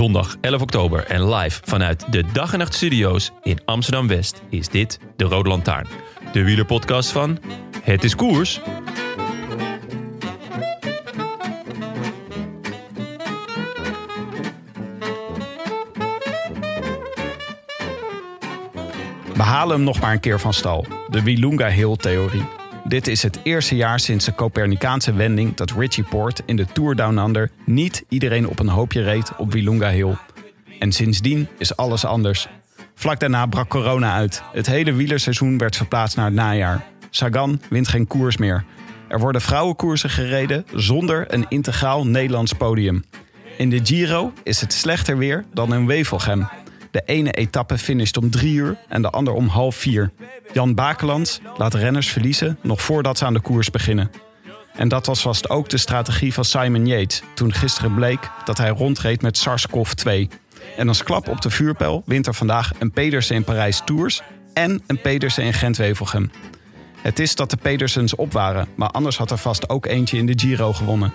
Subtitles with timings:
[0.00, 4.68] Zondag 11 oktober en live vanuit de Dag en Nacht Studio's in Amsterdam West is
[4.68, 5.86] dit de Rode Lantaarn.
[6.32, 7.38] De wielerpodcast van
[7.82, 8.60] Het is Koers.
[19.34, 20.86] We halen hem nog maar een keer van stal.
[21.08, 22.59] De Wilunga-Hill-theorie.
[22.90, 26.96] Dit is het eerste jaar sinds de Copernicaanse wending dat Richie Port in de Tour
[26.96, 30.16] Down Under niet iedereen op een hoopje reed op Wilunga Hill.
[30.78, 32.48] En sindsdien is alles anders.
[32.94, 34.42] Vlak daarna brak corona uit.
[34.52, 36.84] Het hele wielerseizoen werd verplaatst naar het najaar.
[37.10, 38.64] Sagan wint geen koers meer.
[39.08, 43.04] Er worden vrouwenkoersen gereden zonder een integraal Nederlands podium.
[43.56, 46.48] In de Giro is het slechter weer dan in Wevelgem.
[46.90, 50.10] De ene etappe finisht om drie uur en de ander om half vier.
[50.52, 54.10] Jan Bakelands laat renners verliezen nog voordat ze aan de koers beginnen.
[54.72, 58.68] En dat was vast ook de strategie van Simon Yates toen gisteren bleek dat hij
[58.68, 60.10] rondreed met SARS-CoV-2.
[60.76, 64.22] En als klap op de vuurpijl wint er vandaag een Pedersen in Parijs Tours
[64.52, 66.30] en een Pedersen in Gent-Wevelgem.
[67.02, 70.26] Het is dat de Pedersens op waren, maar anders had er vast ook eentje in
[70.26, 71.12] de Giro gewonnen.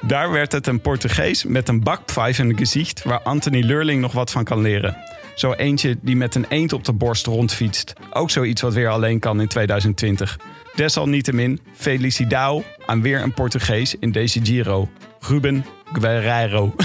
[0.00, 4.12] Daar werd het een Portugees met een bakpfeif in het gezicht waar Anthony Lurling nog
[4.12, 4.96] wat van kan leren.
[5.34, 7.92] Zo eentje die met een eend op de borst rondfietst.
[8.12, 10.38] Ook zoiets wat weer alleen kan in 2020.
[10.74, 14.88] Desalniettemin, felicidao aan weer een Portugees in deze Giro.
[15.20, 16.74] Ruben Guerreiro.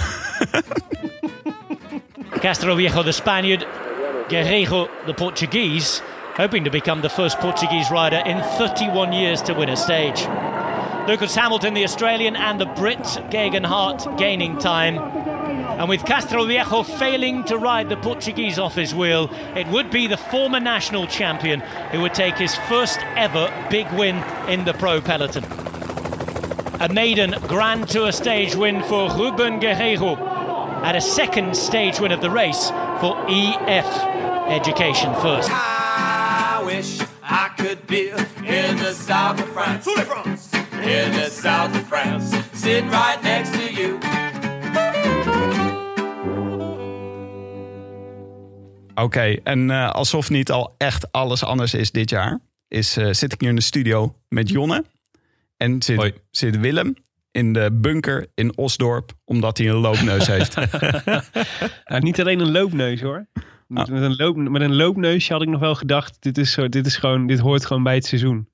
[2.39, 3.67] Castro Viejo, the Spaniard,
[4.27, 6.01] Guerreiro, the Portuguese,
[6.35, 10.27] hoping to become the first Portuguese rider in 31 years to win a stage.
[11.07, 14.97] Lucas Hamilton, the Australian, and the Brit, Geoghegan Hart, gaining time.
[14.97, 20.07] And with Castro Viejo failing to ride the Portuguese off his wheel, it would be
[20.07, 21.59] the former national champion
[21.91, 24.15] who would take his first ever big win
[24.49, 25.43] in the pro peloton.
[26.81, 30.17] A maiden Grand Tour stage win for Ruben Guerreiro,
[30.83, 33.85] and a second stage win of the race for EF
[34.49, 35.51] Education First.
[35.51, 39.85] I wish I could be in the south of France.
[40.85, 42.37] In the south of France.
[42.53, 43.97] Sitting right next to you.
[48.95, 53.33] Oké, en eh, alsof niet al echt alles anders is dit jaar, is, eh, zit
[53.33, 54.85] ik hier in de studio met Jonne.
[55.57, 56.13] En zit, Hoi.
[56.31, 56.95] zit Willem
[57.31, 60.55] in de bunker in Osdorp, omdat hij een loopneus heeft.
[61.85, 63.27] Nou, niet alleen een loopneus hoor.
[63.67, 66.69] Met, met een loop, met een loopneusje had ik nog wel gedacht, dit, is zo,
[66.69, 68.49] dit, is gewoon, dit hoort gewoon bij het seizoen.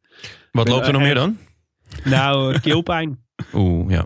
[0.52, 1.38] Wat loopt er nog meer dan?
[2.04, 3.20] Nou, keelpijn.
[3.54, 4.06] Oeh, ja.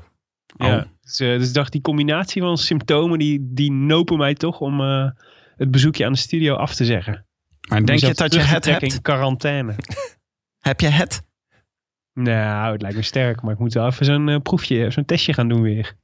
[0.58, 0.88] Ja.
[1.02, 4.82] Dus, eh, dus ik dacht, die combinatie van symptomen, die, die nopen mij toch om
[4.82, 5.10] eh,
[5.56, 7.26] het bezoekje aan de studio af te zeggen.
[7.70, 8.84] Maar denk je dat je het hebt?
[8.84, 9.76] in quarantaine.
[10.60, 11.24] Heb je het?
[12.14, 15.34] Nou, het lijkt me sterk, maar ik moet wel even zo'n eh, proefje, zo'n testje
[15.34, 15.96] gaan doen weer.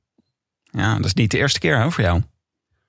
[0.63, 2.21] Ja, dat is niet de eerste keer hè, voor jou.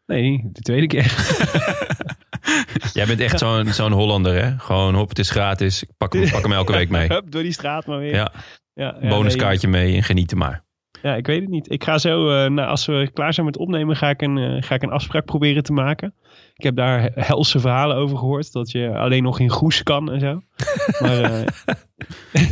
[0.06, 1.14] Nee, de tweede keer.
[2.92, 4.58] Jij bent echt zo'n zo'n Hollander, hè?
[4.58, 5.82] Gewoon, hop, het is gratis.
[5.82, 7.08] Ik pak hem, pak hem elke week mee.
[7.12, 8.14] Hup, door die straat maar weer.
[8.14, 8.32] Ja,
[8.74, 10.64] ja, ja, bonuskaartje mee en genieten maar.
[11.02, 11.70] ja, ik weet het niet.
[11.70, 14.62] Ik ga zo, eh, nou, als we klaar zijn met opnemen, ga ik, een, eh,
[14.62, 16.14] ga ik een afspraak proberen te maken.
[16.54, 18.52] Ik heb daar helse verhalen over gehoord.
[18.52, 20.42] Dat je alleen nog in Goes kan en zo.
[21.02, 21.46] Maar eh,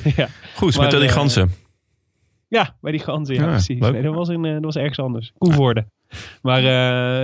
[0.17, 0.29] ja.
[0.55, 1.51] Goed, Maar, met al die ganzen.
[2.49, 3.35] ja, bij die ganzen.
[3.35, 3.79] Ja, Ja, precies.
[3.79, 5.33] Nee, dat, was in, dat was ergens anders.
[5.39, 5.87] Koevoorde.
[6.43, 6.63] Maar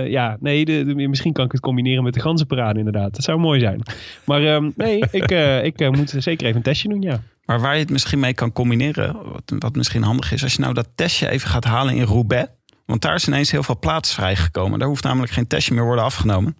[0.09, 3.13] ja, nee, de, de- misschien kan ik het combineren met de ganzenparade inderdaad.
[3.15, 3.81] Dat zou mooi zijn.
[4.25, 5.31] Maar ehm, nee, ik,
[5.79, 7.21] ik moet zeker even een testje doen, ja.
[7.47, 10.59] Maar waar je het misschien mee kan combineren, wat, wat misschien handig is, als je
[10.61, 12.49] nou dat testje even gaat halen in Roubaix.
[12.85, 14.79] Want daar is ineens heel veel plaats vrijgekomen.
[14.79, 16.57] Daar hoeft namelijk geen testje meer worden afgenomen.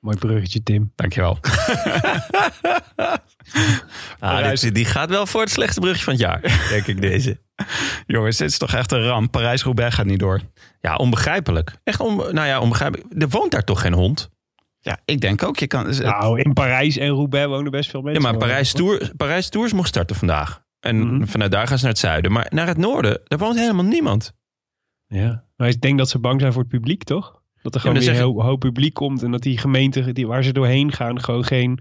[0.00, 0.92] Mooi bruggetje, Tim.
[0.94, 1.38] Dankjewel.
[4.20, 7.40] Ah, dit- die gaat wel voor het slechtste brugje van het jaar, denk ik deze.
[8.06, 9.30] Jongens, dit is toch echt een ramp.
[9.30, 10.40] Parijs-Roubaix gaat niet door.
[10.80, 11.72] Ja, onbegrijpelijk.
[11.84, 13.22] Echt on, nou ja, onbegrijpelijk.
[13.22, 14.30] Er woont daar toch geen hond?
[14.86, 15.58] Ja, ik denk ook.
[15.58, 18.22] Je kan, Nou, in Parijs en Roubaix wonen best veel Ja, mensen.
[18.22, 18.40] maar hoor.
[18.42, 20.62] Parijs, Tour, Parijs Tours mocht starten vandaag.
[20.80, 21.26] En Mhm.
[21.26, 22.32] vanuit daar gaan ze naar het zuiden.
[22.32, 24.32] Maar naar het noorden, daar woont helemaal niemand.
[25.06, 25.44] Ja.
[25.56, 27.42] Maar ik denk dat ze bang zijn voor het publiek, toch?
[27.62, 29.22] Dat er Ja, maar gewoon weer een hoop, hoop publiek komt.
[29.22, 31.78] En dat die gemeenten die, waar ze doorheen gaan gewoon geen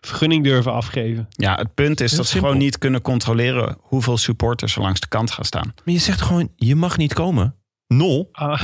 [0.00, 1.26] vergunning durven afgeven.
[1.30, 5.08] Ja, het punt is dat ze gewoon niet kunnen controleren hoeveel supporters er langs de
[5.08, 5.72] kant gaan staan.
[5.84, 7.54] Maar je zegt gewoon, je mag niet komen.
[7.86, 8.28] Nul.
[8.32, 8.62] Ah,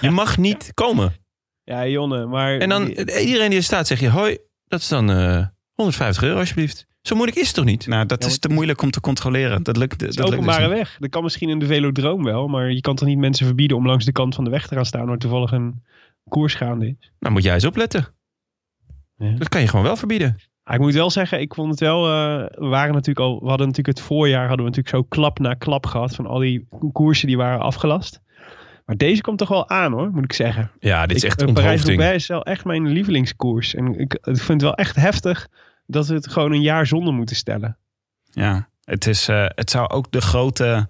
[0.00, 1.12] Je mag niet komen.
[1.68, 2.58] Ja, Jonne, maar...
[2.58, 6.22] En dan die- iedereen die er staat zeg je, hoi, dat is dan eh 150
[6.22, 6.86] euro alsjeblieft.
[7.02, 7.86] Zo moeilijk is het toch niet?
[7.86, 9.62] Nou, dat Ja, is te moeilijk om te controleren.
[9.62, 10.76] Dat lukt, dat Het is lukt dus openbare niet.
[10.76, 10.96] weg.
[10.98, 12.48] Dat kan misschien in de velodroom wel.
[12.48, 14.74] Maar je kan toch niet mensen verbieden om langs de kant van de weg te
[14.74, 15.06] gaan staan...
[15.06, 15.82] waar toevallig een
[16.28, 17.10] koers gaande is.
[17.18, 18.06] Nou moet jij eens opletten.
[19.16, 19.30] Ja.
[19.38, 20.36] Dat kan je gewoon wel verbieden.
[20.62, 22.06] Ah, ik moet wel zeggen, ik vond het wel...
[22.06, 24.48] eh, we, waren natuurlijk al, we hadden natuurlijk het voorjaar...
[24.48, 26.14] hadden we natuurlijk zo klap na klap gehad...
[26.14, 28.20] van al die koersen die waren afgelast.
[28.88, 30.70] Maar deze komt toch wel aan hoor, moet ik zeggen.
[30.80, 31.74] Ja, dit is Ik- echt eh, onthoofding.
[31.82, 33.74] Parijs-Roubaix is wel echt mijn lievelingskoers.
[33.74, 35.48] En ik, ik vind het wel echt heftig...
[35.86, 37.78] dat we het gewoon een jaar zonder moeten stellen.
[38.30, 40.88] Ja, het, is, eh, het zou ook de grote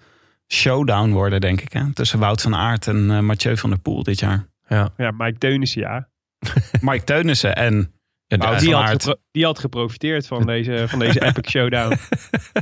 [0.49, 1.73] showdown worden, denk ik.
[1.73, 1.93] Hè?
[1.93, 4.47] Tussen Wout van Aert en eh, Mathieu van der Poel dit jaar.
[4.69, 4.89] Ja.
[4.97, 6.09] Ja, Mike Teunissen, ja.
[6.81, 7.93] Mike Teunissen en
[8.27, 11.97] Ja, Die van had, die had geprofiteerd van deze, van deze epic showdown.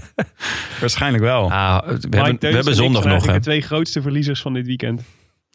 [0.81, 1.51] waarschijnlijk wel.
[1.51, 3.27] Ah, we, hebben, we hebben zondag zijn nog.
[3.27, 5.03] De twee grootste verliezers van dit weekend.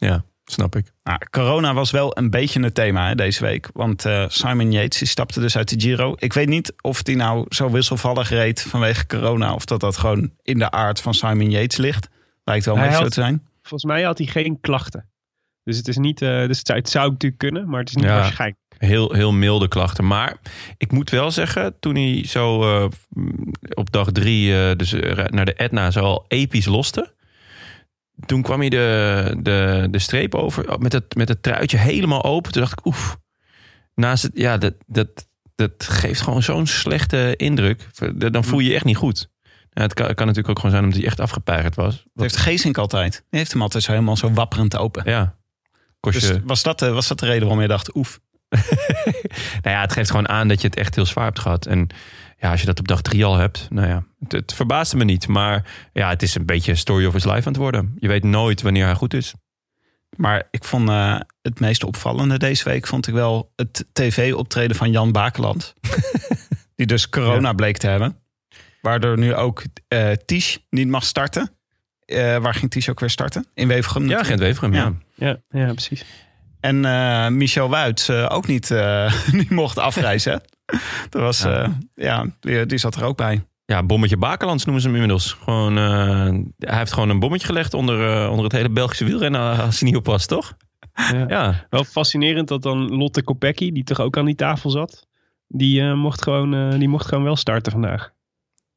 [0.07, 0.91] Ja, snap ik.
[1.03, 3.69] Nou, corona was wel een beetje een thema hè, deze week.
[3.73, 6.15] Want eh, Simon Yates die stapte dus uit de Giro.
[6.17, 9.53] Ik weet niet of hij nou zo wisselvallig reed vanwege corona.
[9.53, 12.09] Of dat dat gewoon in de aard van Simon Yates ligt.
[12.43, 13.47] Lijkt wel een beetje zo te zijn.
[13.61, 15.09] Volgens mij had hij geen klachten.
[15.63, 17.95] Dus het is niet, eh, dus het zou, het zou natuurlijk kunnen, maar het is
[17.95, 18.15] niet Ja.
[18.15, 18.59] waarschijnlijk.
[18.77, 20.07] Heel, heel milde klachten.
[20.07, 20.37] Maar
[20.77, 22.89] ik moet wel zeggen, toen hij zo eh,
[23.73, 24.91] op dag drie eh, dus,
[25.27, 27.13] naar de Etna zo al episch loste.
[28.25, 32.51] Toen kwam hij de, de, de streep over met het, met het truitje helemaal open.
[32.51, 33.17] Toen dacht ik, oef.
[33.95, 37.87] Naast het, ja, dat, dat, dat geeft gewoon zo'n slechte indruk.
[38.15, 39.29] Dan voel je je echt niet goed.
[39.73, 41.95] Ja, het kan, het kan natuurlijk ook gewoon zijn omdat hij echt afgepeigerd was.
[41.95, 43.11] Dat heeft Geesink altijd.
[43.29, 45.03] Die heeft hem altijd zo helemaal zo wapperend open.
[45.05, 45.35] Ja.
[45.99, 48.19] Kost Dus je, was dat, de, was dat de reden waarom je dacht, oef.
[49.61, 51.65] nou ja, het geeft gewoon aan dat je het echt heel zwaar hebt gehad.
[51.65, 51.87] En
[52.41, 55.03] ja, als je dat op dag drie al hebt, nou ja, het, het verbaasde me
[55.03, 55.27] niet.
[55.27, 57.95] Maar ja, het is een beetje story of his life aan het worden.
[57.99, 59.33] Je weet nooit wanneer hij goed is.
[60.15, 64.91] Maar ik vond eh, het meest opvallende deze week vond ik wel het tv-optreden van
[64.91, 65.73] Jan Bakeland.
[66.75, 68.17] die dus corona bleek te hebben.
[68.81, 71.51] Waardoor nu ook eh Ties niet mag starten.
[72.05, 73.45] Eh, waar ging Ties ook weer starten?
[73.53, 74.23] In Wevergem Ja.
[74.23, 74.93] Gent Weverum, ja.
[75.15, 75.37] Ja.
[75.49, 76.05] Ja, ja precies.
[76.61, 80.41] En eh, Michel Wuits eh, ook niet, eh, niet mocht afreizen.
[81.09, 81.51] Dat was, Ja.
[81.61, 83.45] ja, ja die, die zat er ook bij.
[83.65, 85.33] Ja, bommetje Bakelands noemen ze hem inmiddels.
[85.43, 86.39] Gewoon, eh,
[86.69, 89.87] hij heeft gewoon een bommetje gelegd onder, eh, onder het hele Belgische wielrennen als hij
[89.89, 90.53] niet oppast, toch?
[90.93, 91.25] Ja.
[91.27, 95.07] Ja, Wel fascinerend dat dan Lotte Kopecky, die toch ook aan die tafel zat,
[95.47, 98.11] die, eh, mocht, gewoon, eh, die mocht gewoon wel starten vandaag.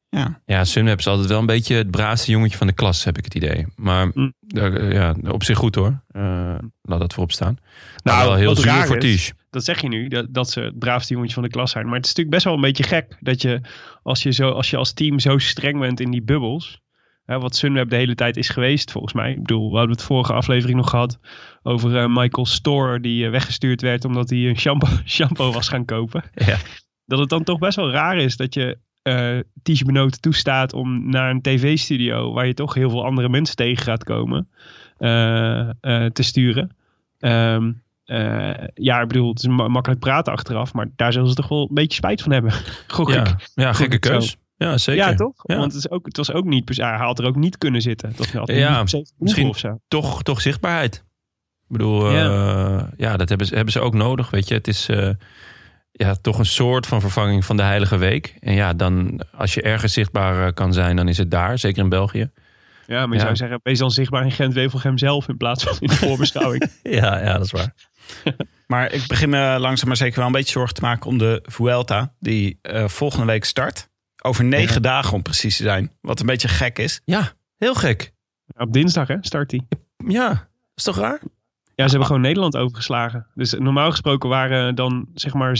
[0.09, 0.41] Ja.
[0.45, 3.23] ja Sunweb is altijd wel een beetje het braafste jongetje van de klas, heb ik
[3.23, 3.65] het idee.
[3.75, 4.33] Maar Mm.
[4.47, 6.01] eh, ja, op zich goed hoor.
[6.07, 7.57] Eh, laat dat voorop staan.
[8.03, 9.33] Nou, Nou, wel heel zuur voor is- Ties.
[9.55, 11.85] Dat zeg je nu, dat, dat ze het braafste jongetje van de klas zijn.
[11.85, 13.61] Maar het is natuurlijk best wel een beetje gek dat je
[14.03, 16.81] als je, zo, als, je als team zo streng bent in die bubbels.
[17.25, 19.31] Hè, wat Sunweb de hele tijd is geweest, volgens mij.
[19.31, 21.19] Ik bedoel, we hadden het vorige aflevering nog gehad
[21.63, 25.85] over eh, Michael Store, die eh, weggestuurd werd omdat hij een shampoo, shampoo was gaan
[25.85, 26.23] kopen.
[26.33, 26.57] Ja.
[27.05, 31.09] Dat het dan toch best wel raar is dat je eh Ties Benoot toestaat om
[31.09, 34.49] naar een tv-studio, waar je toch heel veel andere mensen tegen gaat komen,
[36.13, 36.75] te sturen.
[37.19, 37.71] Ehm,
[38.05, 41.47] eh, ja, ik bedoel, het is ma- makkelijk praten achteraf, maar daar zullen ze toch
[41.47, 42.51] wel een beetje spijt van hebben.
[42.87, 43.15] Gok ik.
[43.15, 44.11] Ja, ja gekke zo.
[44.13, 44.35] keus.
[44.57, 45.05] Ja, zeker.
[45.09, 45.33] Ja, toch?
[45.43, 45.57] Ja.
[45.57, 48.13] Want het, is ook, het was ook niet, hij had er ook niet kunnen zitten.
[48.33, 49.79] Had hij Ja, niet misschien- of zo.
[49.87, 50.95] toch, toch zichtbaarheid.
[51.67, 52.23] Ik bedoel, Ja.
[52.23, 54.29] ja, ja dat hebben ze, hebben ze ook nodig.
[54.29, 55.09] Weet je, het is eh,
[55.91, 58.35] ja, toch een soort van vervanging van de Heilige Week.
[58.39, 61.83] En ja, dan als je ergens zichtbaar eh, kan zijn, dan is het daar, zeker
[61.83, 62.31] in België.
[62.87, 63.19] Ja, maar je Ja.
[63.21, 66.71] zou zeggen, wees dan zichtbaar in Gent-Wevelgem zelf in plaats van in de voorbeschouwing.
[66.83, 67.73] Ja, ja, dat is waar.
[68.67, 71.43] Maar ik begin me langzaam maar zeker wel een beetje zorgen te maken om de
[71.45, 72.13] Vuelta.
[72.19, 73.89] Die eh, volgende week start.
[74.23, 75.91] Over negen dagen om precies te zijn.
[76.01, 77.01] Wat een beetje gek is.
[77.05, 78.13] Ja, heel gek.
[78.57, 79.61] Op dinsdag hè, start hij.
[80.07, 80.39] Ja, dat
[80.75, 81.19] is toch raar?
[81.75, 83.27] Ja, ze hebben gewoon Nederland overgeslagen.
[83.33, 85.57] Dus normaal gesproken waren dan zeg maar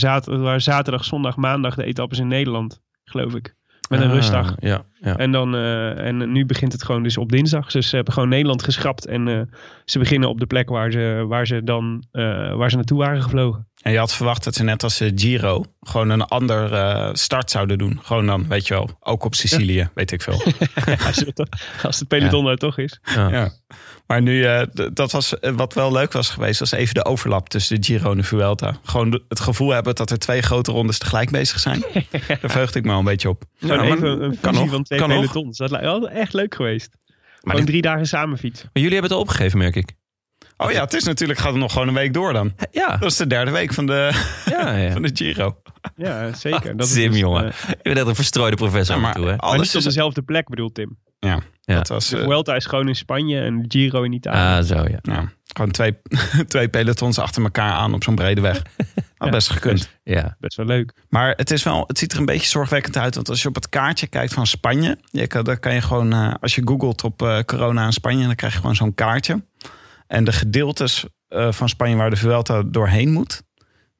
[0.58, 3.54] zaterdag, zondag, maandag de etappes in Nederland, geloof ik.
[3.88, 4.54] Met een Ah, rustdag.
[4.58, 5.16] Ja, ja.
[5.16, 7.70] En, dan, eh, en nu begint het gewoon dus op dinsdag.
[7.70, 9.06] Dus ze hebben gewoon Nederland geschrapt.
[9.06, 9.40] En eh,
[9.84, 13.22] ze beginnen op de plek waar ze, waar ze dan eh, waar ze naartoe waren
[13.22, 13.66] gevlogen.
[13.86, 17.50] En je had verwacht dat ze net als de Giro gewoon een ander eh, start
[17.50, 18.00] zouden doen.
[18.02, 20.42] Gewoon dan, weet je wel, ook op Sicilië, weet ik veel.
[21.06, 21.48] als, het,
[21.82, 23.00] als het peloton daar toch is.
[23.14, 23.28] ja.
[23.28, 23.50] Ja.
[24.06, 24.62] Maar nu, eh,
[24.92, 28.10] dat was eh, wat wel leuk was geweest, was even de overlap tussen de Giro
[28.10, 28.78] en de Vuelta.
[28.84, 31.80] Gewoon het gevoel hebben dat er twee grote rondes tegelijk bezig zijn.
[32.10, 33.44] Daar verheugde ik me al een beetje op.
[33.58, 35.58] Gewoon even een kan nog, van twee pelotons.
[35.58, 36.88] Dat lijkt wel echt leuk geweest.
[36.96, 38.70] Maar, Gewoon drie dagen samen fietsen.
[38.72, 39.94] maar jullie hebben het al opgegeven, merk ik.
[40.56, 42.54] Oh ja, het is natuurlijk, gaat het nog gewoon een week door dan.
[42.70, 44.10] Ja, Dat is de derde week van de,
[44.50, 44.92] ja, ja.
[44.98, 45.56] van de Giro.
[45.96, 46.76] Ja, zeker.
[46.76, 47.44] Dat is Sim, dus, jongen.
[47.44, 49.36] Je bent net een verstrooide professor Ja, en toe, hè?
[49.36, 49.84] maar maar niet op is...
[49.84, 50.98] dezelfde plek bedoelt Tim.
[51.18, 51.74] Ja, Ja.
[51.74, 52.08] dat was...
[52.08, 54.58] De eh, Vuelta is gewoon in Spanje en de Giro in Italië.
[54.58, 54.98] Ah, zo, ja.
[55.02, 55.96] ja, gewoon twee,
[56.48, 58.62] twee pelotons achter elkaar aan op zo'n brede weg.
[59.16, 59.90] Had best gekund.
[60.02, 60.92] Ja, Best wel leuk.
[61.08, 63.14] Maar het, is wel, het ziet er een beetje zorgwekkend uit.
[63.14, 64.98] Want als je op het kaartje kijkt van Spanje.
[65.10, 68.26] Je kan, dan kan je gewoon, eh, als je googelt op eh, corona in Spanje.
[68.26, 69.42] Dan krijg je gewoon zo'n kaartje.
[70.06, 73.42] En de gedeeltes eh, van Spanje waar de Vuelta doorheen moet.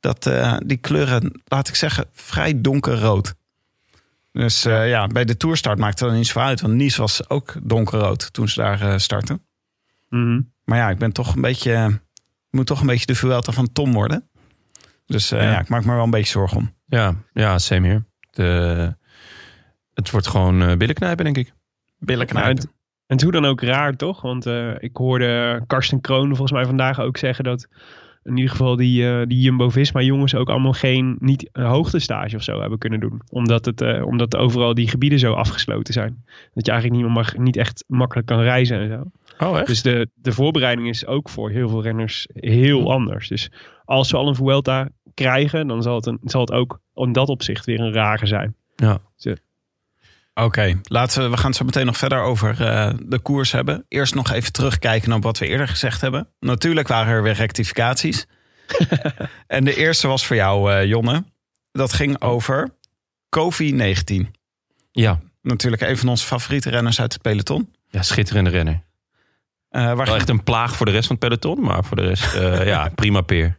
[0.00, 3.34] Dat, eh, die kleuren, laat ik zeggen, vrij donkerrood.
[4.32, 6.60] Dus eh, ja, bij de toerstart maakte dat niet zo uit.
[6.60, 9.46] Want Nice was ook donkerrood toen ze daar eh, startten.
[10.08, 10.40] Mhm.
[10.64, 12.00] Maar ja, ik ben toch een beetje.
[12.46, 14.28] Ik moet toch een beetje de Vuelta van Tom worden.
[15.06, 15.50] Dus eh, Ja.
[15.50, 15.60] ja.
[15.60, 16.74] ik maak me er wel een beetje zorgen om.
[16.86, 18.04] ja, ja same hier.
[18.30, 18.96] De,
[19.94, 21.52] het wordt gewoon eh billenknijpen, denk ik.
[21.98, 22.70] Billen knijpen.
[23.06, 24.22] En, hoe dan ook raar, toch?
[24.22, 27.68] Want eh, ik hoorde Karsten Kroon volgens mij vandaag ook zeggen dat
[28.26, 32.42] in ieder geval die, eh, die Jumbo-Visma jongens ook allemaal geen niet een hoogtestage of
[32.42, 33.22] zo hebben kunnen doen.
[33.28, 36.24] Omdat, het, eh, omdat overal die gebieden zo afgesloten zijn.
[36.54, 39.02] Dat je eigenlijk niet, meer mag, niet echt makkelijk kan reizen en zo.
[39.46, 39.66] Oh, echt?
[39.66, 43.28] Dus de, de voorbereiding is ook voor heel veel renners heel anders.
[43.28, 43.50] Dus
[43.84, 47.28] als we al een Vuelta krijgen, dan zal het, een, zal het ook in dat
[47.28, 48.54] opzicht weer een rare zijn.
[48.76, 49.00] Ja.
[50.40, 51.28] Oké, laten we.
[51.28, 53.84] We gaan het zo meteen nog verder over eh, de koers hebben.
[53.88, 56.28] Eerst nog even terugkijken naar wat we eerder gezegd hebben.
[56.40, 58.26] Natuurlijk waren er weer rectificaties.
[59.46, 61.24] en de eerste was voor jou, eh, Jonne.
[61.72, 62.74] Dat ging over
[63.28, 64.30] COVID-19.
[64.92, 65.20] Ja.
[65.42, 67.74] Natuurlijk een van onze favoriete renners uit het peloton.
[67.88, 68.82] ja, schitterende renner.
[69.76, 72.02] Eh, waar Wel echt een plaag voor de rest van het peloton, maar voor de
[72.02, 73.58] rest, eh, ja, prima peer.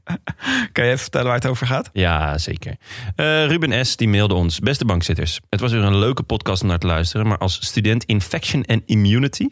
[0.71, 1.89] Kan je even vertellen waar het over gaat?
[1.93, 2.75] Ja, zeker.
[3.15, 3.95] Eh, Ruben S.
[3.95, 4.59] die mailde ons.
[4.59, 5.39] Beste bankzitters.
[5.50, 7.27] Het was weer een leuke podcast om naar te luisteren.
[7.27, 9.47] Maar als student Infection and Immunity...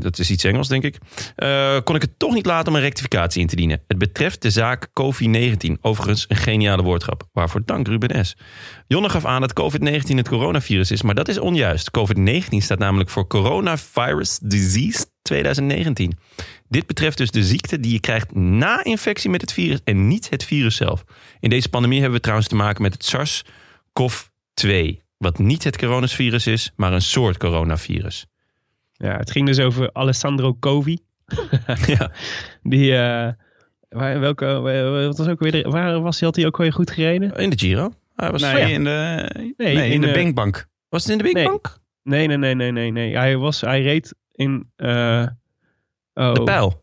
[0.00, 0.98] Dat is iets Engels, denk ik.
[1.36, 3.82] eh, kon ik het toch niet laten om een rectificatie in te dienen.
[3.86, 5.80] Het betreft de zaak COVID-19.
[5.80, 7.28] Overigens een geniale woordgrap.
[7.32, 8.36] Waarvoor dank Ruben S.
[8.86, 11.02] Jonne gaf aan dat COVID-19 het coronavirus is.
[11.02, 11.90] Maar dat is onjuist.
[11.98, 16.18] COVID-19 staat namelijk voor Coronavirus Disease 2019.
[16.68, 20.30] Dit betreft dus de ziekte die je krijgt na infectie met het virus en niet
[20.30, 21.04] het virus zelf.
[21.40, 25.02] In deze pandemie hebben we trouwens te maken met het SARS-CoV-2.
[25.18, 28.26] Wat niet het coronavirus is, maar een soort coronavirus.
[29.04, 30.98] Ja, het ging dus over Alessandro Covi.
[31.86, 32.10] Ja.
[32.62, 33.32] Die, eh,
[33.88, 34.46] waar, welke,
[35.06, 37.32] wat was ook weer, de- waar was hij, had hij ook weer goed gereden?
[37.36, 37.92] In de Giro?
[38.14, 38.66] Hij was, Nee, ja.
[38.66, 40.68] in de, nee, Nee, in, in, de Binkbank.
[40.88, 41.44] was het in de Big Nee.
[41.44, 41.78] Bank?
[42.02, 43.16] Nee, nee, nee, nee, nee, nee.
[43.16, 45.26] Hij, was, hij reed in eh
[46.14, 46.82] oh, De pijl.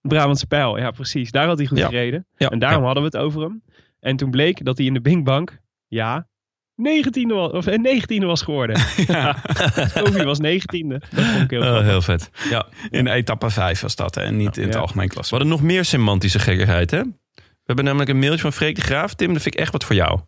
[0.00, 0.78] Brabantse Pijl.
[0.78, 1.30] Ja, precies.
[1.30, 1.86] Daar had hij goed Ja.
[1.86, 2.26] gereden.
[2.36, 2.48] Ja.
[2.50, 2.84] En daarom ja.
[2.86, 3.62] hadden we het over hem.
[4.00, 6.28] En toen bleek dat hij in de Binkbank, ja,
[6.80, 8.80] 19e was, of, eh, 19e was geworden.
[9.06, 9.36] Ja.
[9.94, 10.96] Covi was 19e.
[11.10, 12.30] Dat vond ik heel Oh, heel vet.
[12.50, 12.66] Ja.
[12.90, 14.14] In etappe 5 was dat.
[14.14, 14.80] hè, En niet in het Ja.
[14.80, 15.34] algemeen We klasse.
[15.34, 17.00] hadden nog meer semantische gekkigheid, hè?
[17.34, 19.14] We hebben namelijk een mailtje van Freek de Graaf.
[19.14, 20.20] Tim, dat vind ik echt wat voor jou.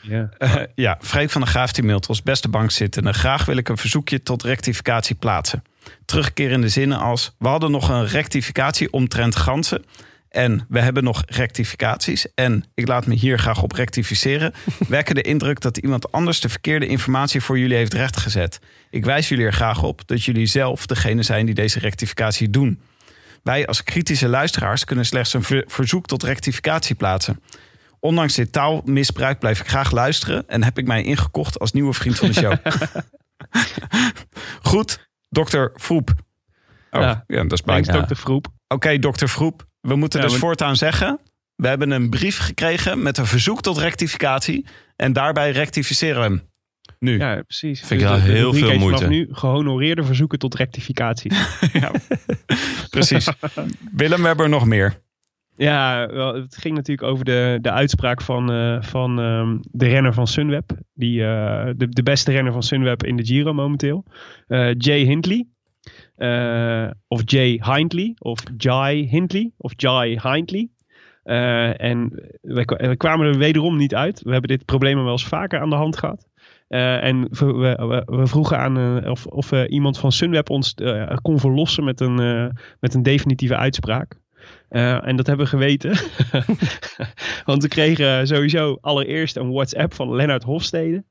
[0.00, 0.28] Ja.
[0.38, 3.12] Eh, ja, Freek van der Graaf die mailt ons beste bankzittende.
[3.12, 5.62] Graag wil ik een verzoekje tot rectificatie plaatsen.
[6.04, 7.34] Terugkerende zinnen als...
[7.38, 9.84] We hadden nog een rectificatie omtrent ganzen.
[10.34, 12.26] En we hebben nog rectificaties.
[12.34, 14.52] En ik laat me hier graag op rectificeren.
[14.88, 18.58] Wekken de indruk dat iemand anders de verkeerde informatie voor jullie heeft rechtgezet.
[18.90, 22.80] Ik wijs jullie er graag op dat jullie zelf degene zijn die deze rectificatie doen.
[23.42, 27.42] Wij als kritische luisteraars kunnen slechts een ver- verzoek tot rectificatie plaatsen.
[28.00, 32.18] Ondanks dit taalmisbruik blijf ik graag luisteren en heb ik mij ingekocht als nieuwe vriend
[32.18, 32.54] van de show.
[34.70, 36.10] Goed, dokter Vroep.
[36.90, 37.24] Oh, ja.
[37.26, 37.42] Ja.
[37.42, 38.06] dat is Thanks, blijkbaar.
[38.06, 38.14] Dr.
[38.14, 38.46] Vroep.
[38.68, 39.72] Oké, dokter Vroep.
[39.84, 41.18] We moeten Ja, dus voortaan zeggen...
[41.56, 44.66] we hebben een brief gekregen met een verzoek tot rectificatie...
[44.96, 46.42] en daarbij rectificeren we hem.
[46.98, 47.18] Nu.
[47.18, 47.78] Ja, precies.
[47.80, 49.06] Vind ik Dus wel de- de heel veel heet vanaf moeite.
[49.08, 51.32] nu gehonoreerde verzoeken tot rectificatie.
[51.72, 51.90] Ja,
[52.90, 53.28] precies.
[53.92, 55.02] Willem, we hebben er nog meer.
[55.56, 60.14] Ja, wel, het ging natuurlijk over de, de uitspraak van, eh, van ehm, de renner
[60.14, 60.70] van Sunweb.
[60.94, 64.04] Die, eh, de, de beste renner van Sunweb in de Giro momenteel.
[64.46, 65.46] Eh, Jay Hindley.
[66.16, 68.14] Eh, of Jay Hindley.
[68.18, 69.52] Of Jai Hindley.
[69.56, 70.68] Of Jai Hindley.
[71.22, 74.22] Eh, en we, kwa- we kwamen er wederom niet uit.
[74.22, 76.28] We hebben dit probleem wel eens vaker aan de hand gehad.
[76.68, 80.74] Eh, en we, we, vroegen aan of, of iemand van Sunweb ons
[81.22, 82.14] kon verlossen met een,
[82.80, 84.18] met een definitieve uitspraak.
[84.68, 85.90] En dat hebben we geweten.
[87.44, 91.04] Want we kregen sowieso allereerst een WhatsApp van Lennart Hofstede.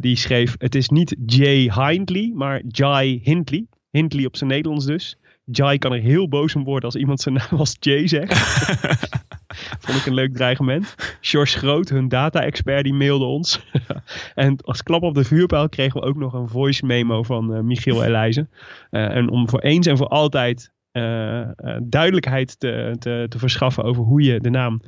[0.00, 3.66] Die schreef: Het is niet Jay Hindley, maar Jai Hindley.
[3.90, 5.18] Hindley op zijn Nederlands dus.
[5.44, 8.38] Jai kan er heel boos om worden als iemand zijn naam als Jay zegt.
[9.84, 10.94] Vond ik een leuk dreigement.
[11.20, 13.66] George Groot, hun data-expert, die mailde ons.
[14.34, 17.60] en als klap op de vuurpijl kregen we ook nog een voice memo van eh,
[17.60, 18.50] Michiel Elijzen.
[18.90, 23.84] Eh, en om voor eens en voor altijd eh, eh, duidelijkheid te, te, te verschaffen
[23.84, 24.80] over hoe je de naam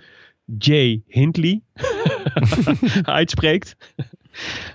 [0.58, 1.60] Jay Hindley
[3.02, 3.94] uitspreekt,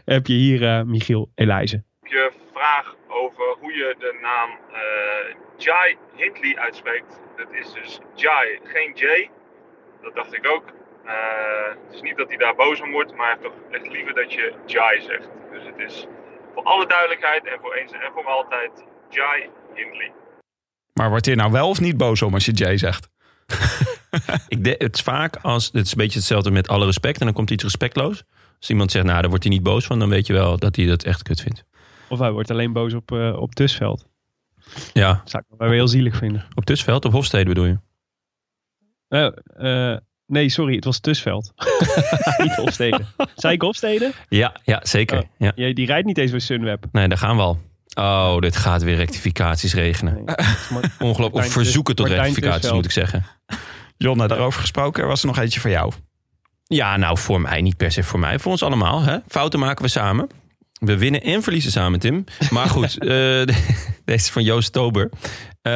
[0.05, 1.85] heb je hier eh, Michiel Elijzen.
[2.01, 7.19] je vraag over hoe je de naam eh, Jai Hindley uitspreekt.
[7.35, 9.29] Dat is dus Jai, geen J.
[10.01, 10.65] Dat dacht ik ook.
[11.05, 13.91] Eh, het is niet dat hij daar boos om wordt, maar hij heeft toch echt
[13.93, 15.29] liever dat je Jai zegt.
[15.51, 16.05] Dus het is
[16.53, 18.71] voor alle duidelijkheid en voor eens en voor altijd
[19.09, 20.11] Jai Hindley.
[20.97, 23.09] Maar wordt hij nou wel of niet boos om als je Jay zegt?
[24.47, 25.65] Ik de, het is vaak als.
[25.65, 27.19] Het is een beetje hetzelfde met alle respect.
[27.19, 28.23] En dan komt iets respectloos.
[28.59, 29.99] Als iemand zegt, nou, daar wordt hij niet boos van.
[29.99, 31.63] Dan weet je wel dat hij dat echt kut vindt.
[32.09, 34.05] Of hij wordt alleen boos op, eh op Tusveld.
[34.93, 36.45] Ja, Dat zou ik wel heel zielig vinden.
[36.55, 37.77] op Tusveld, op Hofstede bedoel je?
[39.07, 41.53] Eh, eh, nee, sorry, het was Tusveld.
[42.43, 42.99] niet Hofstede.
[43.35, 44.11] Zei ik Hofstede?
[44.29, 45.17] Ja, ja zeker.
[45.19, 45.49] Oh.
[45.55, 45.73] Ja.
[45.73, 46.85] Die rijdt niet eens bij Sunweb.
[46.91, 47.57] Nee, daar gaan we al.
[47.95, 50.13] Oh, dit gaat weer rectificaties regenen.
[50.13, 50.23] Nee,
[50.99, 51.17] Ongelooflijk.
[51.19, 52.75] Of Martijn verzoeken tot Martijn rectificaties, Tusveld.
[52.81, 53.25] moet ik zeggen.
[53.97, 55.91] Jonne, daarover gesproken, er was er nog eentje voor jou.
[56.63, 58.39] Ja, nou, voor mij niet per se voor mij.
[58.39, 59.01] Voor ons allemaal.
[59.01, 59.17] Hè?
[59.27, 60.29] Fouten maken we samen.
[60.79, 62.23] We winnen en verliezen samen, Tim.
[62.49, 63.55] Maar goed, eh, deze
[64.05, 65.09] is van Joost Tober.
[65.61, 65.71] Eh,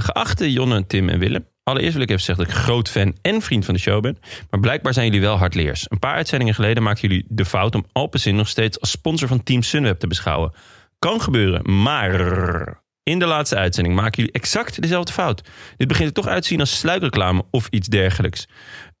[0.00, 1.46] geachte Jonne, Tim en Willem.
[1.62, 4.18] Allereerst wil ik even zeggen dat ik groot fan en vriend van de show ben.
[4.50, 5.86] Maar blijkbaar zijn jullie wel hardleers.
[5.88, 9.42] Een paar uitzendingen geleden maakten jullie de fout om Alpecin nog steeds als sponsor van
[9.42, 10.52] Team Sunweb te beschouwen.
[10.98, 15.48] Kan gebeuren, maar in de laatste uitzending maken jullie exact dezelfde fout.
[15.76, 18.48] Dit begint er toch uit te zien als sluikreclame of iets dergelijks.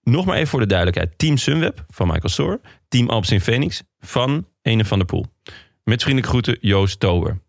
[0.02, 1.18] Nog maar even voor de duidelijkheid.
[1.18, 2.60] Team Sunweb van Michael Soor.
[2.88, 5.26] Team Alpecin Phoenix van Ene van der Poel.
[5.84, 7.40] Met vriendelijke groeten Joost Tober.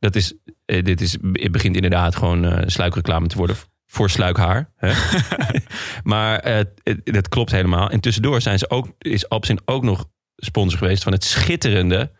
[0.00, 4.70] Dat is, eh, dit is, het begint inderdaad gewoon eh, sluikreclame te worden voor sluikhaar.
[4.76, 4.92] Hè?
[6.02, 7.90] maar eh, het- dat klopt helemaal.
[7.90, 12.12] En tussendoor zijn ze ook, is Alpecin ook nog sponsor geweest van het schitterende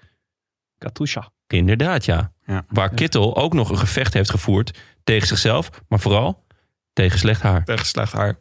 [0.78, 1.32] Katusha.
[1.46, 2.32] Inderdaad, ja.
[2.46, 2.64] Ja.
[2.68, 6.43] Waar Kittel ook nog een gevecht heeft gevoerd tegen zichzelf, maar vooral
[6.94, 7.64] tegen slecht haar.
[7.64, 8.36] Tegen slecht haar.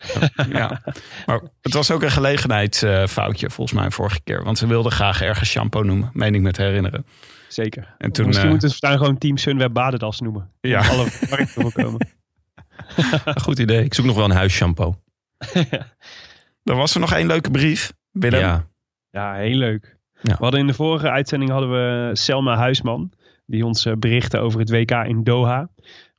[0.50, 0.82] ja.
[1.26, 4.44] Maar het was ook een gelegenheidsfoutje volgens mij vorige keer.
[4.44, 7.06] Want ze wilden graag ergens shampoo noemen, meen ik me te herinneren.
[7.48, 7.96] Zeker.
[7.98, 10.50] En toen, Misschien eh, moeten ze voortaan gewoon Team Sunweb Badendas noemen.
[10.62, 10.80] Ja.
[10.80, 12.08] Om Alle markten voorkomen.
[13.44, 13.84] Goed idee.
[13.84, 14.96] Ik zoek nog wel een huisshampoo.
[16.64, 17.94] er was er nog één leuke brief.
[18.12, 18.40] Willem.
[18.40, 18.68] Ja.
[19.10, 19.98] Ja, heel leuk.
[20.22, 20.36] Ja.
[20.38, 23.12] We hadden in de vorige uitzending hadden we Selma Huisman.
[23.46, 25.70] Die ons eh, berichtte over het WK in Doha.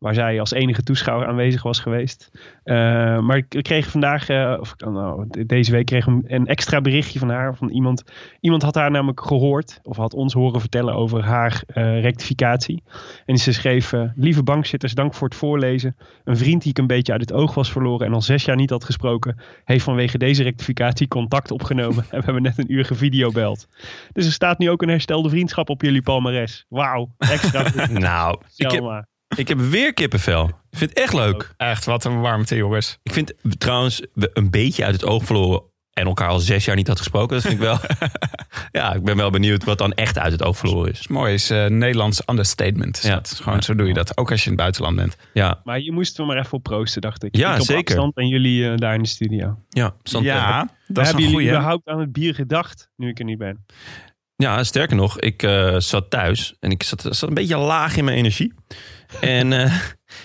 [0.05, 2.31] Waar zij als enige toeschouwer aanwezig was geweest.
[2.65, 2.75] Eh,
[3.21, 7.19] maar ik kreeg vandaag, eh, of nou, de- deze week kreeg ik een- extra berichtje
[7.19, 7.57] van haar.
[7.57, 8.03] Van iemand,
[8.41, 9.81] iemand had haar namelijk gehoord.
[9.83, 12.83] Of had ons horen vertellen over haar eh, rectificatie.
[13.27, 15.97] En ze schreef, lieve bankzitters, dank voor het voorlezen.
[16.25, 18.07] Een vriend die ik een beetje uit het oog was verloren.
[18.07, 19.41] En al zes jaar niet had gesproken.
[19.65, 22.05] Heeft vanwege deze rectificatie contact opgenomen.
[22.11, 23.69] En we hebben net een uur gevideobeld.
[24.13, 26.67] Dus er staat nu ook een herstelde vriendschap op jullie palmares.
[26.69, 27.63] Wauw, extra.
[27.93, 29.13] Nou, ik heb.
[29.37, 30.49] Ik heb weer kippenvel.
[30.71, 31.55] Ik vind het echt leuk.
[31.57, 32.99] Echt, wat een warmte jongens.
[33.03, 36.77] Ik vind trouwens we een beetje uit het oog verloren en elkaar al zes jaar
[36.77, 37.37] niet had gesproken.
[37.37, 37.79] Dat vind ik wel.
[38.83, 41.09] ja, ik ben wel benieuwd wat dan echt uit het oog verloren is.
[41.09, 42.97] Mooi, is eh, Nederlands understatement.
[42.97, 43.15] Is Ja.
[43.15, 43.39] dat.
[43.43, 45.17] Gewoon, Zo doe je dat, ook als je in het buitenland bent.
[45.33, 47.37] Ja, Maar je moest er maar even op proosten, dacht ik.
[47.37, 47.85] Ja, ik zeker.
[47.85, 49.59] afstand en jullie eh, daar in de studio.
[49.69, 50.27] ja, Santé.
[50.29, 51.49] Ja, dat is hebben een jullie goeie.
[51.49, 53.65] überhaupt aan het bier gedacht, nu ik er niet ben?
[54.37, 58.05] Ja, sterker nog, ik eh, zat thuis en ik zat, zat een beetje laag in
[58.05, 58.53] mijn energie.
[59.21, 59.75] En eh,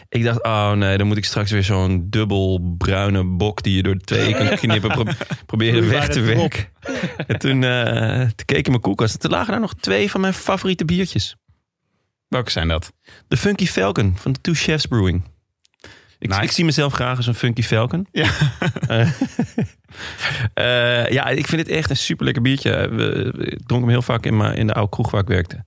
[0.09, 3.83] ik dacht, oh nee, dan moet ik straks weer zo'n dubbel bruine bok die je
[3.83, 5.13] door de twee kan knippen pro-
[5.45, 6.65] proberen weg te werken.
[7.27, 10.11] En toen, eh, toen keek ik in mijn koelkast en toen lagen daar nog twee
[10.11, 11.35] van mijn favoriete biertjes.
[12.27, 12.93] Welke zijn dat?
[13.27, 15.23] De Funky Falcon van de Two Chefs Brewing.
[16.19, 16.41] Ik, Nice.
[16.41, 18.07] ik zie mezelf graag als een Funky Falcon.
[18.11, 18.29] Ja.
[20.53, 22.89] Eh, ja, ik vind het echt een super lekker biertje.
[22.89, 25.65] We, ik dronk hem heel vaak in, in de oude kroeg waar ik werkte.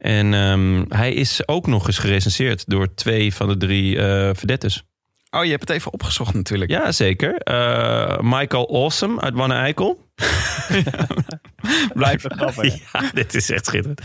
[0.00, 3.96] En ehm, hij is ook nog eens gerecenseerd door twee van de drie
[4.34, 4.84] verdettes.
[5.30, 6.70] Oh, je hebt het even opgezocht natuurlijk.
[6.70, 7.34] Ja, zeker.
[7.34, 10.08] Eh, Michael Awesome uit Wanne Eikel.
[11.94, 12.78] Blijf een grappig.
[12.92, 14.00] Ja, dit is echt schitterend.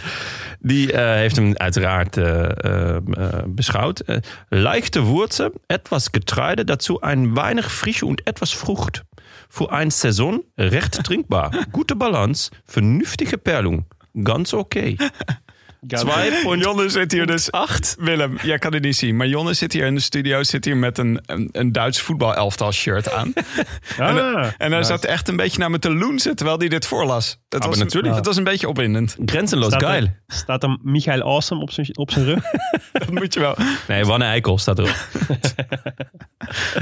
[0.60, 2.98] Die eh, heeft hem uiteraard eh,
[3.46, 4.04] beschouwd.
[4.50, 9.04] Leichte Wurzel, etwas Getreide, dazu ein weinig Frische und etwas Frucht.
[9.50, 11.52] Für ein Saison recht trinkbar.
[11.72, 13.86] Gute Balance, vernünftige Perlung.
[14.24, 14.98] Ganz okay.
[15.88, 17.52] Zwei Point Jonne zit hier dus...
[17.52, 17.96] acht.
[18.00, 20.78] Willem, jij kan het niet zien, maar Jonne zit hier in de studio, zit hier
[20.78, 23.34] met een, een, een Duits voetbalelftal shirt aan.
[24.00, 27.38] Ah, En hij zat echt een beetje naar me te loenzen terwijl hij dit voorlas.
[27.48, 28.16] Dat Ah, was, maar natuurlijk.
[28.16, 29.16] Dat was een beetje opwindend.
[29.26, 30.04] Grenzenloos staat, geil.
[30.04, 32.44] er, staat er Michael Awesome op zijn, op zijn rug?
[32.92, 33.56] Dat moet je wel.
[33.88, 34.96] Nee, Wanne Eikel staat erop.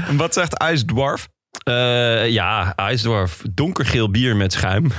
[0.08, 1.28] En wat zegt IJsdwarf?
[1.64, 3.42] Eh, ja, IJsdorf.
[3.50, 4.90] Donkergeel bier met schuim.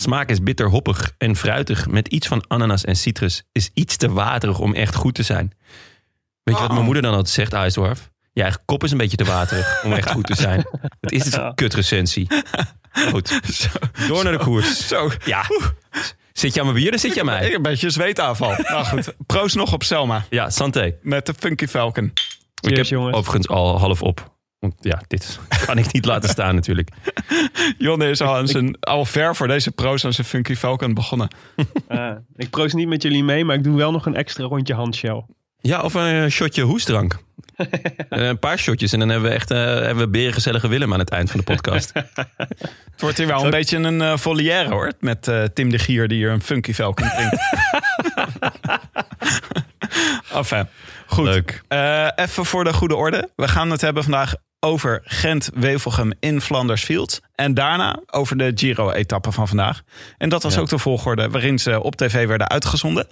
[0.00, 3.42] Smaak is bitter hoppig en fruitig met iets van ananas en citrus.
[3.52, 5.52] Is iets te waterig om echt goed te zijn.
[6.42, 8.10] Weet je wat mijn moeder dan altijd zegt, IJsdorf?
[8.32, 10.66] Je eigen kop is een beetje te waterig om echt goed te zijn.
[11.00, 12.28] Het is een kutrecensie.
[13.10, 13.40] Goed,
[14.08, 14.86] door naar de koers.
[14.88, 15.44] Zo, Ja,
[16.32, 17.54] zit je aan mijn bier, dan zit je aan ik mij.
[17.54, 18.54] een beetje zweetaanval.
[18.68, 20.94] nou goed, proost nog op Selma Ja, santé.
[21.02, 22.04] met de Funky Falcon.
[22.04, 22.12] Ik
[22.54, 23.16] Cheers, heb jongens.
[23.16, 24.36] overigens al half op.
[24.58, 26.90] Want ja, dit kan ik niet laten staan natuurlijk.
[27.78, 31.28] Jonne is al, aan zijn, al ver voor deze proost aan zijn Funky Falcon begonnen.
[31.88, 34.74] Ah, ik proost niet met jullie mee, maar ik doe wel nog een extra rondje
[34.74, 35.24] handshell.
[35.60, 37.16] Ja, of een shotje hoestdrank.
[38.08, 40.98] Eh, een paar shotjes en dan hebben we echt eh, hebben we berengezellige Willem aan
[40.98, 41.92] het eind van de podcast.
[41.94, 44.92] Het wordt hier wel een beetje een eh volière hoor.
[45.00, 47.36] Met eh, Tim de Gier die hier een Funky Falcon drinkt.
[50.32, 50.68] enfin,
[51.06, 51.24] goed.
[51.24, 51.62] Leuk.
[51.68, 53.30] Eh, even voor de goede orde.
[53.36, 57.20] We gaan het hebben vandaag over Gent-Wevelgem in Flanders Fields.
[57.34, 59.82] En daarna over de Giro-etappe van vandaag.
[60.18, 60.60] En dat was Ja.
[60.60, 63.06] ook de volgorde waarin ze op tv werden uitgezonden.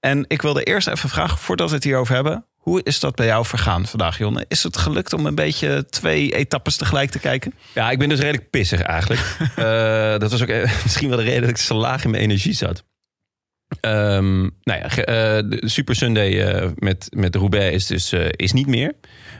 [0.00, 2.44] En ik wilde eerst even vragen, voordat we het hierover hebben...
[2.56, 4.44] hoe is dat bij jou vergaan vandaag, Jonne?
[4.48, 7.54] Is het gelukt om een beetje twee etappes tegelijk te kijken?
[7.74, 9.20] Ja, ik ben dus redelijk pissig eigenlijk.
[9.56, 12.22] Eh, dat was ook eh, misschien wel de reden dat ik zo laag in mijn
[12.22, 12.84] energie zat.
[13.80, 18.92] Ehm, nou ja, eh, de Super Sunday met, met Roubaix is dus is niet meer.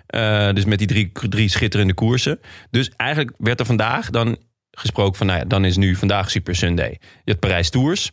[0.07, 2.41] Eh, dus met die drie, drie schitterende koersen.
[2.71, 4.39] Dus eigenlijk werd er vandaag dan
[4.71, 5.27] gesproken van...
[5.27, 6.91] Nou ja, dan is nu vandaag Super Sunday.
[7.01, 8.11] Je hebt Parijs Tours,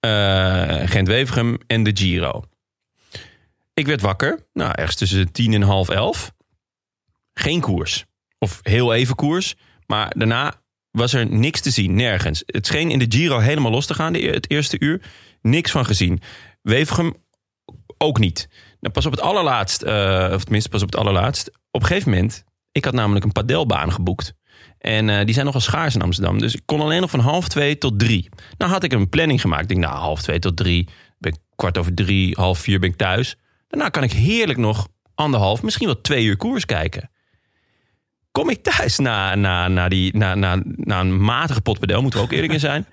[0.00, 2.44] eh, Gent-Wevelgem en de Giro.
[3.74, 6.32] Ik werd wakker, nou ergens tussen tien en half elf.
[7.34, 8.04] Geen koers.
[8.38, 9.54] Of heel even koers.
[9.86, 12.42] Maar daarna was er niks te zien, nergens.
[12.46, 15.02] Het scheen in de Giro helemaal los te gaan, de, het eerste uur.
[15.42, 16.20] Niks van gezien.
[16.62, 17.14] Wevergem
[17.98, 18.48] ook niet.
[18.80, 21.48] Nou, pas op het allerlaatst, eh, of tenminste pas op het allerlaatst.
[21.70, 24.34] Op een gegeven moment, ik had namelijk een padelbaan geboekt.
[24.78, 26.38] En eh, die zijn nogal schaars in Amsterdam.
[26.38, 28.28] Dus ik kon alleen nog van half twee tot drie.
[28.58, 29.62] Nou had ik een planning gemaakt.
[29.62, 30.88] Ik denk, nou, half twee tot drie.
[31.18, 33.36] Ben ik kwart over drie, half vier ben ik thuis.
[33.68, 37.10] Daarna kan ik heerlijk nog anderhalf, misschien wel twee uur koers kijken
[38.36, 42.26] kom ik thuis na, na, na, die, na, na, na een matige potpadel, moeten we
[42.26, 42.86] ook eerlijk in zijn.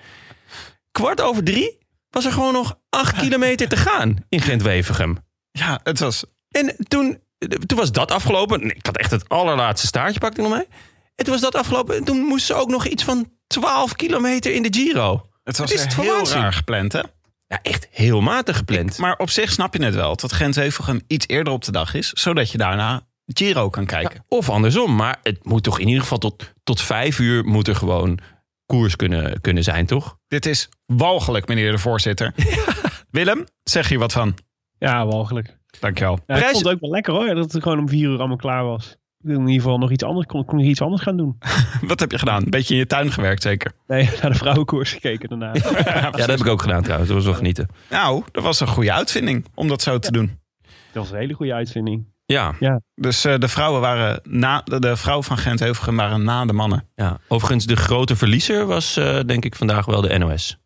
[0.92, 1.78] Kwart over drie
[2.14, 5.18] was er gewoon nog acht kilometer te gaan in Gent-Wevergem.
[5.52, 7.20] Ja, het was En toen,
[7.66, 8.76] toen was dat afgelopen.
[8.76, 10.68] Ik had echt het allerlaatste staartje, pakte ik nog mee.
[11.16, 11.96] En toen was dat afgelopen.
[11.96, 15.30] En toen moesten ze ook nog iets van 12 kilometer in de Giro.
[15.44, 16.42] Het was het heel waanzin?
[16.42, 17.02] raar gepland, hè?
[17.48, 18.98] Ja, echt heel matig gepland.
[18.98, 20.16] Maar op zich snap je het wel.
[20.16, 22.10] Dat Gent-Wevelgem iets eerder op de dag is.
[22.10, 24.26] Zodat je daarna Giro kan kijken.
[24.28, 24.96] Of andersom.
[24.96, 28.20] Maar het moet toch in ieder geval tot, tot vijf uur moet er gewoon
[28.66, 30.18] koers kunnen, kunnen zijn, toch?
[30.28, 32.34] Dit is walgelijk, meneer de voorzitter.
[33.12, 34.36] Willem, zeg hier wat van.
[34.78, 35.58] Ja, walgelijk.
[35.80, 36.20] Dankjewel.
[36.28, 38.38] Ja, ik vond het ook wel lekker hoor, dat het gewoon om vier uur allemaal
[38.38, 38.98] klaar was.
[39.24, 41.38] In ieder geval nog iets anders, kon, kon ik iets anders gaan doen.
[41.82, 42.44] Wat heb je gedaan?
[42.44, 43.72] Een beetje in je tuin gewerkt, zeker?
[43.88, 45.54] Nee, naar de vrouwenkoers gekeken daarna.
[45.54, 47.08] Ja, dat heb ik ook gedaan trouwens.
[47.10, 47.68] Dat was wel genieten.
[47.90, 50.40] Nou, dat was een goede uitvinding om dat zo te doen.
[50.62, 52.13] Dat was een hele goede uitvinding.
[52.26, 52.56] Ja,
[52.96, 56.88] Dus eh, de vrouwen waren na, de, de vrouwen van Gent-Wevelgem waren na de mannen.
[56.96, 57.18] ja.
[57.28, 60.58] Overigens, de grote verliezer was eh, denk ik vandaag wel de NOS.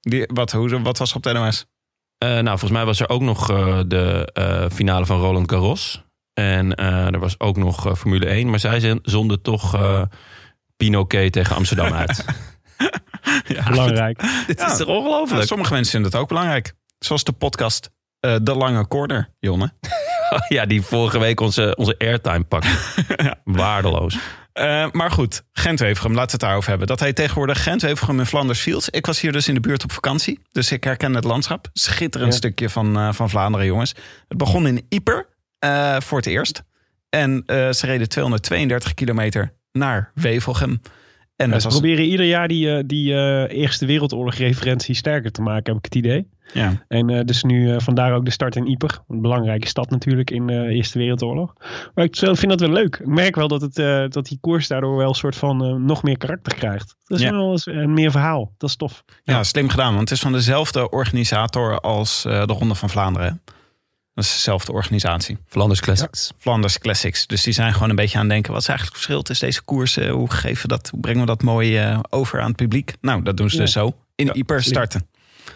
[0.00, 1.66] Die, wat, hoe, wat was er op de NOS?
[2.18, 6.04] Eh, nou, volgens mij was er ook nog eh, de eh, finale van Roland Garros.
[6.32, 8.50] En eh, er was ook nog eh, Formule 1.
[8.50, 10.02] Maar zij zonden toch eh
[10.76, 12.24] Pinoquet tegen Amsterdam uit.
[13.68, 14.20] Belangrijk.
[14.46, 14.70] Dit Ja.
[14.70, 15.46] is toch ongelooflijk?
[15.46, 16.74] sommige mensen vinden het ook belangrijk.
[16.98, 17.90] Zoals de podcast
[18.20, 19.72] eh, De Lange Corner, Jonne.
[20.48, 22.68] ja, die vorige week onze, onze airtime pakte.
[23.44, 24.18] Waardeloos.
[24.52, 26.86] Eh, maar goed, Gent-Wevelgem, laten we het daarover hebben.
[26.86, 28.88] Dat heet tegenwoordig Gent-Wevelgem in Flanders Fields.
[28.88, 31.68] Ik was hier dus in de buurt op vakantie, dus ik herken het landschap.
[31.72, 32.38] Schitterend Ja.
[32.38, 33.94] stukje van, eh, van Vlaanderen, jongens.
[34.28, 35.26] Het begon in Ieper
[35.58, 36.62] eh, voor het eerst.
[37.08, 40.80] En eh, ze reden 232 kilometer naar Wevelgem.
[41.36, 45.42] En ze was, proberen ieder jaar die, eh, die eh, Eerste Wereldoorlog referentie sterker te
[45.42, 46.28] maken, heb ik het idee.
[46.52, 46.84] ja.
[46.88, 48.98] En eh, dus nu vandaar ook de start in Ieper.
[49.08, 51.52] Een belangrijke stad natuurlijk in de Eerste Wereldoorlog.
[51.94, 52.96] Maar ik vind dat wel leuk.
[52.96, 53.74] Ik merk wel dat, het,
[54.12, 56.96] dat die koers daardoor wel een soort van nog meer karakter krijgt.
[57.04, 57.30] Dat is Ja.
[57.30, 58.52] wel eens een meer verhaal.
[58.58, 59.04] Dat is tof.
[59.22, 63.40] ja, slim gedaan, want het is van dezelfde organisator als de Ronde van Vlaanderen.
[64.16, 65.38] Dat is dezelfde organisatie.
[65.46, 66.32] Flanders Classics.
[66.38, 67.26] Flanders Classics.
[67.26, 68.52] Dus die zijn gewoon een beetje aan het denken.
[68.52, 70.08] Wat is eigenlijk het verschil tussen deze koersen?
[70.08, 72.92] Hoe, geven we dat, hoe brengen we dat mooi eh, over aan het publiek?
[73.00, 73.62] Nou, dat doen ze Ja.
[73.62, 73.96] dus zo.
[74.14, 74.74] In Ja, Ieper slim.
[74.74, 75.08] starten.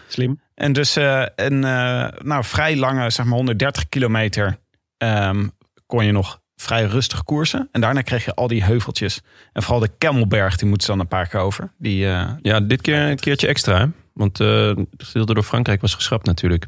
[0.07, 0.41] Slim.
[0.55, 4.57] En dus eh, een eh, nou, vrij lange, zeg maar 130 kilometer...
[4.97, 5.47] ehm,
[5.85, 7.69] kon je nog vrij rustig koersen.
[7.71, 9.21] En daarna kreeg je al die heuveltjes.
[9.53, 11.71] En vooral de Kemmelberg, die moet ze dan een paar keer over.
[11.77, 13.79] Die, eh, Ja, dit keer een keertje extra.
[13.79, 13.85] hè?
[14.13, 16.65] Want eh het gedeelte door Frankrijk was geschrapt natuurlijk.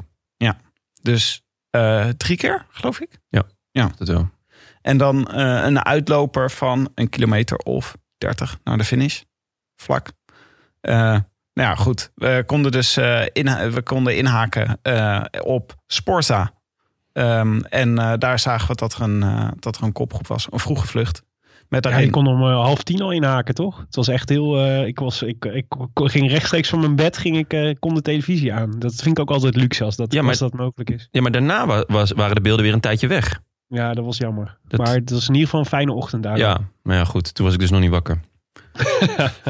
[1.02, 1.42] dus
[1.74, 3.18] eh, drie keer, geloof ik.
[3.96, 4.30] Dat wel.
[4.82, 9.22] En dan eh, een uitloper van een kilometer of 30 naar de finish.
[9.76, 10.12] Vlak.
[10.80, 10.94] Eh,
[11.52, 12.10] nou ja, goed.
[12.14, 16.52] We konden dus eh, in, we konden inhaken eh, op Sporza
[17.12, 20.46] Ehm, en eh, daar zagen we dat er, een, dat er een kopgroep was.
[20.50, 21.22] Een vroege vlucht.
[21.74, 23.78] Met Ja, je kon om eh, half tien al inhaken, toch?
[23.86, 24.58] Het was echt heel...
[24.58, 28.02] eh, ik, was, ik, ik, ging rechtstreeks van mijn bed, ging ik, eh, kon de
[28.02, 28.78] televisie aan.
[28.78, 31.08] Dat vind ik ook altijd luxe als dat, Ja, maar- als dat mogelijk is.
[31.10, 33.40] Ja, maar daarna wa- was, waren de beelden weer een tijdje weg.
[33.68, 34.58] Ja, dat was jammer.
[34.68, 36.36] Dat- Maar het was in ieder geval een fijne ochtend daar.
[36.38, 37.34] Ja, maar ja, goed.
[37.34, 38.20] Toen was ik dus nog niet wakker.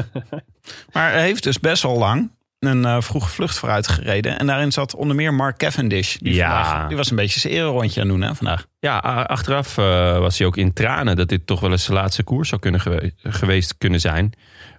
[0.93, 4.39] Maar hij heeft dus best wel lang een eh, vroege vlucht vooruit gereden.
[4.39, 6.15] En daarin zat onder meer Mark Cavendish.
[6.15, 6.63] Die, Ja.
[6.63, 8.65] vandaag- die was een beetje zijn ererondje aan het doen hè, vandaag.
[8.79, 12.23] Ja, achteraf eh, was hij ook in tranen dat dit toch wel eens zijn laatste
[12.23, 14.33] koers zou kunnen gewe- geweest kunnen zijn.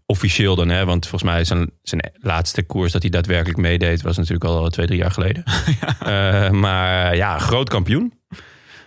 [0.06, 0.84] Officieel dan, hè?
[0.84, 4.86] want volgens mij zijn, zijn laatste koers dat hij daadwerkelijk meedeed was natuurlijk al twee,
[4.86, 5.42] drie jaar geleden.
[6.00, 8.12] Eh, maar ja, groot kampioen.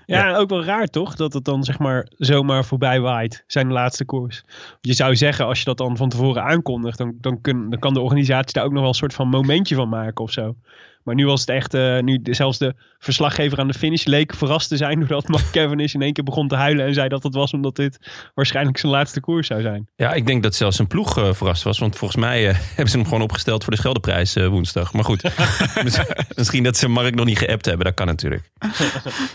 [0.10, 1.15] Ja, ook wel raar toch?
[1.15, 3.43] Dat het dan zeg maar zomaar voorbij waait.
[3.48, 4.43] Zijn laatste koers.
[4.82, 7.93] Je zou zeggen, als je dat dan van tevoren aankondigt, dan, dan, kun, dan kan
[7.93, 10.56] de organisatie daar ook nog wel een soort van momentje van maken of zo.
[11.03, 14.35] Maar nu was het echt, eh, nu de- zelfs de verslaggever aan de finish leek
[14.35, 17.23] verrast te zijn doordat Mark Cavendish in één keer begon te huilen en zei dat
[17.23, 17.99] het was omdat dit
[18.33, 19.89] waarschijnlijk zijn laatste koers zou zijn.
[19.95, 21.79] Ja, ik denk dat zelfs zijn ploeg eh, verrast was.
[21.79, 24.93] Want volgens mij eh, hebben ze hem gewoon opgesteld voor de Scheldeprijs eh, woensdag.
[24.93, 25.23] Maar goed,
[25.83, 26.01] Miss-
[26.35, 27.85] misschien dat ze Mark nog niet geappt hebben.
[27.85, 28.49] Dat kan natuurlijk.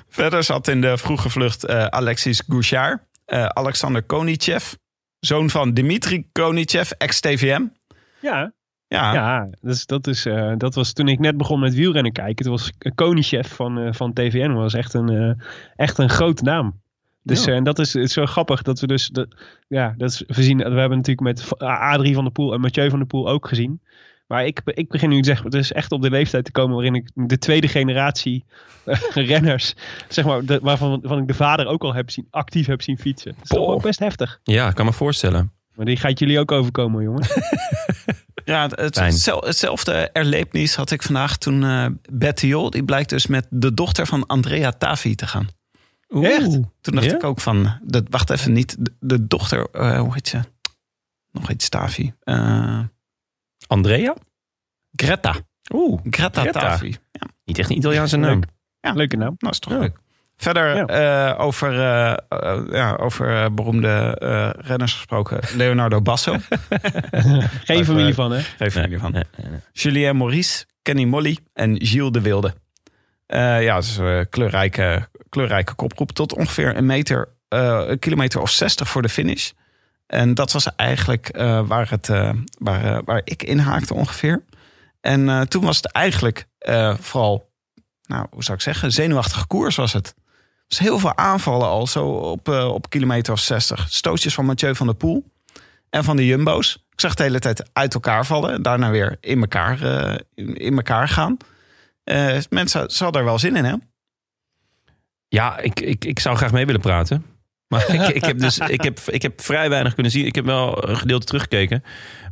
[0.09, 3.03] Verder zat in de vroege vlucht eh, Alexis Gouchard.
[3.25, 4.73] eh, Alexander Konichev.
[5.21, 7.63] Zoon van Dimitri Konichev, ex-TVM.
[8.21, 8.53] Ja,
[8.95, 12.45] Ja, ja dus dat, is, eh, dat was toen ik net begon met wielrennen kijken.
[12.45, 16.83] Toen was Koningschef van, eh, van TVN was echt een, eh, echt een grote naam.
[17.23, 17.53] Dus Ja.
[17.53, 19.29] en dat is, het is zo grappig dat we dus, dat,
[19.69, 22.91] ja, dat is, we, zien, we hebben natuurlijk met Adrie van der Poel en Mathieu
[22.91, 23.81] van der Poel ook gezien.
[24.27, 26.75] Maar ik, ik begin nu te zeggen, het is echt op de leeftijd te komen
[26.75, 28.45] waarin ik de tweede generatie
[29.15, 29.75] renners,
[30.09, 32.99] zeg maar, de, waarvan, waarvan ik de vader ook al heb zien, actief heb zien
[32.99, 33.33] fietsen.
[33.33, 34.41] Dat is toch best heftig.
[34.43, 35.53] Ja, ik kan me voorstellen.
[35.75, 37.29] Maar die gaat jullie ook overkomen, jongens.
[38.45, 43.47] ja het, hetzelfde erlebnis had ik vandaag toen eh Betty Jol, die blijkt dus met
[43.51, 45.49] de dochter van Andrea Tavi te gaan.
[46.09, 46.51] Echt?
[46.81, 47.15] Toen dacht Ja?
[47.15, 50.41] ik ook van, de, wacht even, niet de, de dochter, eh, hoe heet ze?
[51.33, 52.13] Nog iets Tavi.
[52.21, 52.81] Eh,
[53.67, 54.15] Andrea?
[54.93, 55.35] Greta.
[55.73, 56.61] Oeh, Greta, Greta.
[56.61, 56.97] Tavi.
[57.11, 58.41] Ja, niet echt een Italiaanse naam.
[58.81, 59.35] Leuke naam.
[59.39, 59.79] dat is toch Ja.
[59.79, 59.99] leuk.
[60.37, 60.87] Verder Ja.
[61.33, 65.41] eh, over, eh, eh, ja, over beroemde eh, renners gesproken.
[65.57, 66.37] Leonardo Basso.
[67.65, 68.41] Geen familie van, hè?
[68.41, 69.13] Geen familie van.
[69.13, 69.61] Nee, nee, nee.
[69.73, 72.55] Julien Maurice, Kenny Molly en Gilles de Wilde.
[73.27, 76.13] Eh, ja, het is een kleurrijke, kleurrijke kopgroep.
[76.13, 79.51] Tot ongeveer een meter, eh, een kilometer of 60 voor de finish.
[80.07, 84.43] En dat was eigenlijk eh, waar, het, eh, waar, waar ik inhaakte ongeveer.
[85.01, 87.51] En eh, toen was het eigenlijk eh, vooral,
[88.07, 90.15] nou, hoe zou ik zeggen, zenuwachtige koers was het.
[90.77, 93.87] Dus heel veel aanvallen al, zo op, eh, op kilometer of 60.
[93.89, 95.25] Stootjes van Mathieu van der Poel
[95.91, 96.85] en van de Jumbo's.
[96.91, 100.57] Ik zag de hele tijd uit elkaar vallen en daarna weer in elkaar, eh, in,
[100.57, 101.37] in elkaar gaan.
[102.05, 103.75] Eh, mensen ze hadden er wel zin in, hè?
[105.29, 107.25] Ja, ik, ik, ik zou graag mee willen praten.
[107.69, 110.27] Maar ik, ik, heb dus, ik, heb, ik heb vrij weinig kunnen zien.
[110.27, 111.85] Ik heb wel een gedeelte teruggekeken.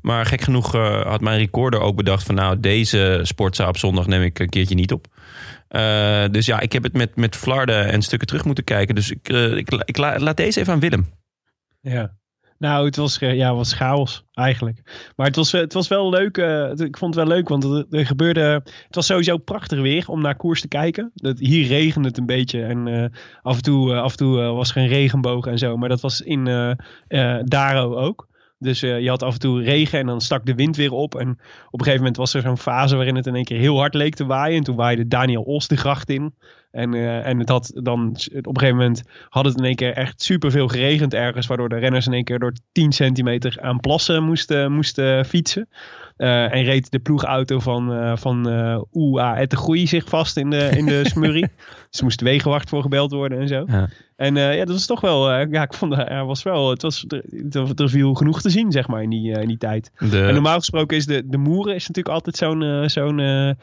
[0.03, 2.35] Maar gek genoeg had mijn recorder ook bedacht van...
[2.35, 5.07] nou, deze sportzaal op zondag neem ik een keertje niet op.
[5.73, 8.95] Eh, dus ja, ik heb het met, met flarden en stukken terug moeten kijken.
[8.95, 11.07] Dus ik, eh, ik, ik la- laat deze even aan Willem.
[11.81, 12.17] Ja.
[12.59, 15.11] Nou, het was, ja, was chaos eigenlijk.
[15.17, 16.37] Maar het was, eh, het was wel leuk.
[16.77, 18.41] ik vond het wel leuk, want er, gebeurde...
[18.87, 21.11] Het was sowieso prachtig weer om naar koers te kijken.
[21.15, 22.63] Dat, hier regende het een beetje.
[22.63, 25.77] En af en toe, af en toe was er een regenboog en zo.
[25.77, 26.45] Maar dat was in
[27.45, 28.29] Daro ook.
[28.63, 31.15] Dus eh, je had af en toe regen en dan stak de wind weer op.
[31.15, 31.29] En
[31.71, 33.95] op een gegeven moment was er zo'n fase waarin het in één keer heel hard
[33.95, 34.57] leek te waaien.
[34.57, 36.35] En toen waaide Daniel Os de gracht in.
[36.71, 39.93] En, eh, en het had dan op een gegeven moment had het in één keer
[39.93, 41.47] echt superveel geregend ergens.
[41.47, 45.69] Waardoor de renners in één keer door 10 centimeter aan plassen moesten, moesten fietsen.
[46.17, 48.81] Eh, en reed de ploegauto van, eh van eh
[49.47, 51.49] de Groei zich vast in de, in de smurrie.
[51.91, 53.65] dus moest wegenwacht voor gebeld worden en zo.
[53.67, 53.89] Ja.
[54.17, 57.05] En ja, dat was toch wel, ja, ik vond er was wel, het was,
[57.51, 59.91] er, viel genoeg te zien, zeg maar, in die, in die tijd.
[60.11, 63.57] De, En normaal gesproken is de, de Moeren is natuurlijk altijd zo'n zo'n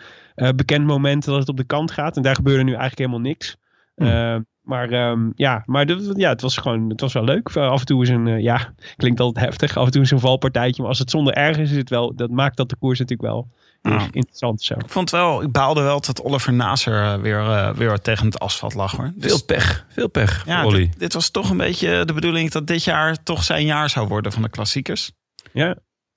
[0.56, 2.18] bekend moment dat het op de kant gaat.
[2.18, 3.58] En daar gebeurde nu eigenlijk helemaal niks.
[3.96, 4.46] Hmm.
[4.64, 7.56] Eh, maar ehm, ja, maar de- ja, het was gewoon, het was wel leuk.
[7.58, 9.78] Af en toe is een, eh, ja, klinkt altijd heftig.
[9.78, 10.82] Af en toe is een valpartijtje.
[10.82, 13.30] Maar als het zonder erg is, is het wel, dat maakt dat de koers natuurlijk
[13.30, 13.48] wel
[13.82, 14.08] Ja.
[14.12, 14.74] interessant zo.
[14.74, 18.40] Ik vond wel, ik baalde wel dat Oliver Naser eh, weer, eh, weer tegen het
[18.40, 19.12] asfalt lag, hoor.
[19.16, 20.80] Dus, veel pech, veel pech ja, voor Olly.
[20.86, 24.08] dit, dit was toch een beetje de bedoeling dat dit jaar toch zijn jaar zou
[24.08, 25.12] worden van de klassiekers.
[25.54, 25.76] Ja.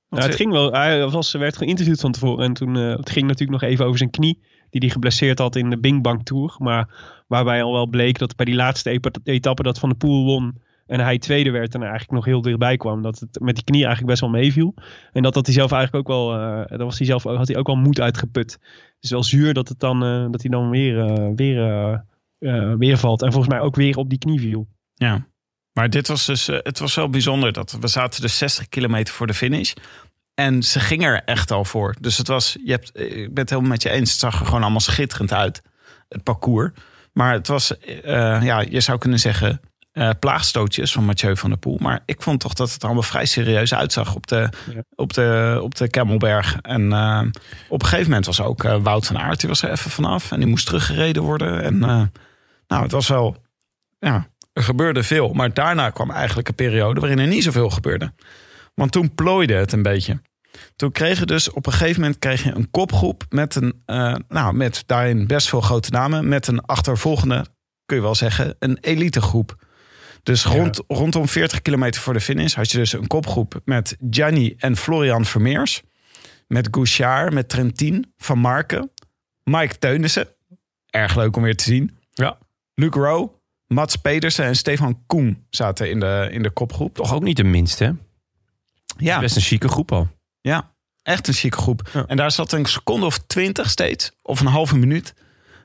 [0.09, 0.73] Nou, het ging wel.
[0.73, 2.45] Hij was, werd geïnterviewd van tevoren.
[2.45, 4.43] En toen, eh, het ging natuurlijk nog even over zijn knie.
[4.73, 6.55] Die hij geblesseerd had in de Bing Bang Tour.
[6.59, 6.89] Maar
[7.27, 10.61] waarbij al wel bleek dat bij die laatste etappe dat Van de Poel won.
[10.87, 13.03] En hij tweede werd en eigenlijk nog heel dichtbij kwam.
[13.03, 14.75] Dat het met die knie eigenlijk best wel meeviel.
[15.13, 16.39] En dat had hij zelf eigenlijk ook wel.
[16.39, 18.53] eh dat was hij zelf, had hij ook wel moed uitgeput.
[18.53, 22.05] Het is wel zuur dat, het dan, eh, dat hij dan weer, eh, weer
[22.79, 23.23] weer valt.
[23.23, 24.69] En volgens mij ook weer op die knie viel.
[24.95, 25.27] Ja.
[25.73, 29.27] Maar dit was dus, het was wel bijzonder dat we zaten dus 60 kilometer voor
[29.27, 29.73] de finish.
[30.43, 31.95] En ze ging er echt al voor.
[32.01, 34.11] Dus het was, je hebt, eh, ik ben het helemaal met je eens.
[34.11, 35.63] Het zag er gewoon allemaal schitterend uit,
[36.09, 36.71] het parcours.
[37.13, 39.61] Maar het was, eh, ja, je zou kunnen zeggen,
[39.93, 41.79] eh, plaagstootjes van Mathieu van der Poel.
[41.81, 44.83] Maar ik vond toch dat het allemaal vrij serieus uitzag op de, Ja.
[44.95, 46.57] op de, op de Kemmelberg.
[46.61, 46.93] En
[47.69, 50.33] op een gegeven moment was ook eh, Wout van Aert, die was er even vanaf.
[50.33, 51.63] En die moest teruggereden worden.
[51.63, 51.79] En
[52.67, 53.37] nou, het was wel,
[53.99, 55.33] ja, er gebeurde veel.
[55.33, 58.13] Maar daarna kwam eigenlijk een periode waarin er niet zoveel gebeurde.
[58.75, 60.21] Want toen plooide het een beetje.
[60.77, 64.15] Toen kreeg je dus op een gegeven moment kreeg je een kopgroep met een, eh,
[64.29, 66.29] nou, met daarin best veel grote namen.
[66.29, 67.47] Met een achtervolgende,
[67.87, 69.57] kun je wel zeggen, een elitegroep.
[70.23, 74.55] Dus rond, rondom 40 kilometer voor de finish had je dus een kopgroep met Gianni
[74.59, 75.83] en Florian Vermeers.
[76.47, 78.91] Met Gouchard, met Trentin, Van Marken,
[79.45, 80.29] Mike Teunissen.
[80.91, 81.99] Erg leuk om weer te zien.
[82.11, 82.39] Ja.
[82.75, 83.31] Luc Rowe,
[83.67, 86.95] Mats Pedersen en Stefan Koen zaten in de, in de kopgroep.
[86.95, 87.91] Toch ook niet de minste, hè?
[88.97, 90.09] Ja, Best een chique groep al.
[90.43, 90.71] Ja,
[91.03, 91.89] echt een chique groep.
[91.93, 92.05] Ja.
[92.07, 95.15] En daar zat een seconde of twintig steeds, of een halve minuut,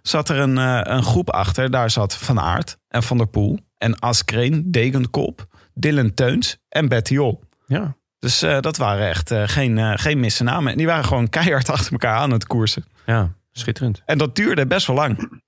[0.01, 1.71] zat er een, eh, een groep achter.
[1.71, 7.43] Daar zat Van Aert en Van der Poel en Askreen, Degenkop, Dylan Teuns en Bettiol.
[7.65, 7.95] Ja.
[8.19, 10.71] Dus eh, dat waren echt eh, geen, geen misse namen.
[10.71, 12.85] En die waren gewoon keihard achter elkaar aan het koersen.
[13.05, 14.01] Ja, schitterend.
[14.05, 15.41] En dat duurde best wel lang.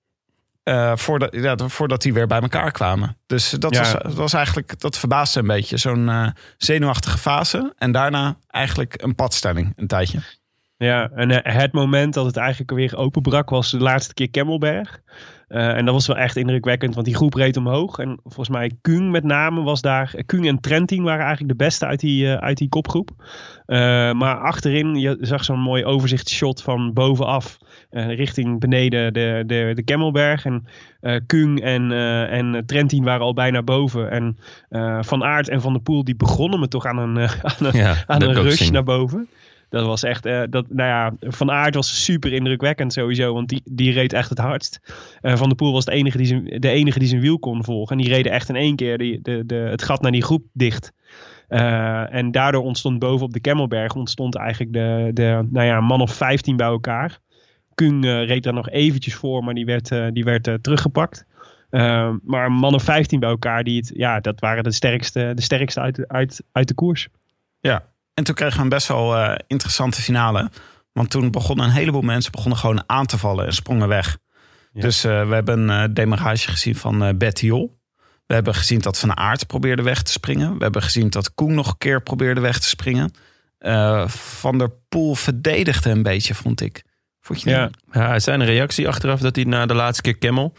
[0.69, 3.17] Eh, voordat, ja, voordat die weer bij elkaar kwamen.
[3.25, 3.79] Dus dat, Ja.
[3.79, 5.77] was, dat was eigenlijk, dat verbaasde een beetje.
[5.77, 6.27] Zo'n eh,
[6.57, 7.73] zenuwachtige fase.
[7.77, 10.19] En daarna eigenlijk een padstelling, een tijdje.
[10.77, 14.99] Ja, en eh, het moment dat het eigenlijk weer openbrak was de laatste keer Kemmelberg.
[15.47, 17.97] En dat was wel echt indrukwekkend, want die groep reed omhoog.
[17.97, 20.13] En volgens mij Kung met name was daar.
[20.25, 23.09] Kung en Trentin waren eigenlijk de beste uit die, uit die kopgroep.
[24.15, 27.57] Maar achterin, je zag zo'n mooi overzichtsshot van bovenaf.
[27.89, 30.45] Eh, richting beneden de, de, de Kemmelberg.
[30.45, 30.65] En
[31.01, 34.11] eh Kung en, eh, en Trentin waren al bijna boven.
[34.11, 34.37] En
[35.05, 37.17] Van Aert en Van der Poel die begonnen me toch aan een,
[37.57, 39.27] aan een, Ja, aan rush naar boven.
[39.69, 43.91] Dat was echt, dat, nou ja, Van Aert was super indrukwekkend sowieso, want die, die
[43.91, 44.79] reed echt het hardst.
[45.21, 47.97] Van der Poel was de enige, die zijn, de enige die zijn wiel kon volgen.
[47.97, 50.43] En die reden echt in één keer die, de, de, het gat naar die groep
[50.53, 50.91] dicht.
[51.47, 56.13] En daardoor ontstond bovenop de Kemmelberg ontstond eigenlijk de, de nou ja, een man of
[56.13, 57.19] 15 bij elkaar.
[57.79, 61.25] Kung eh, reed daar nog eventjes voor, maar die werd, eh, die werd eh, teruggepakt.
[61.69, 65.31] Eh, maar een man of 15 bij elkaar, die het, ja, dat waren de sterkste,
[65.35, 67.07] de sterkste uit, uit, uit de koers.
[67.59, 67.85] Ja.
[68.13, 70.49] En toen kregen we een best wel interessante finale.
[70.91, 74.17] Want toen begonnen een heleboel mensen begonnen gewoon aan te vallen en sprongen weg.
[74.73, 74.81] Ja.
[74.81, 77.79] Dus we hebben een demarage gezien van eh Bettiol.
[78.25, 80.57] We hebben gezien dat Van Aert probeerde weg te springen.
[80.57, 83.11] We hebben gezien dat Koen nog een keer probeerde weg te springen.
[84.07, 86.83] Van der Poel verdedigde een beetje, vond ik.
[87.29, 87.69] Vond je Ja.
[87.91, 90.53] Ja, zijn reactie achteraf dat hij na de laatste keer Kemmel...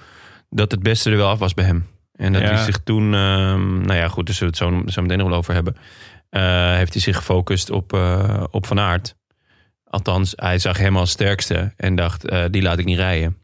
[0.50, 1.86] dat het beste er wel af was bij hem.
[2.12, 2.48] En dat Ja.
[2.48, 3.14] hij zich toen...
[3.14, 5.76] ehm, nou ja, goed, daar zullen we het zo, zo meteen nog wel over hebben.
[6.30, 9.16] Eh, heeft hij zich gefocust op, eh, op Van Aert.
[9.84, 13.36] Althans, hij zag hem als sterkste en dacht, eh, die laat ik niet rijden.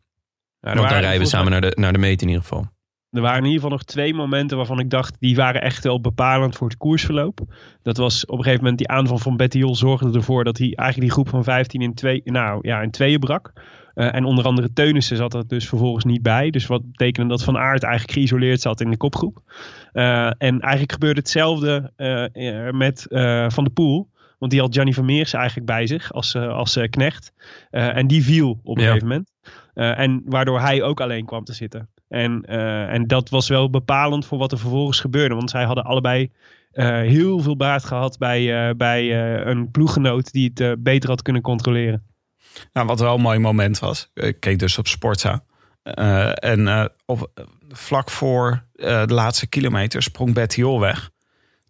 [0.61, 2.69] Ja, Want dan rijden we samen naar de, naar de meet in ieder geval.
[3.16, 6.00] Er waren in ieder geval nog twee momenten waarvan ik dacht, die waren echt wel
[6.00, 7.40] bepalend voor het koersverloop.
[7.83, 11.00] Dat was op een gegeven moment die aanval van Bettiol zorgde ervoor dat hij eigenlijk
[11.09, 13.52] die groep van 15 in, twee, nou, ja, in tweeën brak.
[13.96, 16.50] Eh, en onder andere Teunissen zat er dus vervolgens niet bij.
[16.50, 19.42] Dus wat betekende dat Van Aert eigenlijk geïsoleerd zat in de kopgroep.
[19.92, 23.07] Eh, en eigenlijk gebeurde hetzelfde eh, met
[23.52, 24.09] Van der Poel.
[24.38, 27.33] Want die had Gianni Vermeers eigenlijk bij zich als, als knecht.
[27.70, 28.88] En die viel op een Ja.
[28.88, 29.31] gegeven moment.
[29.74, 31.88] En waardoor hij ook alleen kwam te zitten.
[32.09, 35.35] En, eh, en dat was wel bepalend voor wat er vervolgens gebeurde.
[35.35, 36.33] Want zij hadden allebei
[36.73, 39.16] eh, heel veel baat gehad bij, eh, bij
[39.47, 42.07] een ploeggenoot die het beter had kunnen controleren.
[42.73, 44.11] Nou, wat wel een mooi moment was.
[44.14, 45.45] Ik keek dus op Sportza.
[46.35, 46.92] En
[47.69, 51.11] vlak voor de laatste kilometer sprong Bettiol weg.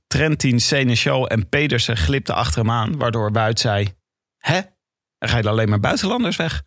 [0.06, 2.96] Trentin, Seneschal en Pedersen glipten achter hem aan.
[2.96, 3.94] Waardoor Wout zei...
[4.38, 4.60] Hè?
[5.18, 6.62] Er rijden alleen maar buitenlanders weg.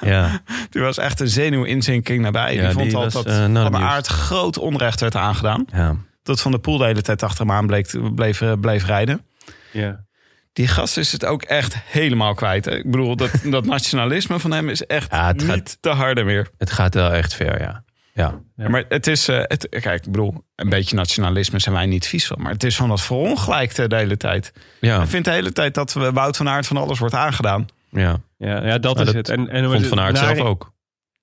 [0.00, 2.54] Ja, Die was echt een zenuwinzinking nabij.
[2.54, 3.86] Ja, die vond die al was, dat Van der amused.
[3.88, 5.64] Aert groot onrecht werd aangedaan.
[5.72, 5.96] ja.
[6.22, 9.24] Dat Van der Poel de hele tijd achter hem aan bleek, bleef, eh, bleef rijden.
[9.72, 10.04] Ja.
[10.52, 12.64] Die gast is het ook echt helemaal kwijt.
[12.64, 12.76] hè.
[12.76, 16.48] Ik bedoel, dat, dat nationalisme van hem is echt Ja, niet gaat- te harde meer.
[16.58, 17.84] Het gaat wel echt ver, ja.
[18.12, 18.68] Ja, Ja.
[18.68, 22.26] Maar het is, eh, het, kijk, ik bedoel, een beetje nationalisme zijn wij niet vies
[22.26, 22.42] van.
[22.42, 24.52] Maar het is van dat verongelijkte de hele tijd.
[24.80, 27.66] ja, Ik vind de hele tijd dat we Wout van Aert van alles wordt aangedaan.
[27.90, 28.20] ja.
[28.38, 29.28] Ja, ja, dat Maar is dat het.
[29.38, 30.72] En, en Vond Van Aert naar- zelf ook.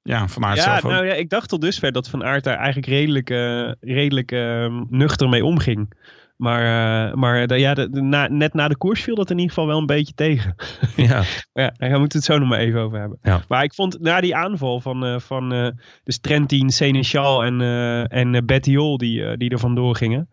[0.02, 0.92] Ja, van Aert Ja, zelf ook.
[0.92, 4.80] nou ja, ik dacht tot dusver dat Van Aert daar eigenlijk redelijk, eh, redelijk eh,
[4.90, 5.94] nuchter mee omging.
[6.38, 6.62] Maar,
[7.08, 9.54] eh, maar de- ja, de, de- na, net na de koers viel dat in ieder
[9.54, 10.56] geval wel een beetje tegen.
[10.96, 11.24] Ja,
[11.54, 13.20] Maar ja, daar moeten we het zo nog maar even over hebben.
[13.22, 13.42] Ja.
[13.48, 15.68] Maar ik vond na die aanval van, eh van eh
[16.04, 20.30] dus Trentin, Seneschal en, eh en eh, Bettiol die, eh, die er vandoor gingen.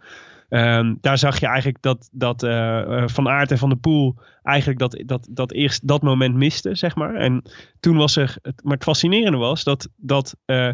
[0.48, 4.16] Ehm, daar zag je eigenlijk dat, dat eh, eh, Van Aert en Van der Poel
[4.42, 7.14] eigenlijk dat, dat, dat eerst dat moment misten, zeg maar.
[7.14, 7.42] En
[7.80, 10.68] toen was er, het, maar het fascinerende was dat, dat eh,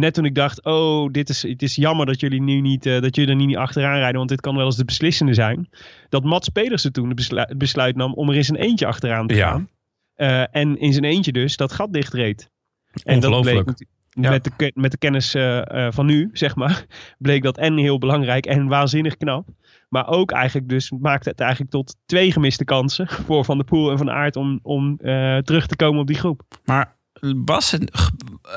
[0.00, 3.00] net toen ik dacht, oh, dit is, het is jammer dat jullie nu niet, eh,
[3.00, 5.68] dat jullie er niet achteraan rijden, want dit kan wel eens de beslissende zijn.
[6.08, 9.50] Dat Mats Pedersen toen het besluit nam om er in zijn eentje achteraan te Ja.
[9.50, 9.68] gaan.
[10.14, 12.50] Eh, en in zijn eentje dus dat gat dichtreed.
[13.04, 13.64] En dat bleek
[14.10, 14.30] Ja.
[14.30, 16.86] met, de, met de kennis eh, van nu, zeg maar,
[17.18, 19.48] bleek dat en heel belangrijk en waanzinnig knap.
[19.88, 23.90] Maar ook eigenlijk dus maakte het eigenlijk tot twee gemiste kansen voor Van der Poel
[23.90, 24.96] en Van Aert om, om
[25.42, 26.42] terug te komen op die groep.
[26.64, 26.96] Maar
[27.44, 27.90] was het,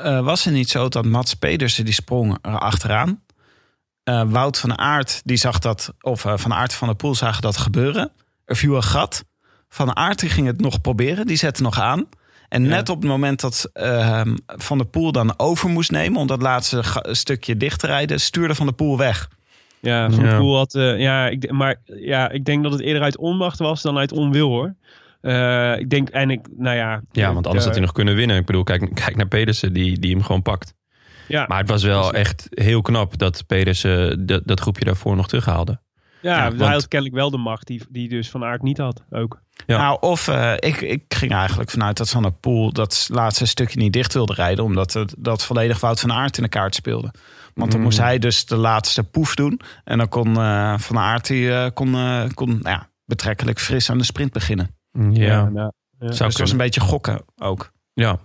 [0.04, 3.22] eh, was het niet zo dat Mats Pedersen die sprong er achteraan?
[4.04, 7.42] Eh, Wout van Aert die zag dat, of eh, Van Aert Van der Poel zagen
[7.42, 8.12] dat gebeuren.
[8.46, 9.26] Er viel een gat.
[9.70, 12.06] Van Aert die ging het nog proberen, die zette nog aan.
[12.50, 12.70] En Ja.
[12.70, 16.42] net op het moment dat eh, Van der Poel dan over moest nemen om dat
[16.42, 19.30] laatste stukje dicht te rijden, stuurde Van der Poel weg.
[19.80, 20.38] Ja, Van der Ja.
[20.40, 23.82] Poel had, eh, ja, ik, maar ja, ik denk dat het eerder uit onmacht was
[23.82, 24.76] dan uit onwil hoor.
[25.22, 27.02] Eh, ik denk, en ik, nou ja.
[27.12, 28.38] ja want anders eh, had hij nog kunnen winnen.
[28.38, 30.74] Ik bedoel, kijk, kijk naar Pedersen, die, die hem gewoon pakt.
[31.28, 35.28] Ja, Maar het was wel echt heel knap dat Pedersen dat, dat groepje daarvoor nog
[35.28, 35.80] terughaalde.
[36.22, 38.78] ja, ja, hij want- had kennelijk wel de macht die, die dus Van Aert niet
[38.78, 39.42] had ook.
[39.66, 39.78] Ja.
[39.78, 43.80] Nou, of eh, ik, ik ging eigenlijk vanuit dat Van der Poel dat laatste stukje
[43.80, 44.64] niet dicht wilde rijden.
[44.64, 47.12] Omdat het, dat volledig Wout van Aert in de kaart speelde.
[47.54, 47.86] Want dan Mm.
[47.86, 49.60] moest hij dus de laatste poef doen.
[49.84, 53.90] En dan kon eh, Van Aert die, eh, kon, eh, kon nou ja, betrekkelijk fris
[53.90, 54.76] aan de sprint beginnen.
[55.10, 55.72] Ja, nou, ja.
[56.00, 57.72] zou Dus het was een beetje gokken ook.
[57.94, 58.20] Ja,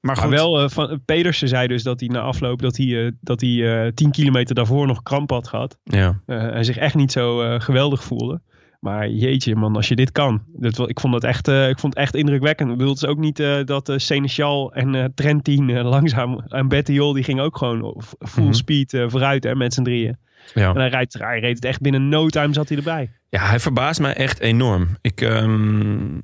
[0.00, 3.06] Maar goed, Maar wel, eh, van, Pedersen zei dus dat hij na afloop dat hij,
[3.06, 5.78] eh, dat hij eh, 10 kilometer daarvoor nog kramp had gehad.
[5.82, 6.20] ja.
[6.26, 8.40] Eh, en zich echt niet zo eh, geweldig voelde.
[8.80, 10.42] Maar jeetje man, als je dit kan.
[10.46, 12.70] Dat, ik, vond dat echt, eh, ik vond het echt indrukwekkend.
[12.70, 16.40] Ik bedoel, het is ook niet eh, dat uh, Seneschal en eh, Trentin eh, langzaam...
[16.48, 18.52] En Bettiol, die ging ook gewoon full Mhm.
[18.52, 20.18] speed eh, vooruit hè, met z'n drieën.
[20.54, 20.68] Ja.
[20.68, 23.10] En hij, rijdt, hij reed het echt binnen no time zat hij erbij.
[23.28, 24.88] Ja, hij verbaast mij echt enorm.
[25.00, 26.16] Ik, ehm,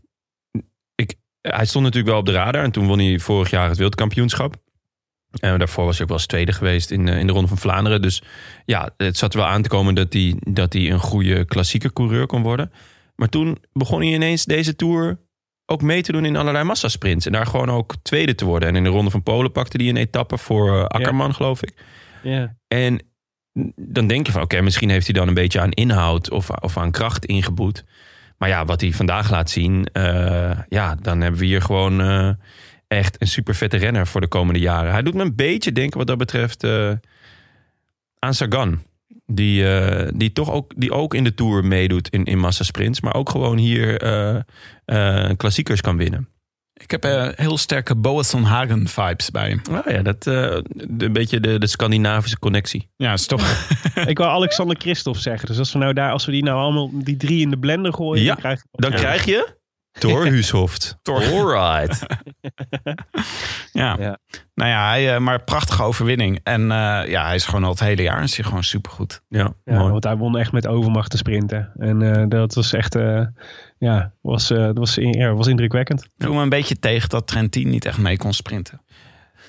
[0.95, 2.63] ik, hij stond natuurlijk wel op de radar.
[2.63, 4.57] En toen won hij vorig jaar het wereldkampioenschap.
[5.41, 7.59] En daarvoor was hij ook wel eens tweede geweest in, eh, in de Ronde van
[7.59, 8.03] Vlaanderen.
[8.03, 8.23] Dus
[8.65, 11.93] ja, het zat er wel aan te komen dat hij, dat hij een goede klassieke
[11.93, 12.73] coureur kon worden.
[13.17, 15.19] Maar toen begon hij ineens deze Tour
[15.67, 17.27] ook mee te doen in allerlei massasprints.
[17.27, 18.69] En daar gewoon ook tweede te worden.
[18.69, 21.75] En in de Ronde van Polen pakte hij een etappe voor eh, Akkerman, geloof ik.
[22.23, 23.01] Ja, En
[23.77, 26.77] dan denk je van, oké, misschien heeft hij dan een beetje aan inhoud of, of
[26.77, 27.85] aan kracht ingeboet.
[28.39, 32.31] Maar ja, wat hij vandaag laat zien, eh, ja, dan hebben we hier gewoon eh,
[32.89, 34.93] echt een super vette renner voor de komende jaren.
[34.93, 36.93] Hij doet me een beetje denken wat dat betreft eh,
[38.19, 38.83] aan Sagan.
[39.27, 39.65] Die,
[40.15, 43.01] die toch ook, die ook in de Tour meedoet in, in massasprints.
[43.01, 43.97] Maar ook gewoon hier
[45.37, 46.29] klassiekers kan winnen.
[46.83, 49.61] Ik heb eh, heel sterke Boasson Hagen vibes bij hem.
[49.71, 50.33] Nou ja, dat, eh,
[50.89, 52.91] de, een beetje de, de Scandinavische connectie.
[52.97, 53.67] Ja, is toch...
[54.07, 55.49] ik wou Alexander Christophe zeggen.
[55.49, 57.93] Dus als we, nou daar, als we die nou allemaal, die drie in de blender
[57.95, 58.23] gooien...
[58.23, 58.97] Ja, dan krijg Dan Ja.
[58.97, 59.61] krijg je
[60.01, 60.99] Thor Huushoft.
[61.03, 62.07] Alright.
[63.73, 63.97] ja.
[63.99, 64.19] Ja.
[64.55, 66.41] Nou ja, hij, eh, maar prachtige overwinning.
[66.43, 69.23] En eh, ja, hij is gewoon al het hele jaar is hij gewoon supergoed.
[69.29, 69.91] Ja, Ja, mooi.
[69.91, 71.73] want hij won echt met overmacht te sprinten.
[71.79, 73.21] En eh, dat was echt, eh,
[73.83, 76.05] ja, was, eh, was, ja, was indrukwekkend.
[76.05, 78.81] Ik viel me een beetje tegen dat Trentin niet echt mee kon sprinten.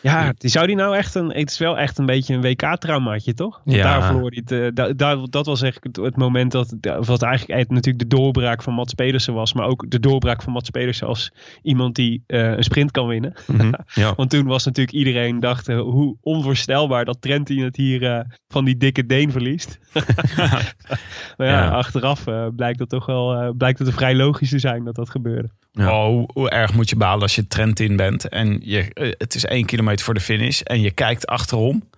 [0.04, 3.34] Ja, die zou die nou echt een, het is wel echt een beetje een WK-traumaatje,
[3.34, 3.62] toch?
[3.64, 3.84] Want Ja.
[3.84, 7.70] Daar verloor hij het, eh, da- dat was echt het, moment dat, wat eigenlijk echt
[7.70, 9.54] natuurlijk de doorbraak van Mats Pedersen was.
[9.54, 11.32] Maar ook de doorbraak van Mats Pedersen als
[11.62, 13.34] iemand die eh, een sprint kan winnen.
[13.48, 14.14] Mhm, ja.
[14.16, 18.78] Want toen was natuurlijk iedereen dacht eh, hoe onvoorstelbaar dat Trentin het hier van die
[18.78, 19.80] dikke Deen verliest.
[21.38, 21.70] maar ja, Ja.
[21.70, 22.24] achteraf
[22.56, 25.50] blijkt het toch wel blijkt het vrij logisch te zijn dat dat gebeurde.
[25.76, 26.06] Ja.
[26.08, 29.46] Oh, hoe, erg moet je balen als je Trentin bent en je, eh, het is
[29.46, 31.90] één kilometer voor de finish en je kijkt achterom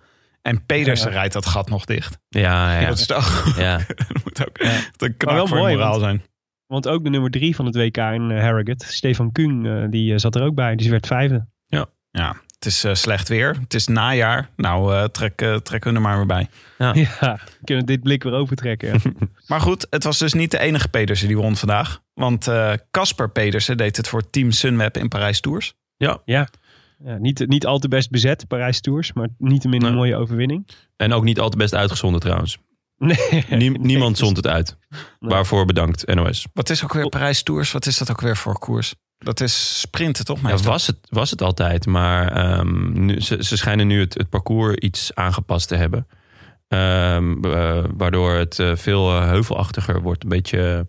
[0.42, 1.14] en Pedersen Ja.
[1.16, 2.18] rijdt dat gat nog dicht.
[2.28, 2.88] Ja, ja.
[2.88, 3.76] Dat is toch ja.
[3.86, 4.70] dat moet ook Ja.
[4.98, 6.22] een Maar wel voor mooi, moraal want- zijn.
[6.66, 10.18] Want ook de nummer drie van het WK in eh, Harrogate, Stefan Kuhn, eh, die
[10.18, 10.76] zat er ook bij.
[10.76, 11.46] Die werd vijfde.
[12.10, 13.56] Ja, het is eh, slecht weer.
[13.60, 14.50] Het is najaar.
[14.56, 16.48] Nou, eh, trek, eh, trekken we er maar weer bij.
[16.78, 18.88] Ja, we kunnen dit blik weer overtrekken.
[18.88, 19.10] ja.
[19.46, 22.00] Maar goed, het was dus niet de enige Pedersen die won vandaag.
[22.14, 25.74] Want eh, Casper Pedersen deed het voor Team Sunweb in Parijs Tours.
[25.96, 26.48] Ja,
[27.18, 29.96] niet, niet al te best bezet, Parijs Tours, maar niettemin een Nee.
[29.96, 30.68] mooie overwinning.
[30.96, 32.58] En ook niet al te best uitgezonden trouwens.
[32.98, 34.76] Nee, Nie- niemand zond het uit.
[34.88, 35.00] Nee.
[35.30, 36.46] Waarvoor bedankt, NOS.
[36.52, 37.72] Wat is ook weer Parijs Tours?
[37.72, 38.94] Wat is dat ook weer voor koers?
[39.18, 40.40] Dat is sprinten, toch?
[40.48, 44.28] Ja, was, het, was het altijd, maar ehm, nu, ze, ze schijnen nu het, het
[44.28, 46.06] parcours iets aangepast te hebben.
[46.68, 50.22] Ehm, eh, waardoor het eh, veel eh, heuvelachtiger wordt.
[50.22, 50.86] Een beetje,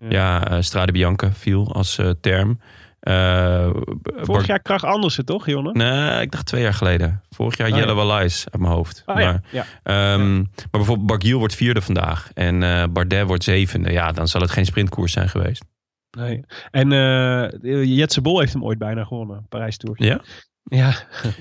[0.00, 0.08] Ja.
[0.08, 2.60] ja, ja Strade Bianca viel als eh, term.
[3.00, 5.72] Vorig Bar- jaar Krach Andersen, toch, Jonne?
[5.72, 7.22] Nee, ik dacht twee jaar geleden.
[7.30, 7.80] Vorig jaar Oh, ja.
[7.80, 9.02] Jelle Wallais uit mijn hoofd.
[9.06, 9.40] Oh, maar, ja.
[9.50, 9.64] ja.
[9.82, 12.30] ehm, maar bijvoorbeeld Barguil wordt vierde vandaag.
[12.34, 13.92] En eh, Bardet wordt zevende.
[13.92, 15.64] Ja, dan zal het geen sprintkoers zijn geweest.
[16.10, 16.44] Nee.
[16.70, 20.02] En eh Jetse Bol heeft hem ooit bijna gewonnen, Parijs Tour.
[20.04, 20.20] Ja?
[20.62, 20.90] Ja.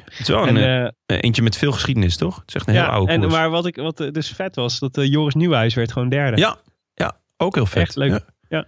[0.05, 2.36] Het is wel En, een, eh, eh, eentje met veel geschiedenis, toch?
[2.36, 3.34] Het is echt een heel oude en, koers.
[3.34, 6.38] maar wat, ik, wat dus vet was, dat Joris Nieuwhuis werd gewoon derde.
[6.38, 6.57] Ja,
[6.93, 7.82] ja, ook heel vet.
[7.82, 8.26] Echt leuk.
[8.49, 8.68] Ja,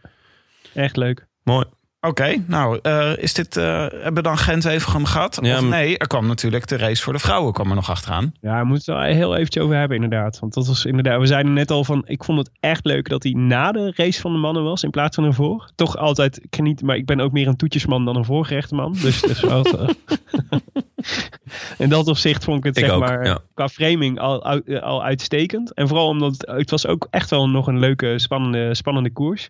[0.73, 1.27] Echt leuk.
[1.43, 1.65] mooi.
[2.01, 5.39] Oké, nou, eh, is dit, eh, hebben we dan Gent-Wevelgem gehad?
[5.41, 8.33] Ja, of nee, er kwam natuurlijk de race voor de vrouwen kwam er nog achteraan.
[8.41, 10.39] Ja, we moeten het wel heel eventjes over hebben inderdaad.
[10.39, 13.23] Want dat was inderdaad, we zeiden net al van, ik vond het echt leuk dat
[13.23, 15.71] hij na de race van de mannen was in plaats van ervoor.
[15.75, 18.93] Toch altijd, ik geniet, maar ik ben ook meer een toetjesman dan een voorgerechte man.
[19.01, 19.89] Dus, dus wel, eh,
[21.77, 23.39] in dat opzicht vond ik het Ik zeg ook, maar ja.
[23.53, 25.73] qua framing al, eh, al uitstekend.
[25.73, 29.49] En vooral omdat het, was ook echt wel nog een leuke, spannende, spannende koers.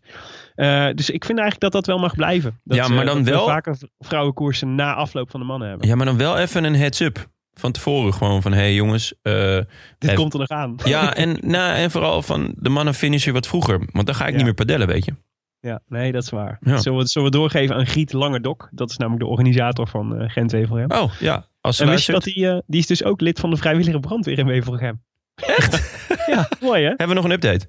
[0.55, 2.59] Eh, dus ik vind eigenlijk dat dat wel mag blijven.
[2.63, 5.87] Dat, Ja, maar dan dat we wel- vaker vrouwenkoersen na afloop van de mannen hebben.
[5.87, 7.27] Ja, maar dan wel even een heads-up.
[7.53, 9.13] Van tevoren gewoon van, hé hey jongens.
[9.21, 9.65] eh, Dit
[9.99, 10.75] even- komt er nog aan.
[10.83, 13.79] ja, en, nou, en vooral van de mannen finishen wat vroeger.
[13.91, 14.35] Want dan ga ik Ja.
[14.35, 15.13] niet meer padellen, weet je.
[15.61, 16.57] Ja, nee, dat is waar.
[16.61, 16.77] Ja.
[16.77, 18.69] Zullen, we, zullen we doorgeven aan Griet Langerdok?
[18.71, 20.91] Dat is namelijk de organisator van eh Gent-Wevelgem.
[20.91, 21.45] Oh, ja.
[21.61, 23.49] Als ze en wist je luistert, dat hij, eh, die is dus ook lid van
[23.49, 25.01] de vrijwillige brandweer in Wevelgem.
[25.35, 25.99] Echt?
[26.33, 26.87] ja, mooi hè?
[26.87, 27.65] hebben we nog een update.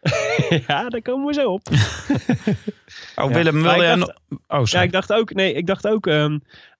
[0.66, 1.68] ja, daar komen we zo op.
[3.16, 3.36] Oh, Ja.
[3.36, 3.94] Willem, wil jij...
[3.96, 4.84] dacht- Oh, Ja, sorry.
[4.86, 6.38] ik dacht ook, nee, ik dacht ook, ehm,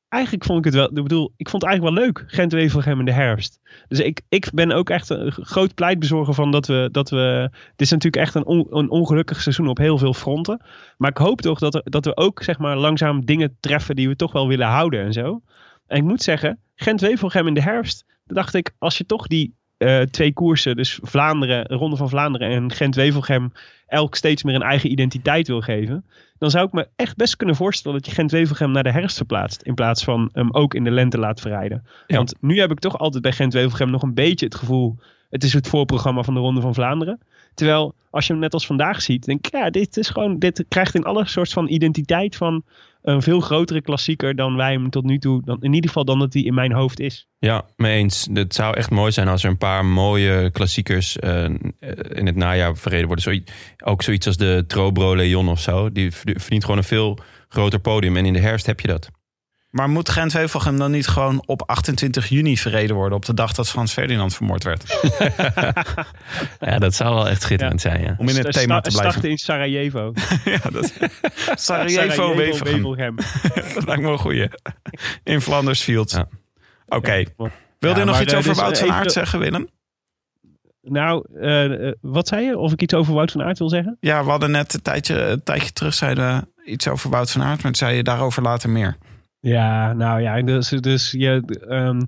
[0.09, 3.05] eigenlijk vond ik het wel, ik bedoel, ik vond het eigenlijk wel leuk, Gent-Wevelgem in
[3.05, 3.61] de herfst.
[3.89, 7.81] Dus ik, ik ben ook echt een groot pleitbezorger van dat we, dat we, het
[7.81, 10.61] is natuurlijk echt een, on- een ongelukkig seizoen op heel veel fronten.
[10.97, 14.09] Maar ik hoop toch dat, er, dat we ook, zeg maar, langzaam dingen treffen die
[14.09, 15.41] we toch wel willen houden en zo.
[15.87, 19.55] En ik moet zeggen, Gent-Wevelgem in de herfst, dan dacht ik, als je toch die
[19.77, 23.53] eh, twee koersen, dus Vlaanderen, Ronde van Vlaanderen en Gent-Wevelgem,
[23.87, 26.05] elk steeds meer een eigen identiteit wil geven,
[26.39, 29.63] dan zou ik me echt best kunnen voorstellen dat je Gent-Wevelgem naar de herfst verplaatst.
[29.63, 31.87] In plaats van hem ook in de lente laat verrijden.
[32.07, 32.17] Ja.
[32.17, 34.99] Want nu heb ik toch altijd bij Gent-Wevelgem nog een beetje het gevoel,
[35.31, 37.21] het is het voorprogramma van de Ronde van Vlaanderen.
[37.55, 40.65] Terwijl als je hem net als vandaag ziet, denk ik, ja, dit is gewoon, dit
[40.69, 42.65] krijgt in alle soort van identiteit van
[43.05, 46.19] een veel grotere klassieker dan wij hem tot nu toe, dan, in ieder geval dan
[46.19, 47.27] dat hij in mijn hoofd is.
[47.39, 48.29] Ja, mee eens.
[48.33, 51.45] Het zou echt mooi zijn als er een paar mooie klassiekers eh,
[52.09, 53.45] in het najaar verreden worden.
[53.85, 55.93] Ook zoiets als de Trobro Leon of zo.
[55.93, 58.17] Die verdient gewoon een veel groter podium.
[58.17, 59.11] En in de herfst heb je dat.
[59.75, 63.17] Maar moet Gent-Wevelgem dan niet gewoon op 28 juni verreden worden...
[63.17, 64.85] op de dag dat Frans Ferdinand vermoord werd?
[66.61, 68.15] Ja, dat zou wel echt schitterend zijn, ja.
[68.19, 69.11] Om in het thema te blijven.
[69.11, 70.13] Starten in Sarajevo.
[70.45, 70.93] ja, dat...
[71.55, 72.73] Sarajevo, Wevelgem.
[72.73, 73.17] Wevelgem.
[73.75, 74.49] Dat lijkt me wel een goeie.
[75.23, 76.15] In Flanders Fields.
[76.15, 76.29] Ja.
[76.87, 77.15] Oké.
[77.15, 79.69] Ja, Wilde je nog iets over dus, Wout van Aert zeggen, Willem?
[80.83, 82.59] Nou, eh, eh, wat zei je?
[82.59, 83.97] Of ik iets over Wout van Aert wil zeggen?
[84.01, 87.43] Ja, we hadden net een tijdje, een tijdje terug zeiden we iets over Wout van
[87.43, 87.63] Aert...
[87.63, 88.97] maar zei je daarover later meer.
[89.45, 92.01] Ja, nou ja, dus, dus je, ehm,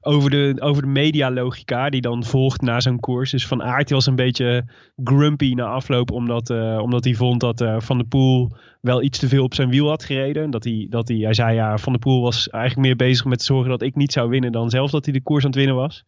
[0.00, 3.30] over, de, over de medialogica die dan volgt na zo'n koers.
[3.30, 4.64] Dus Van Aert was een beetje
[5.04, 9.18] grumpy na afloop, omdat, eh, omdat hij vond dat eh, Van der Poel wel iets
[9.18, 10.50] te veel op zijn wiel had gereden.
[10.50, 13.42] Dat hij, dat hij, hij zei ja, Van der Poel was eigenlijk meer bezig met
[13.42, 15.76] zorgen dat ik niet zou winnen dan zelf dat hij de koers aan het winnen
[15.76, 16.04] was.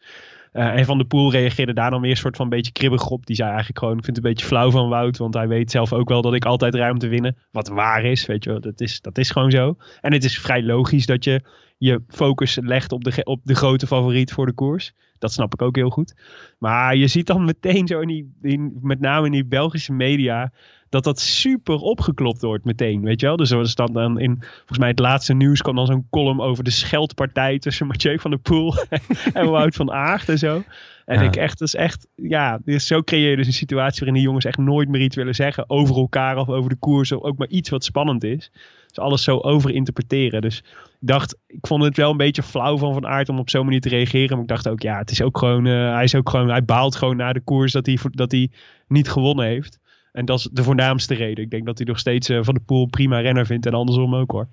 [0.57, 3.27] Eh, en Van der Poel reageerde daar dan weer een soort van beetje kribbig op.
[3.27, 5.17] Die zei eigenlijk gewoon, ik vind het een beetje flauw van Wout.
[5.17, 7.37] Want hij weet zelf ook wel dat ik altijd rij om te winnen.
[7.51, 8.61] Wat waar is, weet je wel.
[8.61, 9.77] Dat is, dat is gewoon zo.
[10.01, 11.43] En het is vrij logisch dat je
[11.79, 14.93] je focus legt op de, op de grote favoriet voor de koers.
[15.19, 16.15] Dat snap ik ook heel goed.
[16.59, 20.53] Maar je ziet dan meteen zo in die, met name in die Belgische media,
[20.89, 23.37] dat dat super opgeklopt wordt meteen, weet je wel.
[23.37, 26.65] Dus er staat dan in, volgens mij het laatste nieuws kwam dan zo'n column over
[26.65, 28.75] de scheldpartij tussen Mathieu van der Poel
[29.33, 30.63] en Wout van Aert en zo.
[31.05, 31.27] En Ja.
[31.27, 34.23] ik echt, dat is echt, ja, dus zo creëer je dus een situatie waarin die
[34.23, 37.39] jongens echt nooit meer iets willen zeggen over elkaar of over de koers of ook
[37.39, 38.51] maar iets wat spannend is.
[38.87, 40.41] Dus alles zo overinterpreteren.
[40.41, 40.59] Dus
[41.01, 43.65] ik dacht, ik vond het wel een beetje flauw van Van Aert om op zo'n
[43.65, 44.31] manier te reageren.
[44.31, 46.65] Maar ik dacht ook, ja, het is ook gewoon, eh, hij is ook gewoon, hij
[46.65, 48.51] baalt gewoon na de koers dat hij, dat hij
[48.89, 49.79] niet gewonnen heeft.
[50.17, 51.45] En dat is de voornaamste reden.
[51.45, 54.15] Ik denk dat hij nog steeds eh, Van de Poel prima renner vindt en andersom
[54.15, 54.49] ook hoor.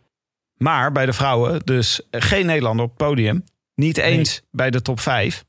[0.57, 3.43] Maar bij de vrouwen dus geen Nederlander op het podium.
[3.75, 5.45] Niet eens bij de top 5.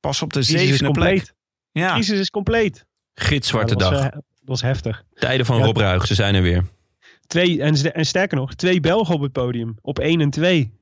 [0.00, 1.06] Pas op de Crisis is zevende plek.
[1.08, 1.34] compleet.
[1.70, 2.86] Ja, Crisis is compleet.
[3.14, 4.08] Gitzwarte Ja, dat was, dag.
[4.10, 5.04] eh, dat was heftig.
[5.14, 5.64] Tijden van Ja.
[5.64, 6.64] Rob Ruig, ze zijn er weer.
[7.26, 9.76] Twee, en, en sterker nog, twee Belgen op het podium.
[9.80, 10.72] Op 1 en 2.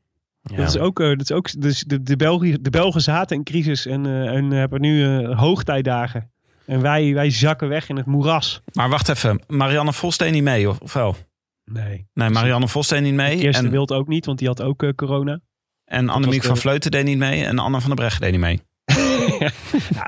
[0.42, 0.56] Ja.
[0.56, 3.44] Dat is ook, eh, dat is ook dus de, de, België, de Belgen zaten in
[3.44, 6.30] crisis en, eh, en hebben nu eh, hoogtijdagen.
[6.66, 8.62] En wij, wij zakken weg in het moeras.
[8.72, 9.42] maar wacht even.
[9.46, 11.16] Marianne Vos deed niet mee, of, of wel?
[11.64, 12.06] Nee.
[12.14, 13.38] Nee, Marianne Vos deed niet mee.
[13.38, 15.40] Eerste En, Wild ook niet, want die had ook eh, corona.
[15.84, 17.44] en Annemiek van de- Vleuten deed niet mee.
[17.44, 18.60] En Anne van der Breggen deed niet mee.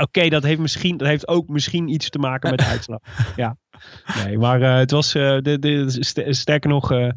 [0.05, 3.01] Oké, dat heeft misschien, dat heeft ook misschien iets te maken met de uitslag.
[3.37, 3.57] ja.
[4.25, 7.11] Nee, maar eh, het was, eh, de, de, st- sterker nog, eh,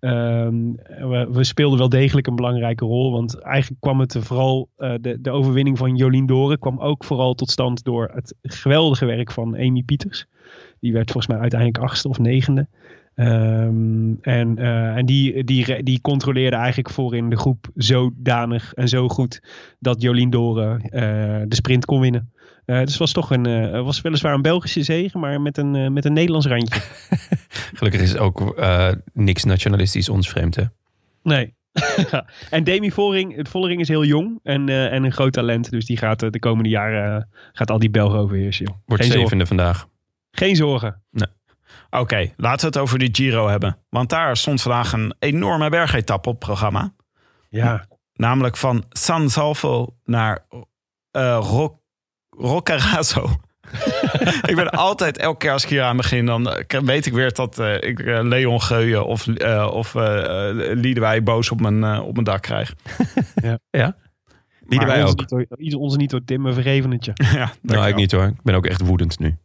[0.00, 0.72] ehm,
[1.30, 3.12] we, speelden wel degelijk een belangrijke rol.
[3.12, 7.50] Want eigenlijk kwam het vooral, de, de overwinning van Jolien Doren kwam ook vooral tot
[7.50, 10.26] stand door het geweldige werk van Amy Pieters.
[10.80, 12.68] Die werd volgens mij uiteindelijk achtste of negende.
[13.14, 14.58] Ehm, en
[14.96, 19.42] en die, die, die controleerde eigenlijk voor in de groep zodanig en zo goed
[19.78, 20.80] dat Jolien Doren
[21.48, 22.32] de sprint kon winnen.
[22.68, 25.74] Eh, dus het was toch een, eh, was weliswaar een Belgische zege, maar met een,
[25.74, 26.80] eh, met een Nederlands randje.
[27.78, 28.62] Gelukkig is ook
[29.12, 30.62] niks nationalistisch ons vreemd, hè?
[31.22, 31.54] Nee.
[32.50, 35.70] en Demi Vollering, Vollering is heel jong en, en een groot talent.
[35.70, 38.64] Dus die gaat de komende jaren gaat al die Belgen overheersen.
[38.64, 38.74] Joh.
[38.84, 39.20] Wordt Geen zorgen.
[39.20, 39.88] zevende vandaag.
[40.30, 41.02] Geen zorgen.
[41.90, 43.78] Oké, laten we het over die Giro hebben.
[43.88, 46.94] Want daar stond vandaag een enorme bergetappe op programma.
[47.48, 47.86] Ja.
[48.14, 50.46] Namelijk van San Salvo naar
[51.12, 51.80] Ro-
[52.38, 53.30] Roccaraso.
[54.50, 57.32] ik ben altijd, elke keer als ik hier aan begin, dan eh, weet ik weer
[57.32, 59.94] dat eh, ik eh, Leon Geuyen of, eh of
[60.74, 62.74] Liedewij boos op mijn, op mijn dak krijg.
[64.68, 65.48] Die Maar wij ons ook.
[65.58, 67.12] Niet door, ons niet door Tim, we vergeven het je.
[67.38, 68.24] ja, Nou, ik niet hoor.
[68.24, 69.36] Ik ben ook echt woedend nu.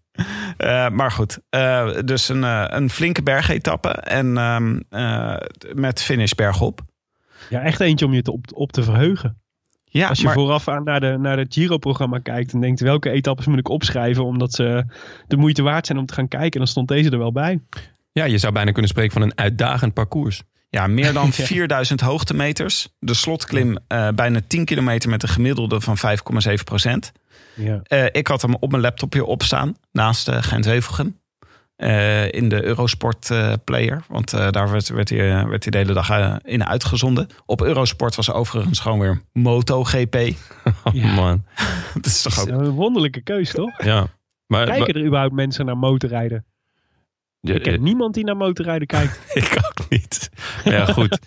[0.57, 5.35] Eh, maar goed, eh, dus een, eh, een flinke bergetappe en ehm, eh,
[5.73, 6.81] met finish bergop.
[7.49, 9.42] Ja, echt eentje om je te op, op te verheugen.
[9.93, 13.09] Ja, Als je maar, vooraf aan naar, de, naar het Giro-programma kijkt en denkt welke
[13.09, 14.85] etappes moet ik opschrijven omdat ze
[15.27, 17.59] de moeite waard zijn om te gaan kijken, dan stond deze er wel bij.
[18.11, 20.43] Ja, je zou bijna kunnen spreken van een uitdagend parcours.
[20.69, 22.89] ja, meer dan 4000 hoogtemeters.
[22.99, 27.11] De slotklim eh, bijna 10 kilometer met een gemiddelde van 5,7 procent.
[27.55, 27.79] Ja.
[27.83, 31.19] Eh, ik had hem op mijn laptopje opstaan naast uh, Gent-Wevelgem.
[31.75, 34.03] Eh, in de Eurosport eh, player.
[34.07, 37.27] Want eh, daar werd, werd, hij, werd hij de hele dag in uitgezonden.
[37.45, 40.15] Op Eurosport was overigens gewoon weer MotoGP.
[40.83, 41.13] Oh Ja.
[41.13, 41.43] man.
[41.93, 42.59] Dat is toch Dat is ook...
[42.61, 43.83] een wonderlijke keus, toch?
[43.83, 44.07] Ja.
[44.47, 46.45] Maar, Kijken er überhaupt mensen naar motorrijden?
[47.39, 49.19] maar- Ik ken niemand die naar motorrijden kijkt.
[49.43, 50.29] ik ook niet.
[50.65, 51.19] Maar ja, goed.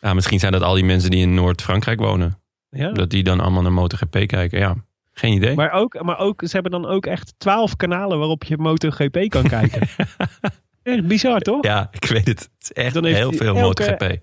[0.00, 2.38] Ja, misschien zijn dat al die mensen die in Noord-Frankrijk wonen.
[2.70, 2.92] Ja.
[2.92, 4.58] Dat die dan allemaal naar MotoGP kijken.
[4.58, 4.74] Ja,
[5.14, 5.54] geen idee.
[5.54, 9.42] Maar, ook, maar ook, ze hebben dan ook echt twaalf kanalen waarop je MotoGP kan
[9.48, 9.88] kijken.
[10.82, 11.64] echt bizar, toch?
[11.64, 12.40] Ja, ik weet het.
[12.40, 14.18] Het is echt Dan heeft heel veel elke- MotoGP.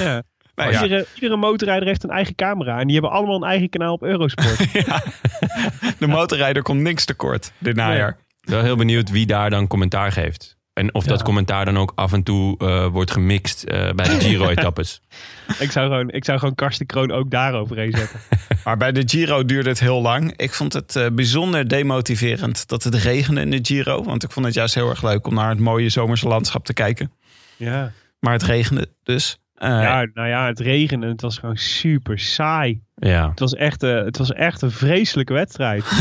[0.00, 0.22] Ja.
[0.56, 2.78] Nou ja, Iedere, iedere motorrijder heeft een eigen camera.
[2.78, 4.72] En die hebben allemaal een eigen kanaal op Eurosport.
[5.98, 8.18] de motorrijder komt niks tekort dit najaar.
[8.40, 10.55] Wel heel benieuwd wie daar dan commentaar geeft.
[10.78, 14.20] En of dat commentaar dan ook af en toe eh, wordt gemixt eh, bij de
[14.20, 15.00] Giro-etappes.
[15.58, 18.20] ik, zou gewoon, ik zou gewoon Karsten Kroon ook daaroverheen zetten.
[18.64, 20.32] Maar bij de Giro duurde het heel lang.
[20.36, 24.02] Ik vond het eh, bijzonder demotiverend dat het regende in de Giro.
[24.02, 26.72] Want ik vond het juist heel erg leuk om naar het mooie zomerse landschap te
[26.72, 27.12] kijken.
[27.56, 27.92] Ja.
[28.20, 29.38] Maar het regende dus.
[29.54, 31.06] Eh, ja, nou ja, het regende.
[31.06, 32.80] en Het was gewoon super saai.
[32.94, 33.28] Ja.
[33.30, 35.84] Het was echt, eh, het was echt een vreselijke wedstrijd.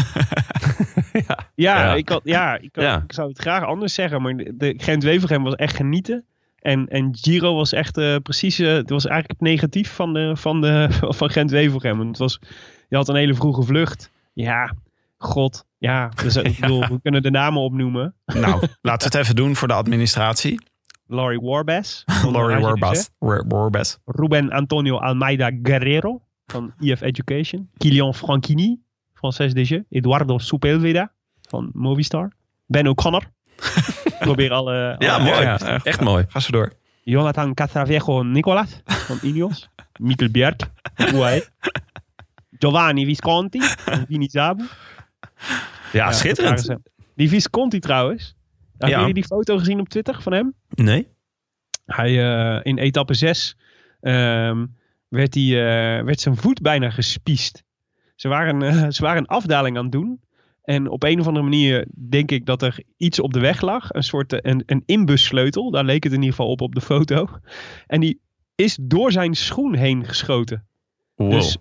[1.27, 1.93] ja, ja, Ja.
[1.93, 3.01] Ik, had, ja, ik, had- Ja.
[3.03, 4.21] ik zou het graag anders zeggen.
[4.21, 6.25] Maar de, de Gent-Wevelgem was echt genieten.
[6.59, 8.59] En, en Giro was echt eh, precies...
[8.59, 10.87] eh, het was eigenlijk het negatief van, de, van, de,
[11.19, 11.97] van Gent-Wevelgem.
[11.97, 12.39] Want Het was,
[12.89, 14.11] je had een hele vroege vlucht.
[14.33, 14.73] Ja,
[15.17, 15.65] god.
[15.77, 18.15] Ja, dus, ik bedoel, we kunnen de namen opnoemen.
[18.25, 20.61] Nou, laten we het even doen voor de administratie.
[21.07, 22.03] Laurie Warbas.
[22.05, 23.09] van Laurie AG Warbas.
[23.19, 23.99] War- Warbas.
[24.05, 27.69] Ruben Antonio Almeida Guerrero van IF Education.
[27.77, 28.79] Kilian Franchini,
[29.31, 29.79] Frances DG.
[29.89, 31.11] Eduardo Sepulveda
[31.49, 32.31] van Movistar.
[32.65, 33.23] Ben O'Connor.
[34.19, 34.95] Probeer alle...
[34.99, 35.41] Ja, alle- mooi.
[35.41, 36.25] ja, echt mooi.
[36.27, 36.73] Ga zo door.
[37.03, 39.69] Jonathan Catravejo Nicolas van Ineos.
[39.99, 40.55] Mikkel Bjerg
[40.95, 41.43] van UAE.
[42.59, 44.63] Giovanni Visconti van Vinizabu.
[44.63, 44.69] Ja,
[45.91, 46.61] Ja, schitterend.
[46.61, 46.79] ze.
[47.15, 48.35] Die Visconti trouwens.
[48.71, 48.99] Hebben Ja.
[48.99, 50.53] jullie die foto gezien op Twitter van hem?
[50.69, 51.07] Nee?
[51.85, 52.09] Hij,
[52.55, 53.57] eh, in etappe 6
[54.01, 54.65] ehm,
[55.07, 57.63] werd, hij, eh, werd zijn voet bijna gespiest.
[58.15, 60.23] Ze waren, eh, ze waren een afdaling aan het doen.
[60.63, 63.93] En op een of andere manier denk ik dat er iets op de weg lag.
[63.93, 65.71] Een soort eh, een, een inbussleutel.
[65.71, 67.27] Daar leek het in ieder geval op op de foto.
[67.87, 68.21] En die
[68.55, 70.67] is door zijn schoen heen geschoten.
[71.15, 71.31] Wow.
[71.31, 71.57] Dus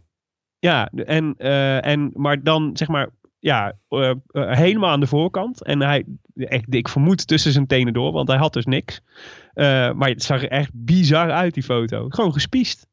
[0.58, 3.78] ja, en, eh, en, maar dan zeg maar, ja,
[4.32, 5.64] helemaal aan de voorkant.
[5.64, 9.00] En hij, echt, ik vermoed tussen zijn tenen door, want hij had dus niks.
[9.54, 12.06] Maar het zag er echt bizar uit, die foto.
[12.08, 12.86] Gewoon gespiest.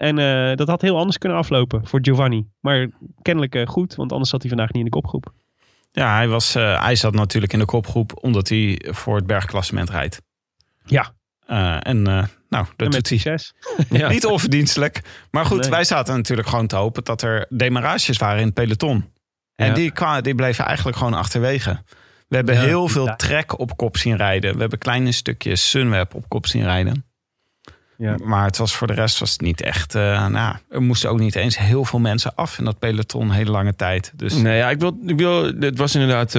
[0.00, 2.46] En eh, dat had heel anders kunnen aflopen voor Giovanni.
[2.60, 2.88] Maar
[3.22, 5.32] kennelijk eh, goed, want anders zat hij vandaag niet in de kopgroep.
[5.92, 9.90] Ja, hij, was, eh, hij zat natuurlijk in de kopgroep omdat hij voor het bergklassement
[9.90, 10.22] rijdt.
[10.84, 11.12] Ja,
[11.80, 13.52] en nou, dat en met doet hij succes.
[14.00, 14.08] ja.
[14.08, 15.00] niet onverdienstelijk.
[15.30, 15.70] Maar goed, Nee.
[15.70, 19.12] wij zaten natuurlijk gewoon te hopen dat er demarages waren in het peloton.
[19.54, 19.74] En Ja.
[19.74, 21.82] die, die bleven eigenlijk gewoon achterwege.
[22.28, 24.54] We hebben Ja, heel veel trek op kop zien rijden.
[24.54, 27.04] We hebben kleine stukjes Sunweb op kop zien rijden.
[28.00, 28.16] Ja.
[28.22, 29.94] Maar het was voor de rest was het niet echt...
[29.94, 33.30] eh, nou, er moesten ook niet eens heel veel mensen af in dat peloton een
[33.30, 34.12] hele lange tijd.
[34.16, 36.34] Dus Nee, ja, ik wil, ik wil, het was inderdaad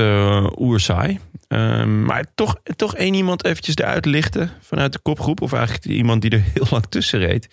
[0.59, 1.19] oerzaai.
[1.47, 5.41] Ehm, maar toch, toch één iemand eventjes eruit lichten vanuit de kopgroep.
[5.41, 7.49] Of eigenlijk iemand die er heel lang tussen reed.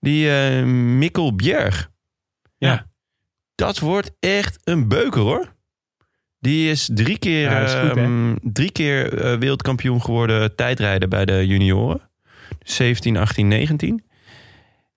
[0.00, 1.90] Die eh Mikkel Bjerg.
[2.58, 2.86] Ja.
[3.54, 5.52] Dat wordt echt een beuker hoor.
[6.40, 8.02] Die is drie keer, Ja, dat is goed, hè?
[8.02, 12.00] ehm, drie keer wereldkampioen geworden tijdrijden bij de junioren.
[12.64, 14.04] 17, 18, 19.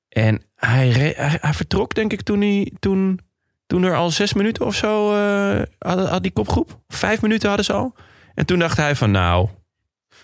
[0.10, 3.20] En hij, re- hij, hij vertrok denk ik toen, hij, toen,
[3.68, 6.80] toen er al zes minuten of zo eh, had, had die kopgroep.
[6.88, 7.96] Vijf minuten hadden ze al.
[8.34, 9.50] En toen dacht hij van nou,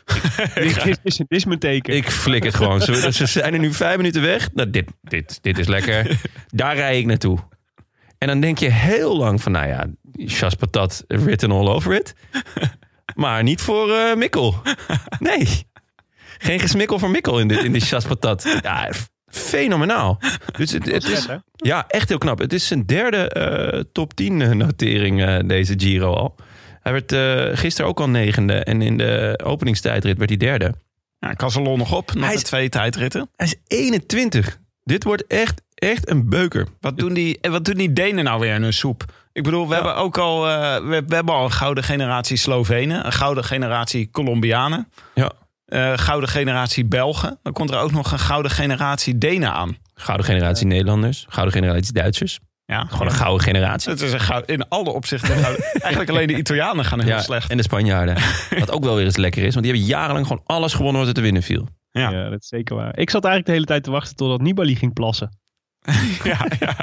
[0.54, 1.96] dit, is, is mijn teken.
[1.96, 2.82] ik flik het gewoon.
[2.82, 4.50] Ze, ze zijn er nu vijf minuten weg.
[4.54, 6.20] Nou, dit, dit, dit is lekker.
[6.48, 7.38] Daar rij ik naartoe.
[8.18, 12.16] En dan denk je heel lang van, nou ja, Chas Patat, written all over it.
[13.16, 14.62] Maar niet voor eh, Mikkel.
[15.20, 15.48] Nee.
[16.38, 18.60] Geen gesmikkel voor Mikkel in de, in de Chas Patat.
[18.62, 18.92] Ja,
[19.28, 20.20] fenomenaal.
[20.58, 22.40] Dus het, het is, ja, echt heel knap.
[22.40, 26.36] Het is zijn derde eh, top 10 notering eh, deze Giro al.
[26.82, 28.54] Hij werd eh, gisteren ook al negende.
[28.54, 30.74] En in de openingstijdrit werd hij derde.
[31.20, 33.30] ja, Casalon nog op, nog Hij de twee tijdritten.
[33.36, 34.60] Hij is 21.
[34.84, 36.68] Dit wordt echt, echt een beuker.
[36.80, 39.06] Wat doen, die, wat doen die Denen nou weer in hun soep?
[39.34, 43.06] Ik bedoel, we hebben ook al, eh, we, we hebben al een gouden generatie Slovenen,
[43.06, 45.32] een gouden generatie Colombianen, Ja.
[45.74, 47.40] Eh gouden generatie Belgen.
[47.44, 49.78] Dan komt er ook nog een gouden generatie Denen aan.
[49.94, 51.26] Gouden generatie Nederlanders.
[51.30, 52.40] Gouden generatie Duitsers.
[52.66, 53.92] Ja, Gewoon een gouden generatie.
[53.92, 55.36] Het is een gouden, in alle opzichten.
[55.74, 57.50] Eigenlijk alleen de Italianen gaan heel Ja, slecht.
[57.52, 58.16] en de Spanjaarden.
[58.60, 59.54] Wat ook wel weer eens lekker is.
[59.54, 61.68] Want die hebben jarenlang gewoon alles gewonnen wat er te winnen viel.
[61.92, 62.10] Ja.
[62.10, 62.98] Ja, dat is zeker waar.
[62.98, 65.38] Ik zat eigenlijk de hele tijd te wachten totdat Nibali ging plassen.
[66.24, 66.76] Ja, ja.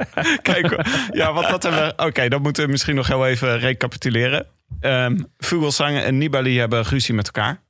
[0.43, 2.05] Kijk, ja, wat dat hebben we.
[2.07, 4.47] Oké, dan moeten we misschien nog heel even recapituleren.
[4.80, 7.62] Ehm Vogelsang en Nibali hebben ruzie met elkaar.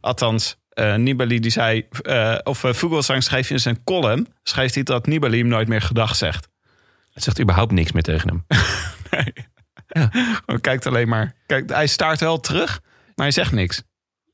[0.00, 4.82] Althans, eh, Nibali die zei, eh, of uh, Vogelsang schreef in zijn column, schreef hij
[4.82, 6.48] dat Nibali hem nooit meer gedag zegt.
[7.12, 8.44] Het zegt überhaupt niks meer tegen hem.
[10.46, 12.80] Hij kijkt alleen maar, kijk, hij staart wel terug,
[13.14, 13.82] maar hij zegt niks.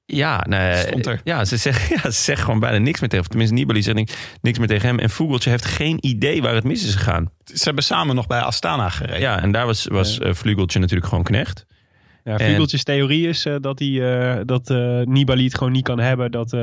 [0.06, 0.84] Ja, nee,
[1.24, 3.28] ja, ze zeggen, ja, ze gewoon bijna niks meer tegen hem.
[3.28, 4.98] Tenminste, Nibali zegt niks, niks meer tegen hem.
[4.98, 7.30] En Vogeltje heeft geen idee waar het mis is gegaan.
[7.44, 9.20] Ze hebben samen nog bij Astana gereden.
[9.20, 11.66] Ja, en daar was, was eh, Vlugeltje natuurlijk gewoon knecht.
[12.26, 15.84] Ja, En- Vugeltjes theorie is eh, dat, hij, eh, dat eh, Nibali het gewoon niet
[15.84, 16.30] kan hebben.
[16.30, 16.56] Dat,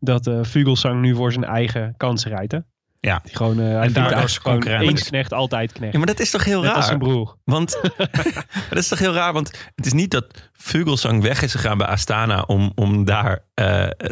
[0.00, 2.52] dat Vugelsang nu voor zijn eigen kansen rijdt.
[2.52, 2.58] Hè?
[3.00, 3.20] Ja.
[3.24, 4.82] Die gewoon, eh hij daardoor is concurrent.
[4.82, 5.92] eens knecht, altijd knecht.
[5.92, 6.86] Ja, maar dat is toch heel Net als raar?
[6.86, 7.36] zijn broer.
[7.44, 7.80] Want
[8.70, 11.86] dat is toch heel raar, want het is niet dat Vugelsang weg is gegaan bij
[11.86, 13.44] Astana om, om daar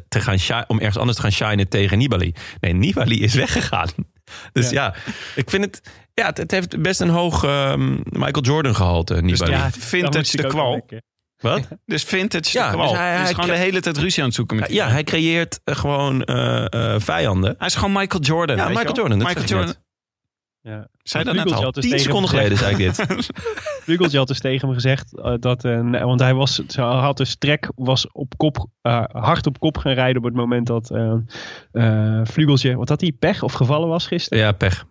[0.09, 2.35] te gaan om ergens anders te gaan shinen tegen Nibali.
[2.61, 3.89] Nee, Nibali is weggegaan.
[4.53, 4.95] Dus ja,
[5.35, 5.83] ik vind het,
[6.15, 9.51] ja, het, het heeft best een hoog ehm, Michael Jordan gehalte, Nibali.
[9.51, 10.87] ja, vintage de kwal.
[11.37, 11.69] Wat?
[11.87, 12.89] Dus vintage Ja, de kwal.
[12.89, 15.05] dus hij- hij, is gewoon de hele tijd ruzie aan het zoeken met Ja, hij
[15.05, 17.55] creëert eh, gewoon eh, eh, vijanden.
[17.59, 18.57] Hij is gewoon Michael Jordan.
[18.57, 18.97] Ja, weet je Michael?
[18.97, 19.75] Jordan, dat Michael Jordan.
[20.61, 20.89] Ja.
[21.03, 21.63] Zei dat net al.
[21.63, 23.07] had dus Tien seconden geleden zei ik dit.
[23.85, 25.11] Vlugeltje had dus tegen hem gezegd
[25.41, 29.59] dat, eh, nee, want hij was, had dus trek, was op kop, eh, hard op
[29.59, 30.87] kop gaan rijden op het moment dat
[32.29, 34.39] Vlugeltje, wat had hij, pech of gevallen was gisteren?
[34.39, 34.85] Ja, pech.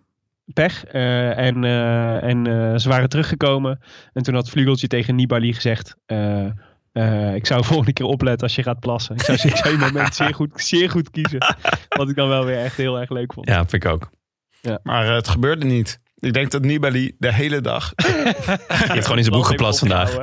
[0.52, 0.84] Pech.
[0.84, 3.80] eh, en eh, en eh, ze waren teruggekomen
[4.12, 6.46] en toen had Vlugeltje tegen Nibali gezegd, eh,
[6.92, 9.14] eh, ik zou volgende keer opletten als je gaat plassen.
[9.14, 11.56] Ik zou, ik zou je moment zeer goed, zeer goed kiezen.
[11.88, 13.48] Wat ik dan wel weer echt heel erg leuk vond.
[13.48, 14.10] Ja, vind ik ook.
[14.82, 16.00] Maar eh, het gebeurde niet.
[16.18, 17.92] Ik denk dat Nibali de hele dag...
[17.96, 18.04] Je
[18.68, 20.14] hebt gewoon in zijn broek geplast vandaag.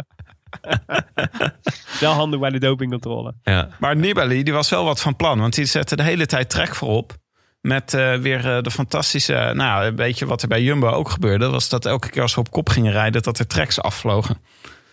[1.99, 3.33] Wel handig bij de dopingcontrole.
[3.43, 3.69] Ja.
[3.79, 5.39] Maar Nibali die was wel wat van plan.
[5.39, 7.17] Want die zette de hele tijd trek voorop.
[7.61, 9.33] Met eh, weer eh, de fantastische...
[9.33, 11.49] Nou, ja, weet je wat er bij Jumbo ook gebeurde?
[11.49, 13.21] Was dat elke keer als ze op kop gingen rijden...
[13.21, 14.37] dat er treks afvlogen.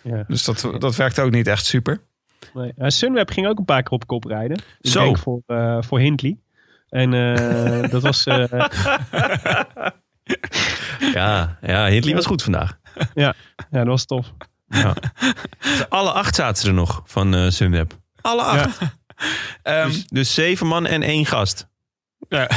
[0.03, 0.25] Ja.
[0.29, 2.01] Dus dat, dat werkte ook niet echt super.
[2.55, 2.73] Nee.
[2.79, 4.57] Uh, Sunweb ging ook een paar keer op kop rijden.
[4.81, 5.05] Ik Zo.
[5.05, 6.37] denk voor, eh, voor Hindley.
[6.89, 8.27] En eh, dat was...
[8.27, 8.45] eh,
[11.15, 12.79] Ja, ja, Hindley was goed vandaag.
[13.15, 13.35] ja,
[13.71, 14.33] dat was tof.
[14.69, 14.95] Ja.
[15.89, 17.99] Alle acht zaten er nog van eh Sunweb.
[18.21, 18.79] Alle acht.
[19.63, 21.68] Ehm, Dus, dus zeven man en één gast.
[22.29, 22.49] Ja,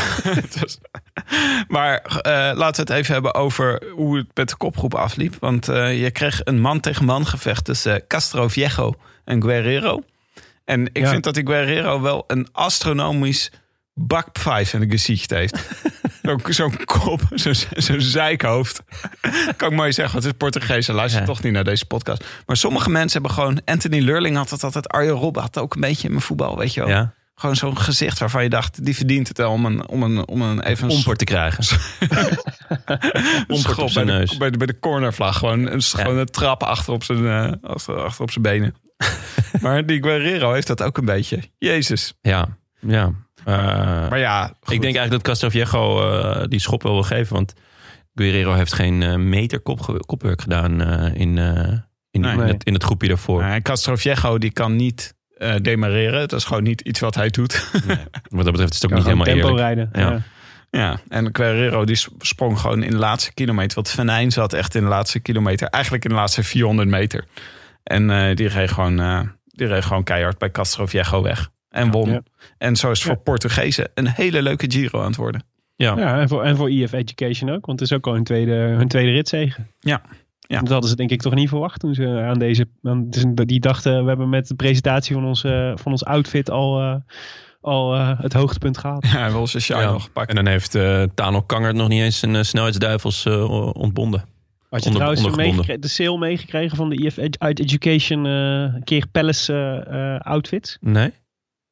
[1.67, 5.35] maar eh, laten we het even hebben over hoe het met de kopgroep afliep.
[5.39, 8.93] Want eh, je kreeg een man-tegen-man gevecht tussen Castro Viejo
[9.25, 10.03] en Guerrero.
[10.65, 11.09] En ik Ja.
[11.09, 13.51] vind dat die Guerrero wel een astronomisch
[13.93, 15.57] bakpvijf in het gezicht heeft.
[16.49, 18.81] Zo'n kop, zo'n zo'n zeikhoofd.
[19.57, 20.85] kan ik mooi zeggen, want het is Portugees.
[20.85, 21.33] Ze luisteren Ja.
[21.33, 22.25] toch niet naar deze podcast.
[22.45, 23.61] Maar sommige mensen hebben gewoon...
[23.65, 24.89] Anthony Lurling had het altijd.
[24.89, 26.89] Arjen Robben had het ook een beetje in mijn voetbal, weet je wel.
[26.89, 27.13] Ja.
[27.41, 30.41] Gewoon zo'n gezicht waarvan je dacht, die verdient het wel om een, om een, om
[30.41, 31.63] een even een Omper te krijgen.
[33.47, 34.37] schop op zijn bij de-.
[34.37, 35.37] Bij de, bij de cornervlag.
[35.37, 38.75] Gewoon een, gewoon een trap achter op zijn, eh, achter, achter op zijn benen.
[39.61, 41.39] maar die Guerrero heeft dat ook een beetje.
[41.57, 42.13] Jezus.
[42.21, 42.47] Ja,
[42.79, 43.11] ja.
[43.45, 43.55] Eh,
[44.09, 44.73] Maar ja, goed.
[44.73, 47.35] ik denk eigenlijk dat Castroviejo eh die schop wel wil geven.
[47.35, 47.53] Want
[48.15, 50.81] Guerrero heeft geen meter kop, kopwerk gedaan
[51.13, 51.37] in,
[52.11, 52.33] in, Nee.
[52.33, 53.41] in, het, in het groepje daarvoor.
[53.43, 56.27] Uh, Castroviejo die kan niet eh, demareren.
[56.27, 57.69] Dat is gewoon niet iets wat hij doet.
[58.29, 59.59] Wat dat betreft is het ook niet helemaal tempo eerlijk.
[59.59, 59.89] rijden.
[59.93, 60.09] Ja.
[60.09, 60.21] Ja.
[60.69, 63.75] ja, en Guerrero die sprong gewoon in de laatste kilometer.
[63.75, 65.67] Want Venijn zat echt in de laatste kilometer.
[65.67, 67.25] Eigenlijk in de laatste 400 meter.
[67.83, 71.49] En eh, die, reed gewoon, eh, die reed gewoon keihard bij Castroviejo weg.
[71.69, 72.09] En won.
[72.09, 72.21] Ja.
[72.57, 75.43] En zo is het voor Portugezen een hele leuke Giro aan het worden.
[75.75, 75.97] Ja.
[75.97, 77.65] Ja, en voor, en voor EF Education ook.
[77.65, 79.67] Want het is ook al hun tweede, hun tweede ritzegen.
[79.79, 80.01] Ja.
[80.51, 80.59] Ja.
[80.59, 82.67] Dat hadden ze denk ik toch niet verwacht toen ze aan deze...
[82.83, 86.49] Aan, dus die dachten, we hebben met de presentatie van ons, eh, van ons outfit
[86.49, 86.95] al, eh,
[87.61, 89.03] al eh, het hoogtepunt gehaald.
[89.05, 89.91] Ja, hij wil zijn shine Ja.
[89.91, 90.29] nog gepakt.
[90.29, 93.25] En dan heeft eh Tano Kangert nog niet eens zijn eh, snelheidsduivels
[93.73, 94.19] ontbonden.
[94.69, 99.07] Had je Onder- trouwens de sale meegekregen van de EF Ed- Ed- Education eh keer
[99.11, 100.77] Palace outfits?
[100.81, 101.11] Nee?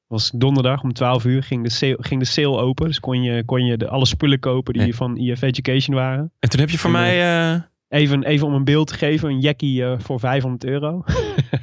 [0.08, 2.88] was donderdag om 12 uur ging de sale, ging de sale open.
[2.88, 4.96] Dus kon je, kon je de, alle spullen kopen die Nee.
[4.96, 6.32] van EF Education waren.
[6.40, 7.64] En toen heb je voor En, mij...
[7.90, 11.04] Even, even om een beeld te geven, een jackie eh, voor 500 euro.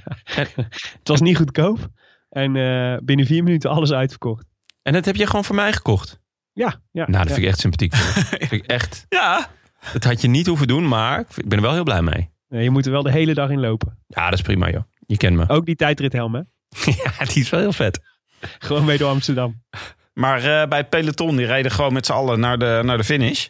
[0.25, 1.89] Het was niet goedkoop.
[2.29, 4.47] En eh, binnen vier minuten alles uitverkocht.
[4.83, 6.21] en dat heb je gewoon voor mij gekocht.
[6.53, 7.07] Ja, ja.
[7.07, 7.35] Nou, dat ja.
[7.35, 7.91] vind ik echt sympathiek.
[8.31, 9.07] dat vind ik echt...
[9.09, 9.51] Ja,
[9.93, 12.31] Dat had je niet hoeven doen, maar ik ben er wel heel blij mee.
[12.49, 13.99] Nee, je moet er wel de hele dag in lopen.
[14.07, 14.83] Ja, dat is prima, joh.
[15.07, 15.49] Je kent me.
[15.49, 16.41] Ook die tijdrithelm, hè?
[17.05, 18.01] ja, die is wel heel vet.
[18.59, 19.63] Gewoon mee door Amsterdam.
[20.13, 23.05] maar eh, bij het peloton die reden gewoon met z'n allen naar de, naar de
[23.05, 23.49] finish.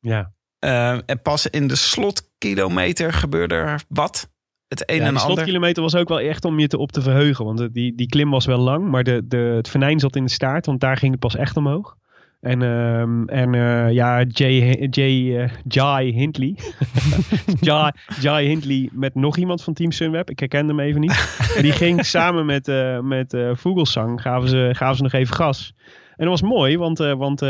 [0.00, 0.33] Ja.
[0.64, 4.30] Eh, en pas in de slotkilometer gebeurde er wat.
[4.68, 5.34] Het een Ja, en de ander.
[5.34, 7.44] slotkilometer was ook wel echt om je te op te verheugen.
[7.44, 10.30] Want die, die klim was wel lang, maar de, de, het venijn zat in de
[10.30, 10.66] staart.
[10.66, 11.96] Want daar ging het pas echt omhoog.
[12.40, 16.56] En, ehm, en eh, ja, Jay, Jay, eh, Jai Hindley.
[17.60, 20.30] Jai, Jai Hindley met nog iemand van Team Sunweb.
[20.30, 21.52] Ik herkende hem even niet.
[21.56, 25.74] En die ging samen met, eh met Vogelsang, gaven ze, gaven ze nog even gas.
[26.16, 27.48] En dat was mooi, want, eh, want eh,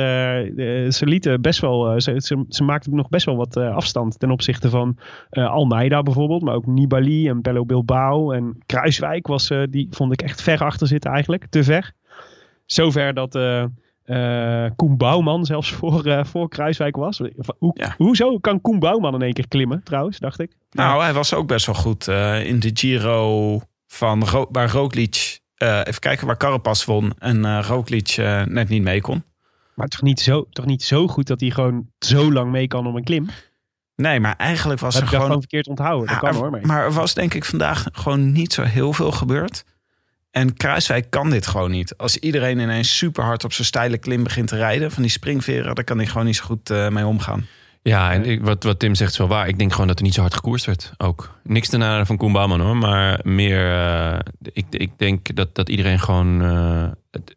[0.89, 4.31] ze lieten best wel, eh, ze, ze, ze maakten nog best wel wat afstand ten
[4.31, 4.99] opzichte van
[5.31, 10.43] Almeida bijvoorbeeld, maar ook Nibali en Bello Bilbao en Kruiswijk was, die vond ik echt
[10.43, 11.93] ver achter zitten eigenlijk, te ver.
[12.67, 13.39] Zover dat
[14.77, 17.21] Koen Bouwman zelfs voor, voor Kruiswijk was.
[17.59, 17.95] Hoe, Ja.
[17.97, 20.57] Hoezo kan Koen Bouwman in één keer klimmen trouwens, dacht ik.
[20.71, 22.09] Nou, hij was ook best wel goed
[22.45, 25.43] in de Giro van Ro waar Roglic...
[25.55, 29.25] eh, even kijken waar Carapaz won en eh Roglic eh, net niet mee kon.
[29.75, 32.87] Maar toch niet, zo, toch niet zo goed dat hij gewoon zo lang mee kan
[32.87, 33.29] om een klim.
[33.97, 35.25] Nee, maar eigenlijk was er daar gewoon...
[35.25, 36.07] gewoon verkeerd onthouden.
[36.07, 36.51] Dat Ja, kan hoor.
[36.51, 39.65] Maar, Maar er was denk ik vandaag gewoon niet zo heel veel gebeurd.
[40.31, 41.97] En Kruiswijk kan dit gewoon niet.
[41.97, 44.91] Als iedereen ineens super hard op zijn steile klim begint te rijden...
[44.91, 47.47] van die springveren, daar kan hij gewoon niet zo goed mee omgaan.
[47.89, 49.49] Ja, en ik, wat, wat Tim zegt is wel waar.
[49.49, 50.93] Ik denk gewoon dat er niet zo hard gekoerst werd.
[50.97, 51.39] Ook.
[51.43, 52.77] Niks ten nadele van Koen Bouwman hoor.
[52.77, 54.19] Maar meer, eh,
[54.53, 57.37] ik, ik denk dat, dat iedereen gewoon eh, het,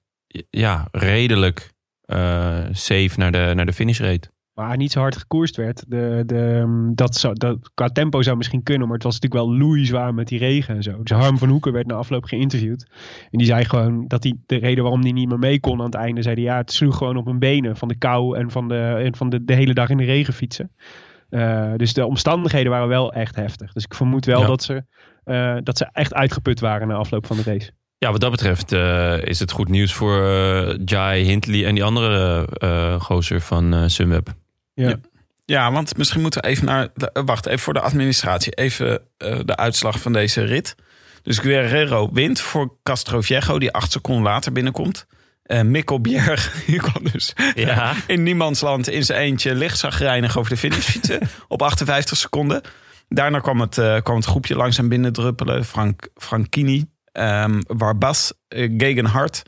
[0.49, 1.71] ja, redelijk
[2.01, 4.31] eh, safe naar de, naar de finish reed.
[4.57, 5.83] Maar niet zo hard gekoerst werd.
[5.87, 8.87] De, de, mm, dat zou, dat, qua tempo zou misschien kunnen.
[8.87, 11.03] Maar het was natuurlijk wel loeizwaar met die regen en zo.
[11.03, 12.87] Dus Harm van Hoeken werd na afloop geïnterviewd.
[13.31, 15.85] En die zei gewoon dat hij de reden waarom hij niet meer mee kon aan
[15.85, 16.21] het einde.
[16.21, 19.01] Zei hij ja, het sloeg gewoon op mijn benen van de kou en van de,
[19.03, 20.71] en van de, de hele dag in de regen fietsen.
[21.29, 23.73] Eh, dus de omstandigheden waren wel echt heftig.
[23.73, 24.47] Dus ik vermoed wel Ja.
[24.47, 24.83] dat, ze,
[25.23, 27.71] eh, dat ze echt uitgeput waren na afloop van de race.
[27.97, 30.21] Ja, wat dat betreft eh, is het goed nieuws voor
[30.85, 32.47] Jai Hindley en die andere
[32.99, 34.33] gozer van Sunweb.
[35.45, 36.88] Ja, want misschien moeten we even naar...
[36.93, 38.51] de- eh, wacht, even voor de administratie.
[38.53, 40.75] Even eh, de uitslag van deze rit.
[41.21, 43.59] Dus Guerrero wint voor Castroviejo...
[43.59, 45.05] die acht seconden later binnenkomt.
[45.43, 47.93] Eh Mikkel Bjerg, die kwam dus Ja.
[48.07, 52.61] in niemandsland in zijn eentje licht zagrijnig over de finish fietsen op 58 seconden.
[53.09, 53.73] Daarna kwam het,
[54.03, 55.65] kwam het groepje langzaam binnendruppelen.
[55.65, 59.43] Frank, Frankini, ehm Warbas, eh, Gegenhard.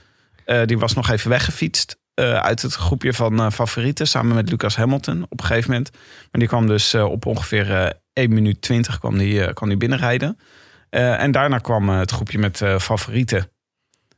[0.45, 4.07] eh, die was nog even weggefietst eh, uit het groepje van eh, favorieten.
[4.07, 5.91] Samen met Lucas Hamilton op een gegeven moment.
[5.91, 9.77] Maar die kwam dus eh, op ongeveer eh 1 minuut 20 kwam die, kwam die
[9.77, 10.37] binnenrijden.
[10.89, 13.49] Eh, en daarna kwam het groepje met eh, favorieten.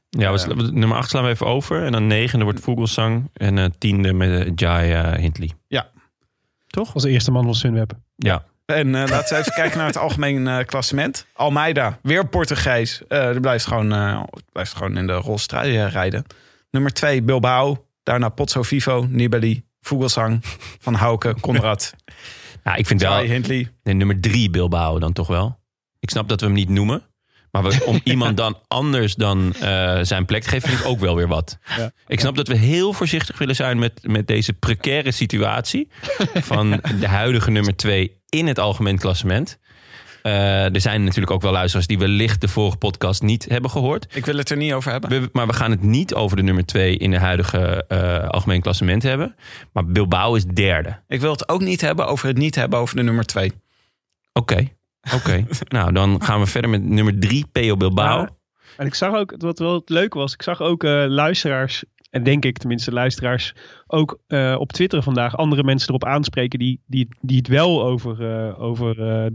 [0.10, 0.38] Ja,
[0.72, 1.86] nummer 8 slaan we even over.
[1.86, 3.30] En dan negende wordt Vogelsang.
[3.34, 5.52] En eh, tiende met eh, Jai eh, Hindley.
[6.94, 7.94] Als de eerste man van Sunweb.
[8.16, 8.46] Ja.
[8.66, 11.26] En eh, laten we even kijken naar het algemeen eh, klassement.
[11.34, 13.02] Almeida, weer Portugees.
[13.08, 16.26] Eh die blijft gewoon, eh, blijft gewoon in de eh, rijden.
[16.72, 17.86] Nummer twee, Bilbao.
[18.04, 20.40] Daarna Pozzo Vivo, Nibali, Vogelsang,
[20.80, 21.94] Van Houken, Conrad,
[22.64, 23.12] Nou, ik vind wel...
[23.12, 23.72] Jai Hindley.
[23.84, 25.60] Nee, nummer drie Bilbao dan toch wel.
[26.00, 27.04] Ik snap dat we hem niet noemen.
[27.52, 31.00] Maar we- om iemand dan anders dan eh, zijn plek te geven, vind ik ook
[31.00, 31.58] wel weer wat.
[31.78, 31.92] Ja.
[32.08, 35.88] Ik snap dat we heel voorzichtig willen zijn met, met deze precaire situatie.
[36.52, 39.60] Van de huidige nummer twee in het algemeen klassement.
[40.22, 44.16] Eh, er zijn natuurlijk ook wel luisteraars die wellicht de vorige podcast niet hebben gehoord.
[44.16, 45.10] Ik wil het er niet over hebben.
[45.22, 48.62] We- maar we gaan het niet over de nummer 2 in de huidige eh, algemeen
[48.62, 49.36] klassement hebben.
[49.74, 51.00] Maar Bilbao is derde.
[51.08, 53.52] Ik wil het ook niet hebben over het niet hebben over de nummer twee.
[54.34, 54.68] Oké,
[55.16, 55.46] oké.
[55.68, 58.20] nou, dan gaan we verder met nummer 3, Peo Bilbao.
[58.20, 58.30] Ja.
[58.78, 62.24] En ik zag ook, wat wel het leuke was, ik zag ook eh, luisteraars, en
[62.24, 63.54] denk ik tenminste luisteraars,
[63.88, 68.32] ook eh, op Twitter vandaag andere mensen erop aanspreken die, die, die het wel over,
[68.32, 69.32] eh, over, eh,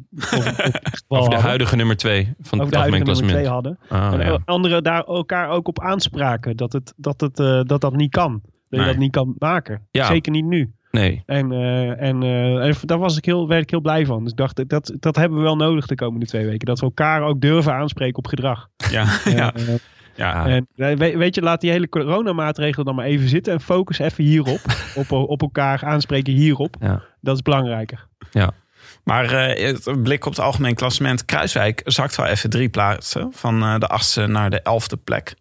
[1.08, 3.46] over, de huidige nummer 2 van over het de algemeen klassement.
[3.46, 3.78] hadden.
[3.88, 4.38] Ah, en ja.
[4.44, 7.36] anderen daar elkaar ook op aanspraken dat het, dat, het,
[7.68, 8.40] dat dat niet kan.
[8.68, 9.86] Dat je dat niet kan maken.
[9.90, 10.06] Ja.
[10.06, 10.74] Zeker niet nu.
[10.96, 11.52] Nee, En,
[11.98, 14.22] en, eh, en daar was ik heel, werd ik heel blij van.
[14.22, 16.66] Dus ik dacht, dat, dat hebben we wel nodig de komende twee weken.
[16.66, 18.68] Dat we elkaar ook durven aanspreken op gedrag.
[18.90, 19.52] Ja, ja.
[20.16, 20.46] Ja.
[20.46, 23.52] en eh, we- weet je, laat die hele coronamaatregelen dan maar even zitten.
[23.52, 24.60] En focus even hierop.
[24.94, 26.76] op, op elkaar aanspreken hierop.
[26.80, 27.02] Ja.
[27.20, 28.06] Dat is belangrijker.
[29.04, 31.24] Maar eh, het blik op het algemeen klassement.
[31.24, 33.28] Kruiswijk zakt wel even drie plaatsen.
[33.32, 35.34] Van eh, de achtste naar de elfde plek.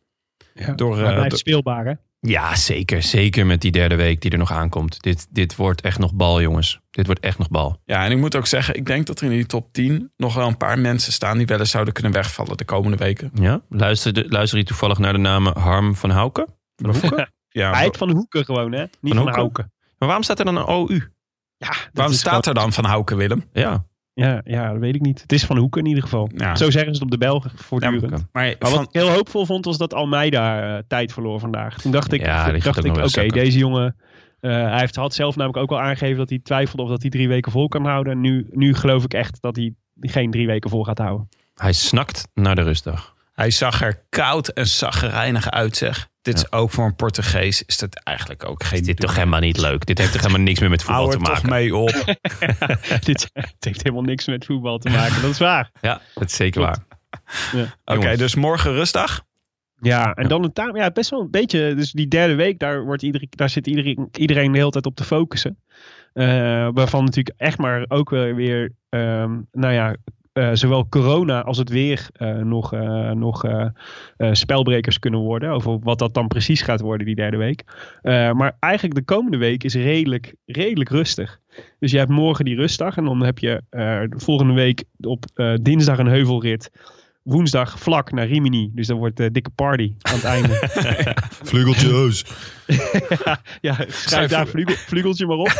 [0.53, 0.73] Ja.
[0.73, 1.93] Door, eh, blijft door- speelbaar, hè?
[2.25, 3.03] Ja, zeker.
[3.03, 5.01] Zeker met die derde week die er nog aankomt.
[5.01, 6.79] Dit, dit wordt echt nog bal, jongens.
[6.91, 7.81] Dit wordt echt nog bal.
[7.85, 10.33] Ja, en ik moet ook zeggen, ik denk dat er in die top 10 nog
[10.33, 13.31] wel een paar mensen staan die wel eens zouden kunnen wegvallen de komende weken.
[13.33, 13.61] Ja?
[13.69, 16.45] Luister, de, luister je toevallig naar de namen Harm van Houken?
[16.75, 17.33] Van Hoeken?
[17.49, 18.81] Ja, van Hoeken gewoon, hè?
[18.81, 19.35] Niet van, Hoeken?
[19.35, 19.73] Houken.
[19.97, 21.11] Maar waarom staat er dan een OU?
[21.57, 23.43] Ja, waarom staat er dan van Houken, Willem?
[23.53, 25.21] Ja, Ja, ja, dat weet ik niet.
[25.21, 26.29] Het is van Hoeken in ieder geval.
[26.35, 26.55] Ja.
[26.55, 28.09] Zo zeggen ze het op de Belgen voortdurend.
[28.11, 31.77] Maar Maar van, wat ik heel hoopvol vond, was dat Almeida eh, tijd verloor vandaag.
[31.81, 33.95] Toen dacht ik, Ja, dacht ik oké, deze jongen...
[34.39, 37.11] eh, hij heeft, had zelf namelijk ook al aangegeven dat hij twijfelde of dat hij
[37.11, 38.13] drie weken vol kan houden.
[38.13, 41.29] En nu, nu geloof ik echt dat hij geen drie weken vol gaat houden.
[41.55, 43.13] hij snakt naar de rustdag.
[43.33, 46.07] hij zag er koud en zaggerijnig uit, zeg.
[46.25, 48.83] Dit is ook voor een Portugees, is dat eigenlijk ook geen...
[48.83, 49.85] Dit is toch helemaal niet leuk?
[49.85, 51.49] Dit heeft toch helemaal niks meer met voetbal Hou te toch maken?
[51.49, 52.15] mee op.
[53.05, 55.71] Dit heeft helemaal niks met voetbal te maken, dat is waar.
[55.81, 56.77] Ja, dat is zeker Klopt.
[57.51, 57.77] waar.
[57.85, 58.17] Oké, Jongens.
[58.17, 59.23] dus morgen rustdag.
[59.79, 60.75] Ja, en dan een.
[60.75, 61.75] Ja, best wel een beetje.
[61.75, 64.95] Dus die derde week, daar, wordt iedereen, daar zit iedereen, iedereen de hele tijd op
[64.95, 65.57] te focussen.
[66.13, 66.25] Eh,
[66.73, 69.95] waarvan natuurlijk echt maar ook wel weer, ehm, nou ja,
[70.35, 73.45] eh, zowel corona als het weer eh, nog, eh, nog
[74.31, 75.49] spelbrekers kunnen worden.
[75.49, 77.63] Over wat dat dan precies gaat worden die derde week.
[78.33, 81.39] Maar eigenlijk de komende week is redelijk, redelijk rustig.
[81.79, 85.25] Dus je hebt morgen die rustdag en dan heb je de volgende week op
[85.61, 86.71] dinsdag een heuvelrit.
[87.25, 88.71] Woensdag vlak naar Rimini.
[88.73, 90.53] Dus dan wordt de dikke party aan het einde.
[91.49, 92.25] Vlugeltjes.
[93.61, 95.53] ja, schrijf daar vlugel, vlugeltje maar op.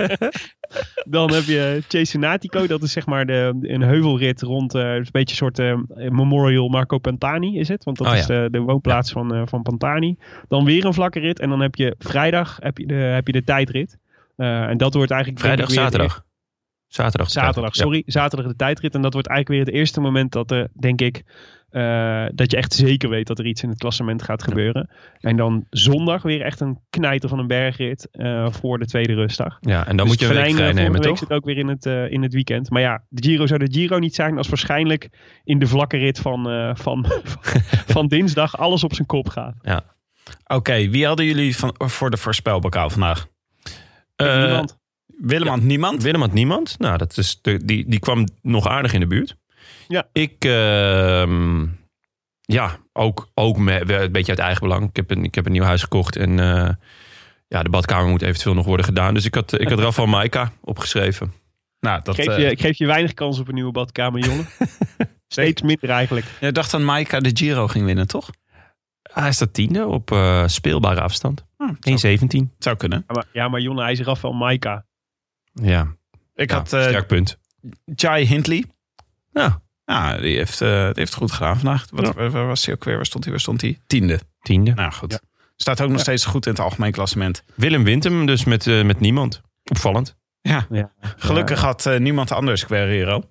[1.16, 2.66] dan heb je Cesenatico.
[2.66, 6.68] Dat is zeg maar de, een heuvelrit rond eh, een beetje een soort eh, Memorial
[6.68, 7.84] Marco Pantani is het.
[7.84, 8.18] Want dat Oh ja.
[8.18, 10.16] is de, de woonplaats van, eh, van Pantani.
[10.48, 11.40] Dan weer een vlakke rit.
[11.40, 13.98] En dan heb je vrijdag heb je de, heb je de tijdrit.
[14.36, 15.42] Eh, en dat wordt eigenlijk...
[15.42, 16.24] Vrijdag, zaterdag.
[16.90, 17.30] Zaterdag.
[17.30, 17.74] Zaterdag.
[17.74, 17.82] Ja.
[17.82, 18.02] sorry.
[18.06, 18.94] Zaterdag de tijdrit.
[18.94, 21.22] En dat wordt eigenlijk weer het eerste moment dat er, denk ik,
[21.70, 24.90] eh, dat je echt zeker weet dat er iets in het klassement gaat gebeuren.
[25.20, 29.58] En dan zondag weer echt een knijter van een bergrit eh, voor de tweede rustdag.
[29.60, 31.18] Ja, en dan Dus moet je een week vrij nemen, week toch?
[31.18, 32.70] zit ook weer in het, eh, in het weekend.
[32.70, 35.08] Maar ja, de Giro zou de Giro niet zijn als waarschijnlijk
[35.44, 37.06] in de vlakke rit van, eh, van,
[37.94, 39.54] van dinsdag alles op zijn kop gaat.
[40.46, 43.26] Oké, wie hadden jullie van, voor de voorspelbokaal vandaag?
[44.16, 44.79] Niemand.
[45.20, 46.02] Willem had niemand.
[46.02, 46.78] Willem had niemand.
[46.78, 49.36] Nou, dat is de, die, die kwam nog aardig in de buurt.
[49.88, 50.08] Ja.
[50.12, 51.66] Ik, ehm,
[52.40, 54.88] ja, ook, ook met, een beetje uit eigen belang.
[54.88, 56.70] Ik heb een, ik heb een nieuw huis gekocht en eh,
[57.48, 59.14] ja, de badkamer moet eventueel nog worden gedaan.
[59.14, 61.32] Dus ik had, ik had Rafael Maika opgeschreven.
[61.80, 64.46] Nou, dat, geef, eh, je, ik geef je weinig kans op een nieuwe badkamer, jongen.
[65.28, 66.26] Steeds minder eigenlijk.
[66.40, 68.30] je dacht dat Maika de Giro ging winnen, toch?
[69.02, 71.44] Hij staat tiende op eh, speelbare afstand.
[71.56, 72.26] Hm, zou, 1,17.
[72.58, 73.04] zou kunnen.
[73.06, 74.84] Ja, maar, ja, maar Jonne, hij is Rafael Maika.
[75.52, 75.94] Ja,
[76.34, 77.38] Ik ja, had eh sterk punt.
[77.84, 78.64] Jai Hindley.
[79.32, 81.86] Ja, Ja, die heeft, eh, die heeft goed gedaan vandaag.
[81.90, 82.96] Wat, waar, waar was hij ook weer?
[82.96, 83.32] Waar stond hij?
[83.32, 83.78] Waar stond hij?
[83.86, 84.20] Tiende.
[84.42, 84.72] tiende.
[84.74, 85.20] Nou goed.
[85.56, 87.44] Staat ook nog steeds goed in het algemeen klassement.
[87.54, 89.40] Willem wint hem dus met, eh, met niemand.
[89.70, 90.16] Opvallend.
[90.40, 90.92] Ja, Ja.
[91.16, 93.22] gelukkig had eh, niemand anders Guerrero.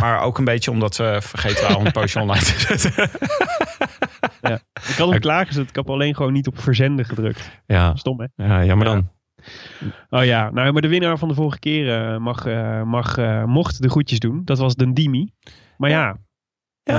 [0.00, 3.10] Maar ook een beetje omdat we vergeten waren om een poosje online te zetten.
[4.88, 5.68] Ik had hem klaargezet.
[5.68, 7.50] Ik heb alleen gewoon niet op verzenden gedrukt.
[7.66, 8.44] Ja, Stom, hè?
[8.46, 8.92] ja jammer Ja.
[8.92, 9.10] dan.
[10.10, 13.44] Oh ja, nou, maar de winnaar van de vorige keer eh, mag, eh, mag, eh,
[13.44, 14.42] mocht de groetjes doen.
[14.44, 15.30] Dat was Dendimi.
[15.76, 16.16] Maar ja,
[16.82, 16.98] Ja,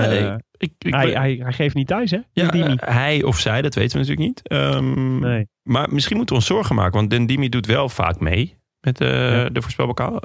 [0.58, 2.20] ik, ik, hij, hij, hij geeft niet thuis, hè?
[2.32, 4.48] ja, hij of zij, dat weten we natuurlijk niet.
[4.48, 5.48] Ehm, nee.
[5.64, 6.94] Maar misschien moeten we ons zorgen maken.
[6.94, 9.50] Want Dendimi doet wel vaak mee met Ja.
[9.50, 10.22] de voorspelbokaal.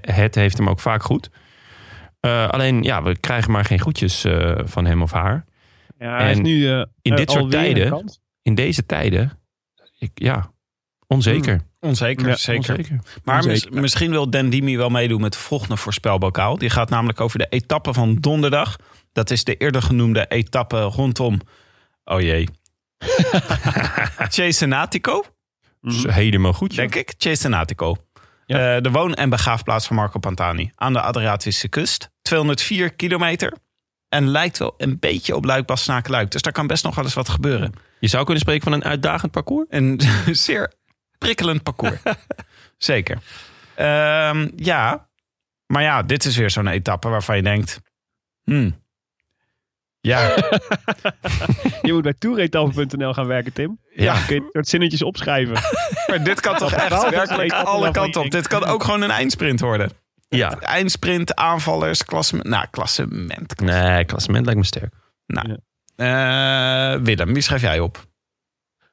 [0.00, 1.30] Het heeft hem ook vaak goed.
[2.20, 5.44] Alleen, ja, we krijgen maar geen groetjes eh, van hem of haar.
[5.98, 8.10] Ja, hij is En nu eh, in dit soort tijden-.
[8.42, 9.38] In deze tijden,
[9.98, 10.50] ik, ja,
[11.14, 11.60] onzeker.
[11.80, 12.70] Onzeker, Ja, zeker.
[12.76, 13.00] Onzeker.
[13.24, 13.80] Maar mis- Onzeker.
[13.80, 16.58] misschien wil Dan Dimi wel meedoen met de volgende voorspelbokaal.
[16.58, 18.76] Die gaat namelijk over de etappe van donderdag.
[19.12, 21.40] Dat is de eerder genoemde etappe rondom...
[22.04, 22.48] Oh jee.
[24.28, 25.24] Cesenatico,
[25.80, 26.74] Dus helemaal goed.
[26.76, 27.14] denk ik.
[27.18, 27.96] Cesenatico.
[28.46, 28.76] Ja.
[28.76, 30.70] Eh, de woon- en begraafplaats van Marco Pantani.
[30.74, 32.10] Aan de Adriatische kust.
[32.22, 33.52] 204 kilometer.
[34.08, 37.04] En lijkt wel een beetje op luik bastenaken luik Dus daar kan best nog wel
[37.04, 37.72] eens wat gebeuren.
[38.00, 39.66] Je zou kunnen spreken van een uitdagend parcours.
[39.68, 40.00] Een
[40.46, 40.72] zeer
[41.20, 41.98] prikkelend parcours.
[42.78, 43.18] Zeker.
[43.74, 45.08] Ehm, ja,
[45.66, 47.80] maar ja, dit is weer zo'n etappe waarvan je denkt...
[48.44, 48.80] Hmm,
[50.00, 50.20] ja,
[51.82, 53.78] Je moet bij toeretappe.nl gaan werken, Tim.
[53.94, 55.54] ja, Kun je het zinnetjes opschrijven.
[56.08, 58.30] maar dit kan toch echt werkelijk alle kanten op.
[58.30, 59.90] Dit kan ook gewoon een eindsprint worden.
[60.28, 60.60] Ja.
[60.60, 62.46] Eindsprint, aanvallers, klassement.
[62.48, 63.60] Nou, klassement.
[63.60, 64.94] Nee, klassement lijkt me sterk.
[65.26, 65.58] Nou,
[65.96, 68.08] eh, Willem, wie schrijf jij op?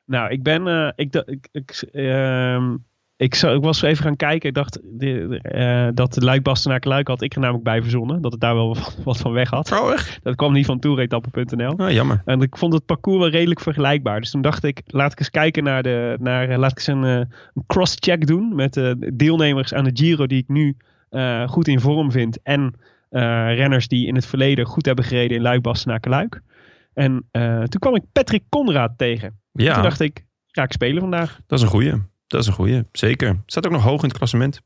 [0.07, 0.67] Nou, ik ben.
[0.67, 2.75] eh, ik, ik, ik, ehm,
[3.17, 4.49] ik, zou, ik was even gaan kijken.
[4.49, 8.21] Ik dacht de, eh, dat de Luik Bastenaken Luik had ik er namelijk bij verzonnen.
[8.21, 9.71] Dat het daar wel wat, wat van weg had.
[9.71, 10.19] Oh, echt?
[10.23, 11.71] Dat kwam niet van toeretappe.nl.
[11.71, 12.21] Oh, jammer.
[12.25, 14.19] En ik vond het parcours wel redelijk vergelijkbaar.
[14.19, 16.17] Dus toen dacht ik, laat ik eens kijken naar de.
[16.19, 20.27] Naar, eh, laat ik eens een, een cross-check doen met de deelnemers aan de Giro
[20.27, 20.77] die ik nu
[21.45, 22.39] goed in vorm vind.
[22.43, 22.73] En
[23.09, 26.41] renners die in het verleden goed hebben gereden in Luik Bastenaken Luik.
[26.93, 27.27] En
[27.69, 29.39] toen kwam ik Patrick Conrad tegen.
[29.63, 31.39] Ja, Toen dacht ik, ga ik spelen vandaag.
[31.47, 31.93] dat is een goeie.
[32.27, 32.83] Dat is een goeie.
[32.91, 33.41] Zeker.
[33.45, 34.61] Staat ook nog hoog in het klassement.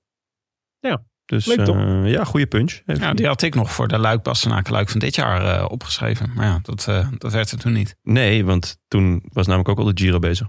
[0.80, 1.04] Ja.
[1.26, 1.76] Dus Leuk, toch?
[1.76, 2.82] eh, ja, goede punch.
[2.86, 4.24] Ja, die had ik nog voor de luik
[4.70, 6.32] luik van dit jaar eh, opgeschreven.
[6.36, 7.96] Maar ja, dat, eh, dat werd er toen niet.
[8.04, 10.48] Nee, want toen was namelijk ook al de Giro bezig.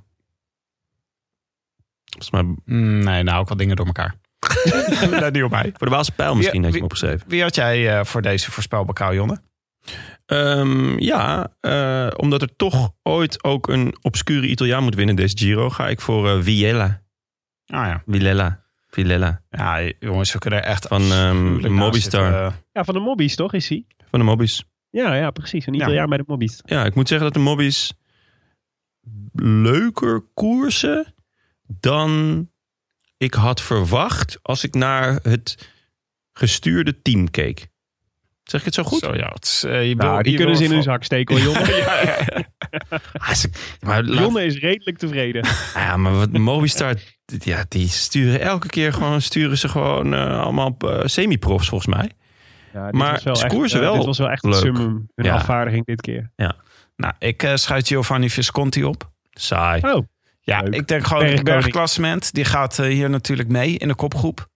[2.04, 4.14] Volgens mij Mm, nee, nou ook wel dingen door elkaar.
[5.20, 5.70] dat niet op mij.
[5.76, 7.28] voor de Waalse pijl misschien Wie- had je hem opgeschreven.
[7.28, 9.42] Wie had jij eh, voor deze voorspelbokaal, Jonne?
[10.26, 15.70] Ehm, ja, eh, omdat er toch ooit ook een obscure Italiaan moet winnen deze Giro,
[15.70, 17.02] ga ik voor eh Viella.
[17.66, 18.02] Ah ja.
[18.06, 18.60] Villela.
[18.88, 19.42] Villela.
[19.50, 22.24] Ja, jongens, we kunnen er echt Van, ehm, naast Mobistar.
[22.24, 22.46] zitten.
[22.46, 23.86] Eh, Ja, van de Mobbies toch is hij?
[24.10, 24.64] Van de Mobbies.
[24.90, 25.66] Ja, ja, precies.
[25.66, 25.80] Een Ja.
[25.80, 26.60] Italiaan bij de Mobbies.
[26.64, 27.92] Ja, ik moet zeggen dat de Mobbies
[29.32, 31.14] leuker koersen
[31.66, 32.46] dan
[33.16, 35.70] ik had verwacht als ik naar het
[36.32, 37.68] gestuurde team keek.
[38.52, 38.98] Zeg ik het zo goed?
[38.98, 41.34] Zo, ja, het is, eh, je Nou, die je kunnen ze in hun zak steken
[41.42, 41.74] hoor, Jonne.
[41.76, 42.44] ja, ja, ja.
[43.12, 43.50] Ah, ze-
[43.80, 45.44] maar, laat- Jonne is redelijk tevreden.
[45.74, 46.94] ja, maar wat Mobistar,
[47.38, 52.10] ja, die sturen elke keer gewoon, sturen ze gewoon eh, allemaal eh, semi-profs volgens mij.
[52.72, 54.50] Ja, dit Maar was wel ze echt, koersen eh, wel Dit was wel echt een
[54.50, 54.60] leuk.
[54.60, 55.08] summum.
[55.14, 55.34] Een Ja.
[55.34, 56.30] afvaardiging dit keer.
[56.96, 59.10] Nou, ik eh schuit Giovanni Visconti op.
[59.30, 59.80] Saai.
[59.92, 60.06] Oh,
[60.40, 60.74] Ja, Leuk.
[60.74, 62.32] ik denk gewoon bergklassement.
[62.32, 64.46] Die gaat hier natuurlijk mee in de kopgroep.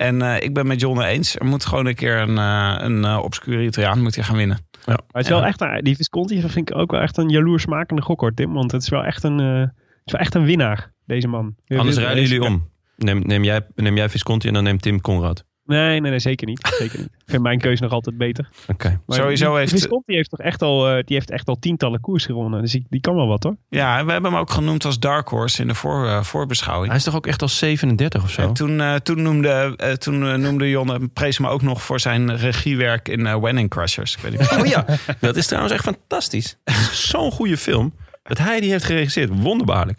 [0.00, 1.36] En eh, ik ben met John eens.
[1.38, 4.58] Er moet gewoon een keer een, eh, een eh, obscure Italiaan moet gaan winnen.
[4.86, 7.28] maar het is wel echt, een- die Visconti dat vind ik ook wel echt een
[7.28, 8.52] jaloersmakende gok hoor, Tim.
[8.52, 9.72] Want het is wel echt een, eh, het
[10.04, 11.54] is wel echt een winnaar, deze man.
[11.78, 12.68] Anders rijden jullie om.
[12.96, 15.44] Neem, neem, jij, neem jij Visconti en dan neemt Tim Conrad.
[15.70, 16.74] Nee, nee, nee, zeker niet.
[16.78, 17.06] Zeker niet.
[17.06, 18.48] Ik vind mijn keuze nog altijd beter.
[18.68, 19.00] Oké.
[19.06, 22.00] Maar Sowieso die- heeft- Visconti heeft toch echt al, eh, die heeft echt al tientallen
[22.00, 22.60] koers gewonnen.
[22.60, 23.56] Dus die, die kan wel wat hoor.
[23.68, 26.88] Ja, en we hebben hem ook genoemd als Dark Horse in de voor, eh, voorbeschouwing.
[26.88, 28.42] Hij is toch ook echt al 37 of zo?
[28.42, 32.36] En toen, eh, toen, noemde, eh, toen noemde Jonne prees me ook nog voor zijn
[32.36, 34.16] regiewerk in eh Wedding Crashers.
[34.16, 34.50] Ik weet niet.
[34.60, 34.84] Oh ja,
[35.20, 36.56] dat is trouwens echt fantastisch.
[36.92, 37.92] Zo'n goede film.
[38.30, 39.30] Dat hij die heeft geregisseerd.
[39.32, 39.98] Wonderbaarlijk.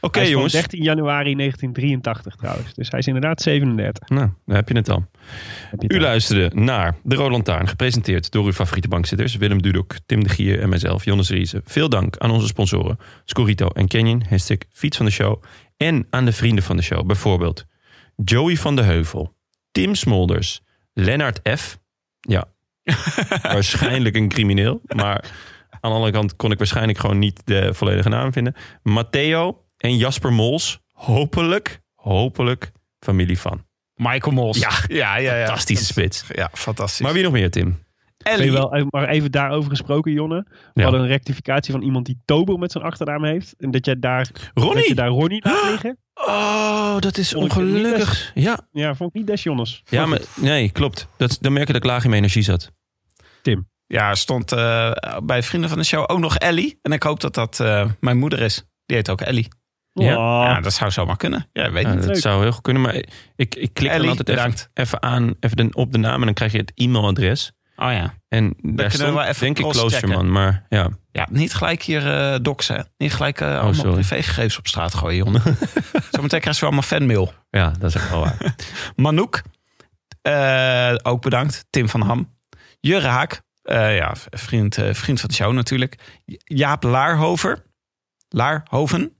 [0.00, 0.52] Oké jongens.
[0.52, 2.74] van 13 januari 1983 trouwens.
[2.74, 4.08] Dus hij is inderdaad 37.
[4.08, 4.92] Nou, daar heb je het je
[5.70, 6.00] het U al.
[6.00, 7.68] luisterde naar De Rode Lantaarn.
[7.68, 9.36] Gepresenteerd door uw favoriete bankzitters.
[9.36, 11.60] Willem Dudok, Tim de Gier en mijzelf, Jonas Riese.
[11.64, 12.98] Veel dank aan onze sponsoren.
[13.24, 14.22] Scorito en Canyon.
[14.28, 15.42] Hashtag fiets van de show.
[15.76, 17.06] En aan de vrienden van de show.
[17.06, 17.64] Bijvoorbeeld
[18.24, 19.34] Joey van de Heuvel.
[19.72, 20.60] Tim Smolders.
[20.92, 21.78] Lennart F.
[22.20, 22.44] Ja,
[23.42, 24.80] waarschijnlijk een crimineel.
[24.94, 25.24] Maar
[25.86, 28.54] aan de andere kant kon ik waarschijnlijk gewoon niet de volledige naam vinden.
[28.82, 30.80] Matteo en Jasper Mols.
[30.92, 33.64] Hopelijk, hopelijk familie van.
[33.94, 34.58] Michael Mols.
[34.58, 35.34] Ja, ja, ja.
[35.36, 35.44] ja.
[35.46, 36.24] Fantastische spits.
[36.34, 37.00] Ja, fantastisch.
[37.00, 37.84] Maar wie nog meer, Tim?
[38.18, 38.52] Ellie.
[38.52, 40.44] wel, eh, maar even daarover gesproken, Jonne.
[40.48, 40.82] We Ja.
[40.82, 43.54] hadden een rectificatie van iemand die Tobo met zijn achternaam heeft.
[43.58, 44.94] En dat jij daar, dat je Ronnie!
[44.94, 45.98] daar Ronnie laat liggen.
[46.14, 48.30] Oh, dat is ongelukkig.
[48.34, 49.82] Ja, Ja, vond ik niet des Jonnes.
[49.84, 51.08] ja maar, nee, klopt.
[51.16, 52.72] Dat, dan merk je dat ik laag in mijn energie zat.
[53.86, 54.90] Ja, stond eh,
[55.22, 56.78] bij vrienden van de show ook nog Ellie.
[56.82, 58.64] En ik hoop dat dat eh, mijn moeder is.
[58.86, 59.48] Die heet ook Ellie.
[59.92, 60.10] Ja.
[60.44, 61.48] Ja, dat zou zomaar kunnen.
[61.52, 61.98] Ja, weet Ja, niet.
[61.98, 62.16] dat leuk.
[62.20, 62.82] zou heel goed kunnen.
[62.82, 66.24] Maar ik, ik klik Ellie, dan altijd even, aan even de, op de naam en
[66.24, 67.52] dan krijg je het e-mailadres.
[67.76, 68.14] Oh ja.
[68.28, 69.68] En daar kunnen we stond wel even denk ik.
[69.68, 70.32] Kloosterman.
[70.32, 72.88] Maar ja, Ja, niet gelijk hier eh doxen.
[72.96, 73.92] Niet gelijk allemaal Oh, sorry.
[73.92, 75.42] privégegevens op straat gooien, jongen.
[76.10, 77.32] Zometeen krijgen ze allemaal fanmail.
[77.50, 78.54] ja, dat is echt wel waar.
[78.96, 79.42] Manouk,
[81.02, 81.66] ook bedankt.
[81.70, 82.34] Tim van Ham.
[82.80, 83.08] Jurre
[83.66, 85.98] Eh, ja, vriend, eh, vriend van de show natuurlijk.
[86.44, 87.64] Jaap Laarhover,
[88.28, 89.12] Laarhoven.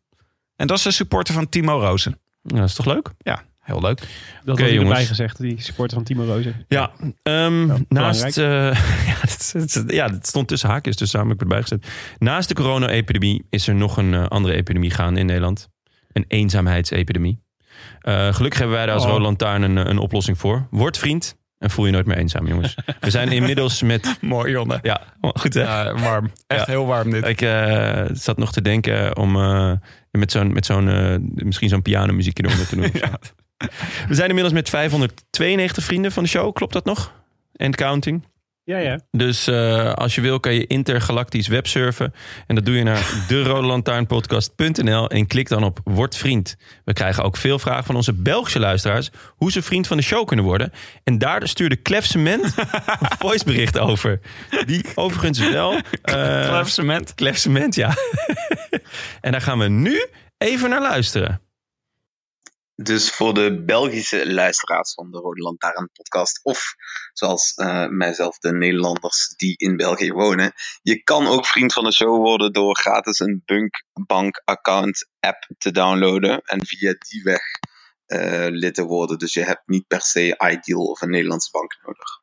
[0.57, 2.19] En dat is de supporter van Timo Rozen.
[2.43, 3.11] Nou, dat is toch leuk?
[3.19, 3.99] Ja, heel leuk.
[3.99, 4.09] Dat
[4.45, 4.91] had hij jongens.
[4.91, 6.65] erbij gezegd, die supporter van Timo Rozen.
[6.69, 6.91] Ja,
[7.23, 8.39] ehm, naast.
[8.39, 8.45] eh,
[9.07, 12.15] ja, het, ja, stond tussen haakjes, dus daarom heb ik het erbij gezet.
[12.19, 15.69] Naast de corona-epidemie is er nog een andere epidemie gaande in Nederland.
[16.13, 17.45] Een eenzaamheidsepidemie.
[18.01, 19.11] Eh, gelukkig hebben wij daar als Oh.
[19.11, 20.67] Rode Lantaarn een, een oplossing voor.
[20.71, 21.37] Word vriend
[21.67, 22.75] en voel je nooit meer eenzaam, jongens.
[23.01, 24.17] We zijn inmiddels met.
[24.21, 24.79] Mooi, Jonne.
[24.83, 25.61] Ja, goed hè?
[25.61, 26.31] Ja, warm.
[26.47, 26.73] Echt Ja.
[26.73, 27.27] heel warm dit.
[27.27, 29.73] Ik eh, zat nog te denken om eh,
[30.11, 32.91] met zo'n, met zo'n eh, misschien zo'n pianomuziekje eronder te doen.
[34.09, 37.13] We zijn inmiddels met 592 vrienden van de show, klopt dat nog?
[37.57, 38.23] En counting.
[38.67, 39.01] Ja, ja.
[39.11, 42.15] Dus eh, als je wil kan je intergalactisch websurfen.
[42.47, 46.57] En dat doe je naar derodelantaarnpodcast.nl en klik dan op Word Vriend.
[46.85, 49.11] We krijgen ook veel vragen van onze Belgische luisteraars...
[49.37, 50.73] hoe ze vriend van de show kunnen worden.
[51.05, 52.45] En daar stuurde Clef Cement
[53.01, 54.21] een voicebericht over.
[54.65, 55.73] Die overigens wel...
[56.03, 57.15] eh, Klef cement.
[57.15, 57.95] Clef Cement, ja.
[59.21, 60.07] en daar gaan we nu
[60.39, 61.46] even naar luisteren.
[62.83, 66.75] Dus voor de Belgische luisteraars van de Rode Lantaarn podcast, of
[67.13, 71.93] zoals eh, mijzelf, de Nederlanders die in België wonen, je kan ook vriend van de
[71.93, 77.43] show worden door gratis een Bunkbank account app te downloaden en via die weg
[78.07, 79.19] eh, lid te worden.
[79.19, 82.21] Dus je hebt niet per se Ideal of een Nederlandse bank nodig.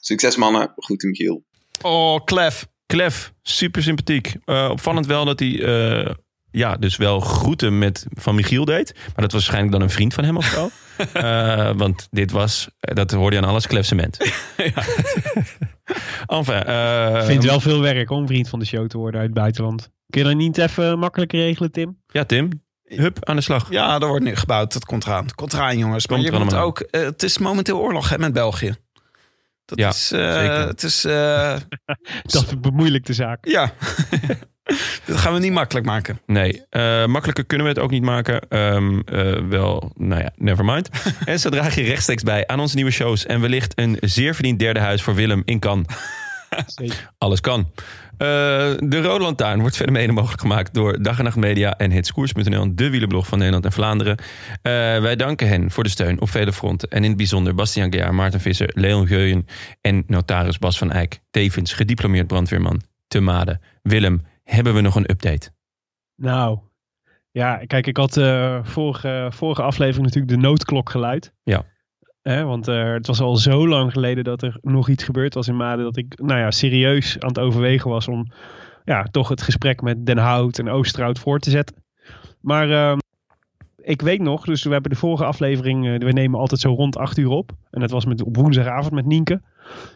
[0.00, 1.44] Succes mannen, groeten Michiel.
[1.82, 2.66] Oh, Klef.
[2.86, 4.34] Clef, super sympathiek.
[4.44, 6.16] Eh, opvallend wel dat hij...
[6.54, 8.92] ja, dus wel groeten met van Michiel deed.
[8.94, 10.70] Maar dat was waarschijnlijk dan een vriend van hem of zo.
[11.12, 14.16] Eh, want dit was, dat hoorde je aan alles, Clef Cement.
[16.26, 19.20] enfin, eh, Ik vind het wel veel werk om vriend van de show te worden
[19.20, 19.90] uit het buitenland.
[20.10, 21.98] Kun je dat niet even makkelijk regelen, Tim?
[22.06, 22.62] Ja, Tim.
[22.84, 23.70] Hup, aan de slag.
[23.70, 24.72] Ja, er wordt nu gebouwd.
[24.72, 25.22] Dat komt eraan.
[25.24, 26.06] Het komt eraan, jongens.
[26.06, 26.80] Maar Komt je moet allemaal ook...
[26.80, 28.74] eh, het is momenteel oorlog hè, met België.
[29.64, 30.12] Dat Ja, is...
[30.12, 30.66] eh, zeker.
[30.66, 31.04] Het is...
[31.04, 31.56] eh,
[32.22, 33.44] Dat bemoeilijkt de zaak.
[33.48, 33.72] ja.
[35.06, 36.20] dat gaan we niet makkelijk maken.
[36.26, 38.40] Nee, eh, makkelijker kunnen we het ook niet maken.
[38.48, 40.88] Ehm, eh, wel, nou ja, never mind.
[41.24, 43.26] en zo draag je rechtstreeks bij aan onze nieuwe shows.
[43.26, 45.62] En wellicht een zeer verdiend derde huis voor Willem in.
[46.66, 47.10] Zeker.
[47.18, 47.70] Alles kan.
[48.10, 48.28] Eh,
[48.78, 52.74] de Rode Lantaarn wordt verder mede mogelijk gemaakt door Dag en Nacht Media en Hitskoers.nl,
[52.74, 54.18] de wielenblog van Nederland en Vlaanderen.
[55.02, 56.88] Wij danken hen voor de steun op vele fronten.
[56.88, 59.46] En in het bijzonder Bastiaan Gejaar, Maarten Visser, Leon Geuyen
[59.80, 61.18] en notaris Bas van Eyck.
[61.30, 63.60] Tevens gediplomeerd brandweerman te Maden.
[63.82, 65.50] Willem, hebben we nog een update?
[66.16, 66.58] Nou,
[67.30, 71.34] ja, kijk, ik had eh, vorige, vorige aflevering natuurlijk de noodklok geluid.
[71.42, 71.64] Ja.
[72.22, 75.56] Want eh, het was al zo lang geleden dat er nog iets gebeurd was in
[75.56, 75.84] Maden.
[75.84, 78.32] Dat ik, nou ja, serieus aan het overwegen was om
[78.84, 81.84] ja, toch het gesprek met Den Hout en Oosterhout voor te zetten.
[82.40, 82.98] Maar ehm,
[83.76, 86.96] ik weet nog, dus we hebben de vorige aflevering, eh, we nemen altijd zo rond
[86.96, 87.52] acht uur op.
[87.70, 89.42] En dat was met, op woensdagavond met Nienke.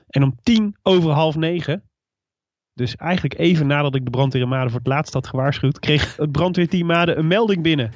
[0.08, 1.82] En om tien over half negen
[2.78, 6.16] dus eigenlijk even nadat ik de brandweer in Maden voor het laatst had gewaarschuwd, kreeg
[6.16, 7.92] het brandweerteam Maden een melding binnen.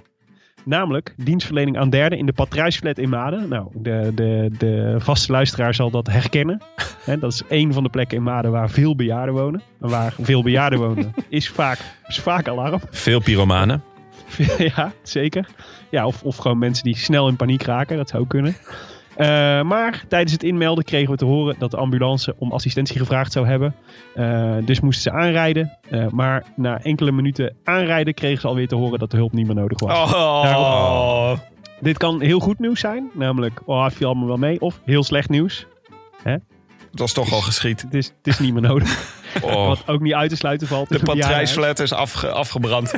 [0.65, 3.49] Namelijk dienstverlening aan derden in de Patrijsflat in Maden.
[3.49, 6.63] Nou, de, de, de vaste luisteraar zal dat herkennen.
[7.05, 9.63] Hè, dat is één van de plekken in Maden waar veel bejaarden wonen.
[9.81, 12.81] En waar veel bejaarden wonen is vaak, is vaak alarm.
[12.91, 13.83] Veel pyromanen.
[14.77, 15.49] ja, zeker.
[15.91, 17.97] Ja, of, of gewoon mensen die snel in paniek raken.
[17.97, 18.57] Dat zou kunnen.
[19.17, 23.33] Eh, maar tijdens het inmelden kregen we te horen dat de ambulance om assistentie gevraagd
[23.33, 23.75] zou hebben.
[24.15, 25.79] Eh, dus moesten ze aanrijden.
[25.91, 29.47] Eh, maar na enkele minuten aanrijden kregen ze alweer te horen dat de hulp niet
[29.47, 30.13] meer nodig was.
[30.13, 31.39] Oh.
[31.81, 33.11] Dit kan heel goed nieuws zijn.
[33.15, 34.61] Namelijk, oh, het viel allemaal wel mee.
[34.61, 35.67] Of heel slecht nieuws.
[36.23, 37.83] Het was toch al geschiet.
[37.83, 38.91] Het is, het is niet meer nodig.
[39.41, 40.89] Oh, Wat ook niet uit te sluiten valt.
[40.89, 42.93] De een patrijsflat is afge- afgebrand.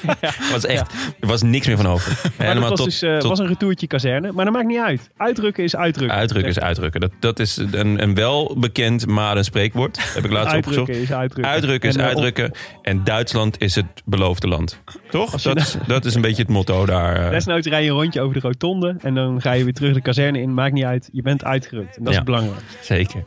[0.52, 2.20] was echt, er was niks meer van over.
[2.38, 4.32] Maar dat was, tot, dus, eh, tot was een retourtje kazerne.
[4.32, 5.10] Maar dat maakt niet uit.
[5.16, 6.16] Uitdrukken is uitdrukken.
[6.16, 7.00] uitdrukken is uitdrukken.
[7.00, 10.14] Dat, dat is een, een wel bekend Maden spreekwoord.
[10.14, 10.88] Heb ik laatst opgezocht.
[10.88, 11.52] Uitdrukken is uitdrukken.
[11.52, 12.52] Uitdrukken is En, eh, op- uitdrukken.
[12.82, 14.80] En Duitsland is het beloofde land.
[15.10, 15.42] Toch?
[15.42, 17.24] Dat is, dat is een beetje het motto daar.
[17.24, 17.30] eh.
[17.30, 20.00] Desnoods rij je een rondje over de rotonde en dan ga je weer terug de
[20.02, 20.54] kazerne in.
[20.54, 21.96] Maakt niet uit, je bent uitgerukt.
[21.96, 22.24] En dat is Ja.
[22.24, 22.68] het belangrijkste.
[22.80, 23.24] Zeker.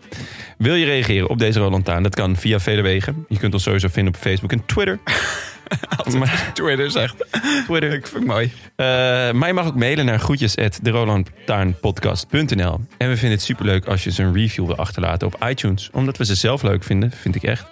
[0.58, 2.04] Wil je reageren op deze Roland Taan?
[2.04, 3.26] Dat kan via vele wegen.
[3.30, 5.00] Je kunt ons sowieso vinden op Facebook en Twitter.
[6.18, 7.16] Maar- Twitter zegt.
[7.66, 7.94] Twitter.
[7.94, 8.52] Ik vind het mooi.
[8.76, 8.86] Eh,
[9.32, 10.56] maar je mag ook mailen naar groetjes
[12.98, 15.90] En we vinden het superleuk als je ze een review wil achterlaten op iTunes.
[15.92, 17.66] Omdat we ze zelf leuk vinden, vind ik echt.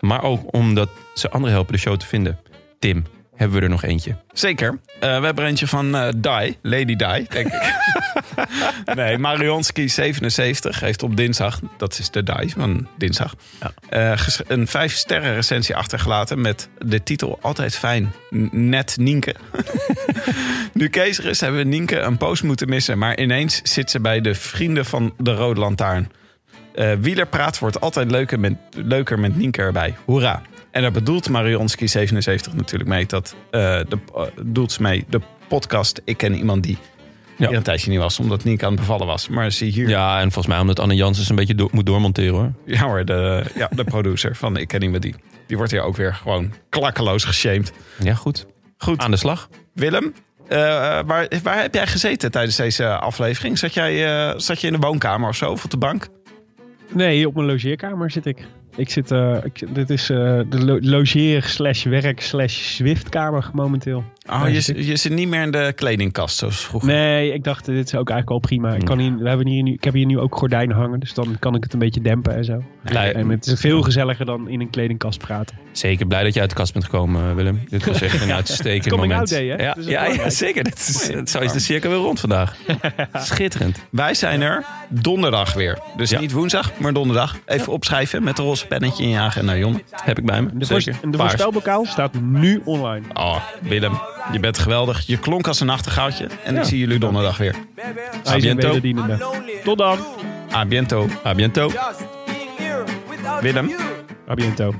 [0.00, 2.38] Maar ook omdat ze anderen helpen de show te vinden.
[2.78, 3.04] Tim,
[3.38, 4.16] hebben we er nog eentje?
[4.32, 4.68] Zeker.
[4.68, 7.74] Eh, we hebben er eentje van eh Dai, Lady Dai, denk ik.
[8.94, 13.34] nee, Marionski 77 heeft op dinsdag, dat is de Dai van dinsdag,
[13.88, 14.12] eh,
[14.46, 18.12] een 5 sterren recensie achtergelaten met de titel Altijd fijn,
[18.50, 19.34] net Nienke.
[20.72, 24.00] nu Kees er is, hebben we Nienke een post moeten missen, maar ineens zit ze
[24.00, 26.10] bij de vrienden van de Rode Lantaarn.
[27.00, 29.96] Wielerpraat wordt altijd leuker met, leuker met Nienke erbij.
[30.04, 30.42] Hoera.
[30.70, 35.20] En daar bedoelt Marionski 77 natuurlijk mee dat eh, de, eh, doelt ze mee de
[35.48, 36.78] podcast Ik Ken Iemand Die.
[36.80, 37.34] Ja.
[37.36, 39.28] Die er een tijdje niet was, omdat Nienke aan het bevallen was.
[39.28, 39.88] Maar zie hier.
[39.88, 42.52] Ja, en volgens mij omdat Anne Janssens een beetje moet doormonteren hoor.
[42.64, 45.14] Ja hoor, de, ja, de producer van Ik Ken Iemand Die.
[45.46, 47.72] Die wordt hier ook weer gewoon klakkeloos geshamed.
[48.02, 48.46] Ja, goed.
[48.78, 48.98] Goed.
[48.98, 49.48] Aan de slag.
[49.72, 50.14] Willem,
[50.48, 50.58] eh,
[51.06, 53.58] waar, waar heb jij gezeten tijdens deze aflevering?
[53.58, 56.08] Zat, jij, eh, zat je in de woonkamer of zo, of op de bank?
[56.92, 58.46] Nee, op mijn logeerkamer zit ik.
[58.78, 60.16] Ik zit, eh, ik, dit is eh,
[60.48, 64.04] de lo- logeer slash werk slash Zwiftkamer momenteel.
[64.30, 66.88] Oh, je, zit je zit niet meer in de kledingkast zoals vroeger.
[66.88, 68.74] Nee, ik dacht, dit is ook eigenlijk al prima.
[68.74, 71.14] Ik, kan hier, we hebben hier nu, ik heb hier nu ook gordijnen hangen, dus
[71.14, 72.62] dan kan ik het een beetje dempen en zo.
[72.82, 75.56] Blij- En het is veel gezelliger dan in een kledingkast praten.
[75.72, 77.62] Zeker blij dat je uit de kast bent gekomen, Willem.
[77.68, 79.32] Dit was echt een uitstekend Coming moment.
[79.32, 79.62] out day, hè?
[79.62, 80.64] Ja, Dat is ook ja, zeker.
[80.64, 82.56] Dat is, zo is de cirkel weer rond vandaag.
[83.12, 83.78] Schitterend.
[83.90, 85.78] Wij zijn er donderdag weer.
[85.96, 86.20] Dus Ja.
[86.20, 87.36] niet woensdag, maar donderdag.
[87.46, 89.82] Even opschrijven met een roze pennetje in je agenda, Jon.
[89.90, 90.48] Heb ik bij me.
[90.52, 90.96] De, Zeker.
[91.02, 93.04] en de voorspelbokaal staat nu online.
[93.12, 93.98] Oh, Willem,
[94.32, 95.06] je bent geweldig.
[95.06, 96.26] Je klonk als een nachtegaaltje.
[96.44, 97.54] En ik zie jullie donderdag weer.
[98.36, 98.66] Biento.
[98.66, 99.26] wederdienende.
[99.64, 99.98] Tot dan.
[100.54, 101.08] A biento.
[101.26, 101.70] A biento.
[103.40, 103.70] Willem.
[104.28, 104.74] A biento.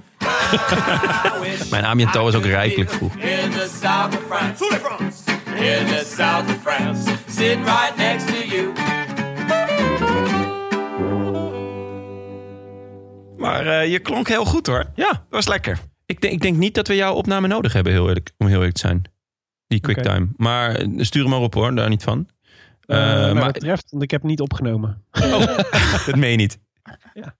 [1.70, 3.14] Mijn amiento was ook rijkelijk vroeg.
[3.14, 4.64] In the south of France.
[5.54, 7.10] In the south of France.
[7.28, 8.72] Sitting right next to you.
[13.38, 14.84] Maar eh, je klonk heel goed hoor.
[14.94, 15.78] Ja, Dat was lekker.
[16.06, 18.56] ik denk, ik denk niet dat we jouw opname nodig hebben, heel eerlijk, om heel
[18.56, 19.02] eerlijk te zijn.
[19.66, 20.28] Die quicktime.
[20.36, 22.28] Maar eh, stuur hem maar op hoor, daar niet van.
[22.86, 25.04] Wat maar betreft, want ik heb niet opgenomen.
[26.06, 26.58] dat meen je niet.
[27.14, 27.34] Ja.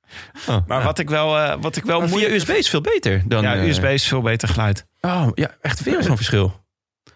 [0.49, 0.85] Oh, Maar ja.
[0.85, 3.43] wat ik wel, eh, wat ik wel Maar moeilijk USB is veel beter dan...
[3.43, 4.87] Ja, eh, USB is veel beter geluid.
[5.01, 6.67] Oh, ja, echt veel zo'n verschil.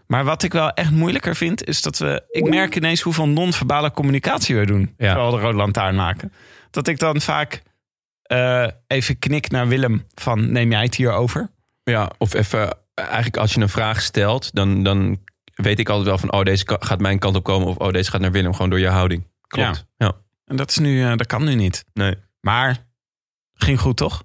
[0.06, 2.24] Maar wat ik wel echt moeilijker vind, is dat we...
[2.30, 4.94] Ik merk ineens hoeveel non-verbale communicatie we doen.
[4.96, 5.06] Ja.
[5.06, 6.32] Terwijl we de rode lantaarn maken.
[6.70, 7.62] Dat ik dan vaak
[8.22, 11.50] eh, even knik naar Willem van neem jij het hier over?
[11.84, 15.18] Ja, of even, eigenlijk als je een vraag stelt, dan, dan
[15.54, 18.10] weet ik altijd wel van, oh, deze gaat mijn kant op komen, of oh, deze
[18.10, 19.26] gaat naar Willem, gewoon door je houding.
[19.46, 19.86] Klopt.
[19.96, 20.12] Ja.
[20.52, 21.84] En dat, is nu, eh, dat kan nu niet.
[21.92, 22.14] Nee.
[22.40, 22.86] Maar
[23.54, 24.24] ging goed, toch?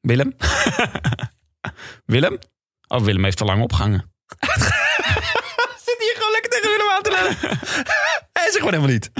[0.00, 0.36] Willem?
[2.14, 2.38] Willem?
[2.88, 4.00] Oh, Willem heeft te lang opgehangen.
[5.86, 7.58] Zit hier gewoon lekker tegen Willem aan te lullen.
[8.32, 9.10] Hij is er gewoon helemaal niet.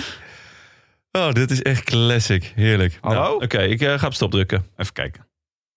[1.13, 2.53] Oh, dit is echt classic.
[2.55, 2.99] Heerlijk.
[3.01, 3.21] Hallo?
[3.21, 4.67] Nou, Oké, ik eh, ga op stop drukken.
[4.77, 5.30] Even kijken.